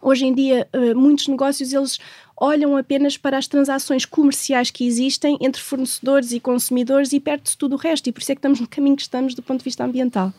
Hoje 0.01 0.25
em 0.25 0.33
dia, 0.33 0.67
eh, 0.71 0.93
muitos 0.93 1.27
negócios 1.27 1.73
eles 1.73 1.99
olham 2.35 2.77
apenas 2.77 3.17
para 3.17 3.38
as 3.38 3.47
transações 3.47 4.05
comerciais 4.05 4.71
que 4.71 4.88
existem 4.88 5.38
entre 5.41 5.62
fornecedores 5.62 6.31
e 6.31 6.39
consumidores 6.39 7.12
e 7.12 7.19
perde-se 7.19 7.57
tudo 7.57 7.75
o 7.75 7.77
resto. 7.77 8.07
E 8.07 8.12
por 8.12 8.21
isso 8.21 8.31
é 8.31 8.35
que 8.35 8.39
estamos 8.39 8.59
no 8.59 8.67
caminho 8.67 8.95
que 8.95 9.01
estamos 9.01 9.35
do 9.35 9.41
ponto 9.41 9.59
de 9.59 9.65
vista 9.65 9.83
ambiental. 9.83 10.33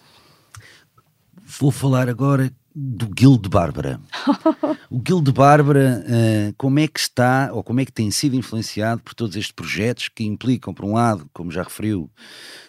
Vou 1.44 1.70
falar 1.70 2.08
agora 2.08 2.52
do 2.74 3.08
Guild 3.08 3.48
Bárbara. 3.48 4.00
o 4.88 4.98
Guild 4.98 5.32
Bárbara, 5.32 6.04
uh, 6.06 6.54
como 6.56 6.78
é 6.78 6.86
que 6.86 7.00
está, 7.00 7.50
ou 7.52 7.64
como 7.64 7.80
é 7.80 7.84
que 7.84 7.92
tem 7.92 8.10
sido 8.10 8.36
influenciado 8.36 9.02
por 9.02 9.14
todos 9.14 9.36
estes 9.36 9.52
projetos 9.52 10.08
que 10.08 10.24
implicam, 10.24 10.72
por 10.72 10.84
um 10.84 10.94
lado, 10.94 11.28
como 11.32 11.50
já 11.50 11.62
referiu, 11.62 12.10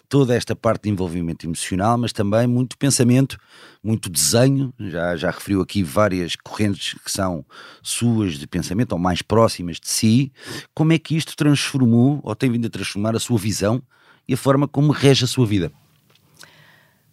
toda 0.08 0.34
esta 0.34 0.54
parte 0.56 0.82
de 0.84 0.90
envolvimento 0.90 1.46
emocional, 1.46 1.96
mas 1.96 2.12
também 2.12 2.46
muito 2.46 2.76
pensamento, 2.76 3.38
muito 3.82 4.10
desenho. 4.10 4.74
Já, 4.78 5.16
já 5.16 5.30
referiu 5.30 5.60
aqui 5.62 5.82
várias 5.82 6.36
correntes 6.36 6.98
que 7.02 7.10
são 7.10 7.44
suas 7.82 8.34
de 8.34 8.46
pensamento 8.46 8.92
ou 8.92 8.98
mais 8.98 9.22
próximas 9.22 9.78
de 9.78 9.88
si. 9.88 10.32
Como 10.74 10.92
é 10.92 10.98
que 10.98 11.16
isto 11.16 11.36
transformou, 11.36 12.20
ou 12.22 12.34
tem 12.34 12.50
vindo 12.50 12.66
a 12.66 12.70
transformar, 12.70 13.14
a 13.14 13.20
sua 13.20 13.38
visão 13.38 13.82
e 14.28 14.34
a 14.34 14.36
forma 14.36 14.66
como 14.66 14.92
rege 14.92 15.24
a 15.24 15.28
sua 15.28 15.46
vida? 15.46 15.72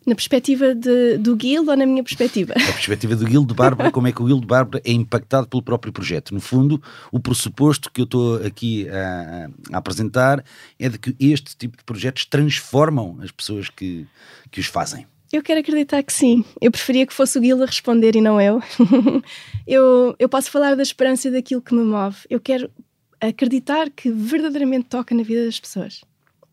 Na 0.10 0.16
perspectiva 0.16 0.74
de, 0.74 1.20
do 1.20 1.36
Guild 1.36 1.70
ou 1.70 1.78
na 1.78 1.86
minha 1.86 2.04
perspectiva? 2.04 2.56
Na 2.58 2.74
perspectiva 2.74 3.16
do 3.16 3.26
Guild 3.26 3.46
de 3.46 3.54
Bárbara, 3.54 3.92
como 3.92 4.08
é 4.08 4.12
que 4.12 4.20
o 4.20 4.26
Guild 4.26 4.42
de 4.42 4.48
Bárbara 4.48 4.82
é 4.84 4.92
impactado 4.92 5.48
pelo 5.48 5.62
próprio 5.62 5.94
projeto? 5.94 6.34
No 6.34 6.40
fundo, 6.40 6.82
o 7.12 7.20
pressuposto 7.20 7.92
que 7.92 8.02
eu 8.02 8.06
estou 8.06 8.38
aqui 8.44 8.90
a, 8.90 9.52
a, 9.72 9.78
apresentar 9.78 10.44
é 10.80 10.90
de 10.90 10.98
que 10.98 11.16
este 11.20 11.56
tipo 11.56 11.78
de 11.78 11.84
projetos 11.84 12.26
transformam 12.26 13.20
as 13.22 13.30
pessoas 13.30 13.70
que, 13.70 14.08
que 14.50 14.60
os 14.60 14.66
fazem. 14.66 15.06
Eu 15.32 15.44
quero 15.44 15.60
acreditar 15.60 16.02
que 16.02 16.12
sim. 16.12 16.44
Eu 16.60 16.72
preferia 16.72 17.06
que 17.06 17.14
fosse 17.14 17.38
o 17.38 17.42
Guild 17.42 17.62
a 17.62 17.68
responder 17.68 18.16
e 18.16 18.22
não 18.22 18.42
eu. 18.42 18.64
eu. 19.68 20.16
Eu 20.18 20.28
posso 20.28 20.50
falar 20.50 20.76
da 20.76 20.82
esperança 20.82 21.30
daquilo 21.30 21.62
que 21.62 21.76
me 21.76 21.84
move. 21.84 22.18
Eu 22.32 22.40
quero 22.40 22.72
acreditar 23.22 23.92
que 23.92 24.10
verdadeiramente 24.10 24.88
toca 24.88 25.14
na 25.14 25.22
vida 25.22 25.46
das 25.46 25.60
pessoas. 25.60 26.02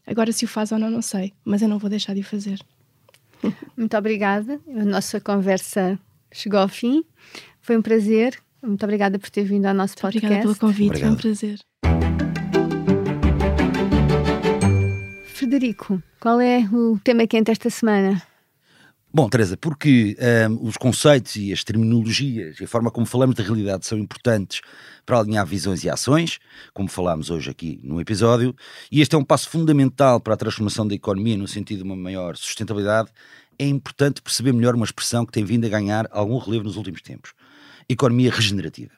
Agora, 0.07 0.31
se 0.31 0.45
o 0.45 0.49
faz 0.49 0.73
ou 0.73 0.79
não, 0.79 0.91
não 0.91 1.01
sei, 1.01 1.33
mas 1.43 1.63
eu 1.63 1.69
não 1.71 1.79
vou 1.79 1.89
deixar 1.89 2.13
de 2.13 2.21
o 2.21 2.25
fazer. 2.25 2.61
Muito 3.77 3.97
obrigada. 3.97 4.61
A 4.69 4.85
nossa 4.85 5.21
conversa 5.21 5.99
chegou 6.33 6.61
ao 6.61 6.69
fim. 6.69 7.05
Foi 7.61 7.77
um 7.77 7.83
prazer. 7.83 8.39
Muito 8.63 8.83
obrigada 8.85 9.19
por 9.19 9.31
ter 9.31 9.45
vindo 9.45 9.67
ao 9.67 9.75
nosso 9.75 9.95
Muito 9.95 10.01
podcast. 10.03 10.27
Obrigada 10.27 10.43
pelo 10.43 10.57
convite, 10.59 10.89
Obrigado. 10.89 11.09
foi 11.09 11.31
um 11.31 11.35
prazer. 11.35 11.59
Frederico, 15.27 16.03
qual 16.19 16.41
é 16.41 16.67
o 16.73 16.99
tema 17.05 17.27
quente 17.27 17.51
esta 17.51 17.71
semana? 17.71 18.23
Bom, 19.17 19.31
Teresa, 19.31 19.57
porque 19.57 20.15
um, 20.51 20.69
os 20.69 20.77
conceitos 20.77 21.37
e 21.37 21.51
as 21.51 21.65
terminologias 21.65 22.61
e 22.61 22.65
a 22.65 22.69
forma 22.69 22.91
como 22.91 23.07
falamos 23.07 23.35
da 23.35 23.43
realidade 23.43 23.87
são 23.87 23.97
importantes 23.97 24.61
para 25.07 25.19
alinhar 25.19 25.47
visões 25.47 25.83
e 25.85 25.89
ações, 25.89 26.39
como 26.75 26.87
falámos 26.87 27.31
hoje 27.31 27.49
aqui 27.49 27.81
no 27.83 27.99
episódio, 27.99 28.55
e 28.93 29.01
este 29.01 29.15
é 29.15 29.19
um 29.19 29.25
passo 29.25 29.49
fundamental 29.49 30.21
para 30.21 30.35
a 30.35 30.37
transformação 30.37 30.87
da 30.87 30.95
economia 30.95 31.35
no 31.35 31.49
sentido 31.49 31.79
de 31.79 31.85
uma 31.85 31.97
maior 31.97 32.37
sustentabilidade, 32.37 33.09
é 33.59 33.67
importante 33.67 34.21
perceber 34.21 34.53
melhor 34.53 34.75
uma 34.75 34.85
expressão 34.85 35.25
que 35.25 35.33
tem 35.33 35.47
vindo 35.47 35.65
a 35.65 35.71
ganhar 35.71 36.07
algum 36.11 36.37
relevo 36.37 36.65
nos 36.65 36.77
últimos 36.77 37.01
tempos: 37.01 37.33
economia 37.89 38.31
regenerativa. 38.31 38.93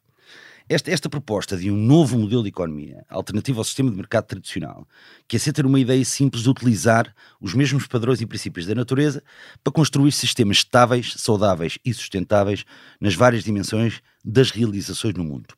Esta, 0.70 0.90
esta 0.90 1.08
proposta 1.08 1.56
de 1.56 1.70
um 1.70 1.76
novo 1.76 2.18
modelo 2.18 2.42
de 2.42 2.50
economia, 2.50 3.02
alternativo 3.08 3.58
ao 3.58 3.64
sistema 3.64 3.90
de 3.90 3.96
mercado 3.96 4.26
tradicional, 4.26 4.86
que 5.26 5.36
é 5.36 5.52
ter 5.52 5.64
uma 5.64 5.80
ideia 5.80 6.04
simples 6.04 6.42
de 6.42 6.50
utilizar 6.50 7.14
os 7.40 7.54
mesmos 7.54 7.86
padrões 7.86 8.20
e 8.20 8.26
princípios 8.26 8.66
da 8.66 8.74
natureza 8.74 9.22
para 9.64 9.72
construir 9.72 10.12
sistemas 10.12 10.58
estáveis, 10.58 11.14
saudáveis 11.16 11.78
e 11.82 11.94
sustentáveis 11.94 12.66
nas 13.00 13.14
várias 13.14 13.44
dimensões 13.44 14.02
das 14.22 14.50
realizações 14.50 15.14
no 15.14 15.24
mundo. 15.24 15.54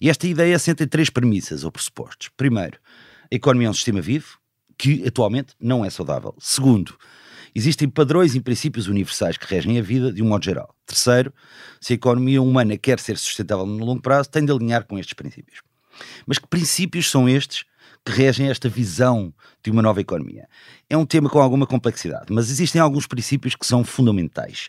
E 0.00 0.08
esta 0.08 0.26
ideia 0.26 0.56
assenta 0.56 0.82
em 0.82 0.88
três 0.88 1.10
premissas 1.10 1.62
ou 1.62 1.70
pressupostos. 1.70 2.30
Primeiro, 2.34 2.78
a 3.30 3.34
economia 3.34 3.66
é 3.66 3.70
um 3.70 3.74
sistema 3.74 4.00
vivo, 4.00 4.38
que 4.78 5.06
atualmente 5.06 5.54
não 5.60 5.84
é 5.84 5.90
saudável. 5.90 6.34
Segundo, 6.38 6.96
Existem 7.54 7.88
padrões 7.88 8.34
e 8.34 8.40
princípios 8.40 8.88
universais 8.88 9.36
que 9.36 9.46
regem 9.46 9.78
a 9.78 9.82
vida 9.82 10.12
de 10.12 10.20
um 10.22 10.26
modo 10.26 10.44
geral. 10.44 10.74
Terceiro, 10.84 11.32
se 11.80 11.92
a 11.92 11.96
economia 11.96 12.42
humana 12.42 12.76
quer 12.76 12.98
ser 12.98 13.16
sustentável 13.16 13.64
no 13.64 13.84
longo 13.84 14.02
prazo, 14.02 14.28
tem 14.28 14.44
de 14.44 14.50
alinhar 14.50 14.84
com 14.84 14.98
estes 14.98 15.14
princípios. 15.14 15.60
Mas 16.26 16.38
que 16.38 16.48
princípios 16.48 17.08
são 17.08 17.28
estes 17.28 17.64
que 18.04 18.10
regem 18.10 18.50
esta 18.50 18.68
visão 18.68 19.32
de 19.62 19.70
uma 19.70 19.82
nova 19.82 20.00
economia? 20.00 20.48
É 20.90 20.96
um 20.96 21.06
tema 21.06 21.30
com 21.30 21.38
alguma 21.38 21.64
complexidade, 21.64 22.26
mas 22.32 22.50
existem 22.50 22.80
alguns 22.80 23.06
princípios 23.06 23.54
que 23.54 23.64
são 23.64 23.84
fundamentais. 23.84 24.68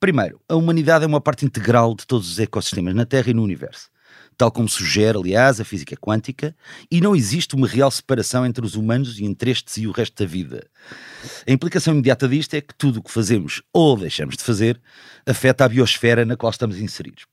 Primeiro, 0.00 0.40
a 0.48 0.56
humanidade 0.56 1.04
é 1.04 1.06
uma 1.06 1.20
parte 1.20 1.44
integral 1.44 1.94
de 1.94 2.06
todos 2.06 2.30
os 2.30 2.38
ecossistemas 2.38 2.94
na 2.94 3.04
Terra 3.04 3.30
e 3.30 3.34
no 3.34 3.42
universo 3.42 3.93
tal 4.36 4.50
como 4.50 4.68
sugere, 4.68 5.18
aliás, 5.18 5.60
a 5.60 5.64
física 5.64 5.96
quântica, 5.96 6.54
e 6.90 7.00
não 7.00 7.14
existe 7.14 7.54
uma 7.54 7.66
real 7.66 7.90
separação 7.90 8.44
entre 8.44 8.64
os 8.64 8.74
humanos 8.74 9.18
e 9.18 9.24
entre 9.24 9.50
estes 9.50 9.76
e 9.76 9.86
o 9.86 9.92
resto 9.92 10.22
da 10.22 10.28
vida. 10.28 10.66
A 11.46 11.52
implicação 11.52 11.94
imediata 11.94 12.28
disto 12.28 12.54
é 12.54 12.60
que 12.60 12.74
tudo 12.74 12.98
o 12.98 13.02
que 13.02 13.10
fazemos 13.10 13.62
ou 13.72 13.96
deixamos 13.96 14.36
de 14.36 14.42
fazer 14.42 14.80
afeta 15.26 15.64
a 15.64 15.68
biosfera 15.68 16.24
na 16.24 16.36
qual 16.36 16.50
estamos 16.50 16.78
inseridos. 16.78 17.26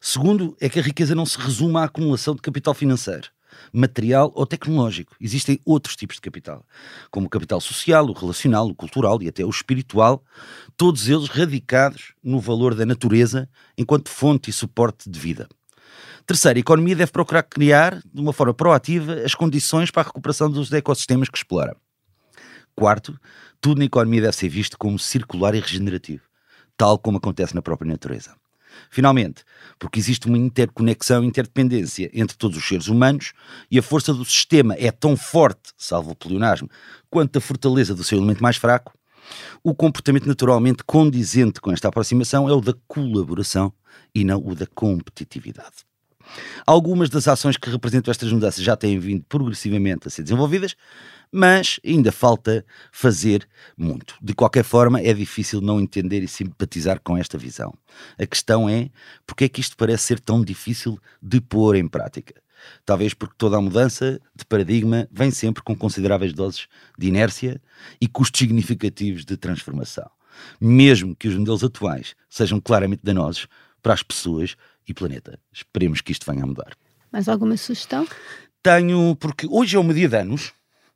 Segundo, 0.00 0.56
é 0.60 0.68
que 0.68 0.78
a 0.78 0.82
riqueza 0.82 1.14
não 1.14 1.24
se 1.24 1.38
resume 1.38 1.76
à 1.76 1.84
acumulação 1.84 2.34
de 2.34 2.42
capital 2.42 2.74
financeiro, 2.74 3.28
material 3.72 4.32
ou 4.34 4.46
tecnológico. 4.46 5.14
Existem 5.20 5.60
outros 5.64 5.94
tipos 5.96 6.16
de 6.16 6.22
capital, 6.22 6.66
como 7.10 7.26
o 7.26 7.30
capital 7.30 7.60
social, 7.60 8.06
o 8.06 8.12
relacional, 8.12 8.66
o 8.66 8.74
cultural 8.74 9.22
e 9.22 9.28
até 9.28 9.44
o 9.44 9.50
espiritual, 9.50 10.24
todos 10.76 11.08
eles 11.08 11.28
radicados 11.28 12.14
no 12.22 12.40
valor 12.40 12.74
da 12.74 12.84
natureza 12.84 13.48
enquanto 13.76 14.08
fonte 14.08 14.50
e 14.50 14.52
suporte 14.52 15.08
de 15.08 15.18
vida. 15.18 15.48
Terceiro, 16.26 16.58
a 16.58 16.60
economia 16.60 16.94
deve 16.94 17.10
procurar 17.10 17.42
criar, 17.42 18.00
de 18.12 18.20
uma 18.20 18.32
forma 18.32 18.54
proativa, 18.54 19.14
as 19.24 19.34
condições 19.34 19.90
para 19.90 20.02
a 20.02 20.06
recuperação 20.06 20.50
dos 20.50 20.72
ecossistemas 20.72 21.28
que 21.28 21.36
explora. 21.36 21.76
Quarto, 22.74 23.18
tudo 23.60 23.78
na 23.78 23.84
economia 23.84 24.22
deve 24.22 24.36
ser 24.36 24.48
visto 24.48 24.78
como 24.78 24.98
circular 24.98 25.54
e 25.54 25.60
regenerativo, 25.60 26.22
tal 26.76 26.98
como 26.98 27.18
acontece 27.18 27.54
na 27.54 27.62
própria 27.62 27.90
natureza. 27.90 28.34
Finalmente, 28.90 29.44
porque 29.78 29.98
existe 29.98 30.26
uma 30.26 30.38
interconexão 30.38 31.22
e 31.22 31.26
interdependência 31.26 32.10
entre 32.14 32.36
todos 32.36 32.56
os 32.56 32.66
seres 32.66 32.88
humanos 32.88 33.32
e 33.70 33.78
a 33.78 33.82
força 33.82 34.14
do 34.14 34.24
sistema 34.24 34.74
é 34.78 34.90
tão 34.90 35.16
forte, 35.16 35.72
salvo 35.76 36.12
o 36.12 36.16
pleonasmo, 36.16 36.70
quanto 37.10 37.36
a 37.36 37.40
fortaleza 37.40 37.94
do 37.94 38.04
seu 38.04 38.18
elemento 38.18 38.42
mais 38.42 38.56
fraco, 38.56 38.94
o 39.62 39.74
comportamento 39.74 40.26
naturalmente 40.26 40.82
condizente 40.84 41.60
com 41.60 41.70
esta 41.72 41.88
aproximação 41.88 42.48
é 42.48 42.52
o 42.52 42.60
da 42.60 42.74
colaboração 42.88 43.72
e 44.14 44.24
não 44.24 44.42
o 44.44 44.54
da 44.54 44.66
competitividade. 44.66 45.84
Algumas 46.66 47.10
das 47.10 47.28
ações 47.28 47.56
que 47.56 47.70
representam 47.70 48.10
estas 48.10 48.32
mudanças 48.32 48.64
já 48.64 48.76
têm 48.76 48.98
vindo 48.98 49.24
progressivamente 49.28 50.08
a 50.08 50.10
ser 50.10 50.22
desenvolvidas, 50.22 50.74
mas 51.30 51.80
ainda 51.84 52.12
falta 52.12 52.64
fazer 52.90 53.48
muito. 53.76 54.16
De 54.20 54.34
qualquer 54.34 54.64
forma, 54.64 55.00
é 55.00 55.12
difícil 55.14 55.60
não 55.60 55.80
entender 55.80 56.22
e 56.22 56.28
simpatizar 56.28 57.00
com 57.00 57.16
esta 57.16 57.38
visão. 57.38 57.72
A 58.18 58.26
questão 58.26 58.68
é 58.68 58.90
porque 59.26 59.44
é 59.44 59.48
que 59.48 59.60
isto 59.60 59.76
parece 59.76 60.04
ser 60.04 60.20
tão 60.20 60.44
difícil 60.44 60.98
de 61.22 61.40
pôr 61.40 61.76
em 61.76 61.88
prática? 61.88 62.34
Talvez 62.84 63.14
porque 63.14 63.34
toda 63.36 63.56
a 63.56 63.60
mudança 63.60 64.20
de 64.34 64.44
paradigma 64.44 65.08
vem 65.10 65.30
sempre 65.30 65.62
com 65.62 65.74
consideráveis 65.74 66.32
doses 66.32 66.68
de 66.98 67.08
inércia 67.08 67.60
e 68.00 68.06
custos 68.06 68.38
significativos 68.38 69.24
de 69.24 69.36
transformação. 69.36 70.08
Mesmo 70.60 71.14
que 71.16 71.28
os 71.28 71.36
modelos 71.36 71.64
atuais 71.64 72.14
sejam 72.28 72.60
claramente 72.60 73.02
danosos 73.02 73.46
para 73.82 73.94
as 73.94 74.02
pessoas 74.02 74.56
e 74.86 74.94
planeta. 74.94 75.38
Esperemos 75.52 76.00
que 76.00 76.12
isto 76.12 76.30
venha 76.30 76.44
a 76.44 76.46
mudar. 76.46 76.76
Mais 77.12 77.28
alguma 77.28 77.56
sugestão? 77.56 78.06
Tenho, 78.62 79.16
porque 79.16 79.46
hoje 79.50 79.76
é 79.76 79.78
o 79.78 79.84
meu 79.84 79.94
dia 79.94 80.08
de 80.08 80.16
anos 80.16 80.52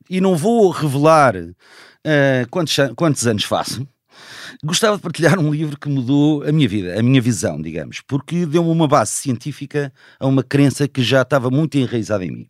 e 0.09 0.21
não 0.21 0.37
vou 0.37 0.71
revelar 0.71 1.37
uh, 1.37 2.49
quantos, 2.51 2.77
quantos 2.95 3.27
anos 3.27 3.45
faço. 3.45 3.87
Gostava 4.65 4.97
de 4.97 5.03
partilhar 5.03 5.39
um 5.39 5.53
livro 5.53 5.79
que 5.79 5.89
mudou 5.89 6.43
a 6.43 6.53
minha 6.53 6.69
vida, 6.69 6.99
a 6.99 7.03
minha 7.03 7.21
visão, 7.21 7.61
digamos, 7.61 8.01
porque 8.01 8.47
deu-me 8.47 8.71
uma 8.71 8.89
base 8.89 9.13
científica 9.13 9.93
a 10.19 10.27
uma 10.27 10.43
crença 10.43 10.89
que 10.89 11.03
já 11.03 11.23
estava 11.23 11.51
muito 11.51 11.77
enraizada 11.77 12.25
em 12.25 12.31
mim. 12.31 12.49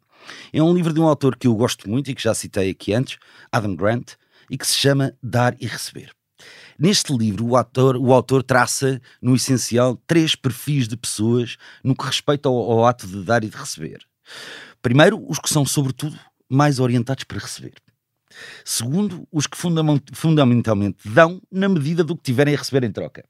É 0.53 0.63
um 0.63 0.75
livro 0.75 0.93
de 0.93 1.01
um 1.01 1.07
autor 1.07 1.37
que 1.37 1.47
eu 1.47 1.55
gosto 1.55 1.89
muito 1.89 2.11
e 2.11 2.15
que 2.15 2.23
já 2.23 2.35
citei 2.35 2.71
aqui 2.71 2.93
antes, 2.93 3.19
Adam 3.51 3.75
Grant, 3.75 4.13
e 4.51 4.57
que 4.57 4.67
se 4.67 4.75
chama 4.75 5.13
Dar 5.23 5.57
e 5.61 5.67
Receber. 5.67 6.16
Neste 6.79 7.17
livro, 7.17 7.47
o, 7.47 7.57
autor, 7.57 7.97
o 7.97 8.13
autor 8.13 8.43
traça, 8.43 9.01
no 9.21 9.35
essencial, 9.35 10.01
três 10.07 10.35
perfis 10.35 10.87
de 10.87 10.97
pessoas 10.97 11.57
no 11.83 11.95
que 11.95 12.05
respeita 12.05 12.49
ao, 12.49 12.55
ao 12.55 12.87
ato 12.87 13.07
de 13.07 13.23
dar 13.23 13.45
e 13.45 13.49
de 13.49 13.57
receber. 13.57 14.01
Primeiro, 14.83 15.25
os 15.29 15.39
que 15.39 15.49
são, 15.49 15.65
sobretudo, 15.65 16.19
mais 16.49 16.79
orientados 16.79 17.25
para 17.25 17.39
receber. 17.39 17.75
Segundo, 18.65 19.27
os 19.33 19.47
que 19.47 19.57
fundamentalmente 20.13 20.99
dão 21.05 21.41
na 21.51 21.69
medida 21.69 22.05
do 22.05 22.17
que 22.17 22.23
tiverem 22.23 22.55
a 22.55 22.59
receber 22.59 22.85
em 22.85 22.93
troca. 22.93 23.25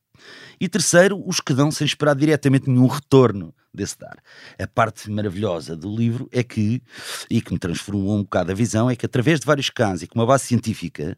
E 0.61 0.68
terceiro, 0.68 1.22
os 1.26 1.40
que 1.40 1.53
dão 1.53 1.70
sem 1.70 1.86
esperar 1.86 2.16
diretamente 2.16 2.68
nenhum 2.68 2.86
retorno 2.86 3.55
desse 3.77 3.99
dar. 3.99 4.18
A 4.59 4.66
parte 4.66 5.11
maravilhosa 5.11 5.77
do 5.77 5.95
livro 5.95 6.29
é 6.33 6.43
que, 6.43 6.83
e 7.31 7.41
que 7.41 7.53
me 7.53 7.59
transformou 7.59 8.16
um 8.16 8.22
bocado 8.22 8.53
a 8.53 8.55
visão, 8.55 8.91
é 8.91 8.97
que 8.97 9.07
através 9.07 9.41
de 9.41 9.47
vários 9.47 9.70
casos 9.70 10.03
e 10.03 10.07
com 10.07 10.18
uma 10.18 10.27
base 10.27 10.45
científica, 10.47 11.16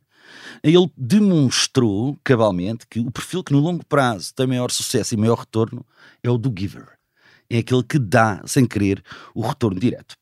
ele 0.62 0.90
demonstrou 0.96 2.18
cabalmente 2.22 2.86
que 2.86 3.00
o 3.00 3.10
perfil 3.10 3.42
que 3.42 3.52
no 3.52 3.60
longo 3.60 3.84
prazo 3.86 4.34
tem 4.34 4.46
maior 4.46 4.70
sucesso 4.70 5.14
e 5.14 5.16
maior 5.16 5.38
retorno 5.38 5.84
é 6.22 6.30
o 6.30 6.38
do 6.38 6.52
giver. 6.56 6.98
É 7.50 7.58
aquele 7.58 7.82
que 7.82 7.98
dá, 7.98 8.42
sem 8.46 8.66
querer, 8.66 9.02
o 9.34 9.40
retorno 9.40 9.80
direto. 9.80 10.16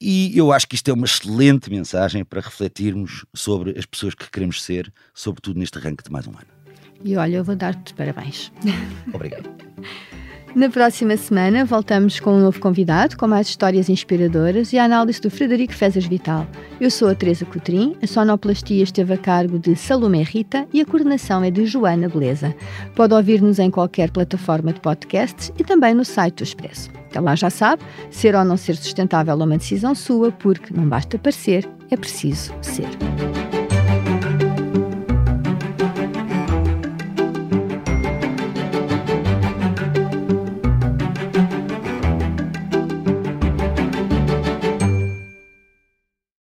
E 0.00 0.36
eu 0.36 0.52
acho 0.52 0.66
que 0.66 0.74
isto 0.74 0.90
é 0.90 0.92
uma 0.92 1.06
excelente 1.06 1.70
mensagem 1.70 2.24
para 2.24 2.40
refletirmos 2.40 3.24
sobre 3.34 3.78
as 3.78 3.86
pessoas 3.86 4.14
que 4.14 4.30
queremos 4.30 4.62
ser, 4.62 4.92
sobretudo 5.14 5.58
neste 5.58 5.78
arranque 5.78 6.04
de 6.04 6.10
mais 6.10 6.26
um 6.26 6.32
ano. 6.32 6.46
E 7.02 7.16
olha, 7.16 7.36
eu 7.36 7.44
vou 7.44 7.56
dar-te 7.56 7.94
parabéns. 7.94 8.52
Obrigado. 9.12 9.48
Na 10.56 10.70
próxima 10.70 11.18
semana 11.18 11.66
voltamos 11.66 12.18
com 12.18 12.32
um 12.32 12.40
novo 12.40 12.58
convidado, 12.58 13.14
com 13.18 13.26
mais 13.26 13.46
histórias 13.46 13.90
inspiradoras 13.90 14.72
e 14.72 14.78
a 14.78 14.84
análise 14.84 15.20
do 15.20 15.30
Frederico 15.30 15.74
Fezas 15.74 16.06
Vital. 16.06 16.46
Eu 16.80 16.90
sou 16.90 17.10
a 17.10 17.14
Teresa 17.14 17.44
Cotrim, 17.44 17.94
a 18.02 18.06
sonoplastia 18.06 18.82
esteve 18.82 19.12
a 19.12 19.18
cargo 19.18 19.58
de 19.58 19.76
Salomé 19.76 20.22
Rita 20.22 20.66
e 20.72 20.80
a 20.80 20.86
coordenação 20.86 21.44
é 21.44 21.50
de 21.50 21.66
Joana 21.66 22.08
Beleza. 22.08 22.56
Pode 22.94 23.12
ouvir-nos 23.12 23.58
em 23.58 23.70
qualquer 23.70 24.10
plataforma 24.10 24.72
de 24.72 24.80
podcasts 24.80 25.52
e 25.58 25.62
também 25.62 25.92
no 25.92 26.06
site 26.06 26.36
do 26.36 26.44
Expresso. 26.44 26.88
Até 27.10 27.20
lá 27.20 27.34
já 27.34 27.50
sabe, 27.50 27.82
ser 28.10 28.34
ou 28.34 28.42
não 28.42 28.56
ser 28.56 28.76
sustentável 28.76 29.34
é 29.34 29.44
uma 29.44 29.58
decisão 29.58 29.94
sua, 29.94 30.32
porque 30.32 30.72
não 30.72 30.88
basta 30.88 31.18
parecer, 31.18 31.68
é 31.90 31.98
preciso 31.98 32.54
ser. 32.62 32.88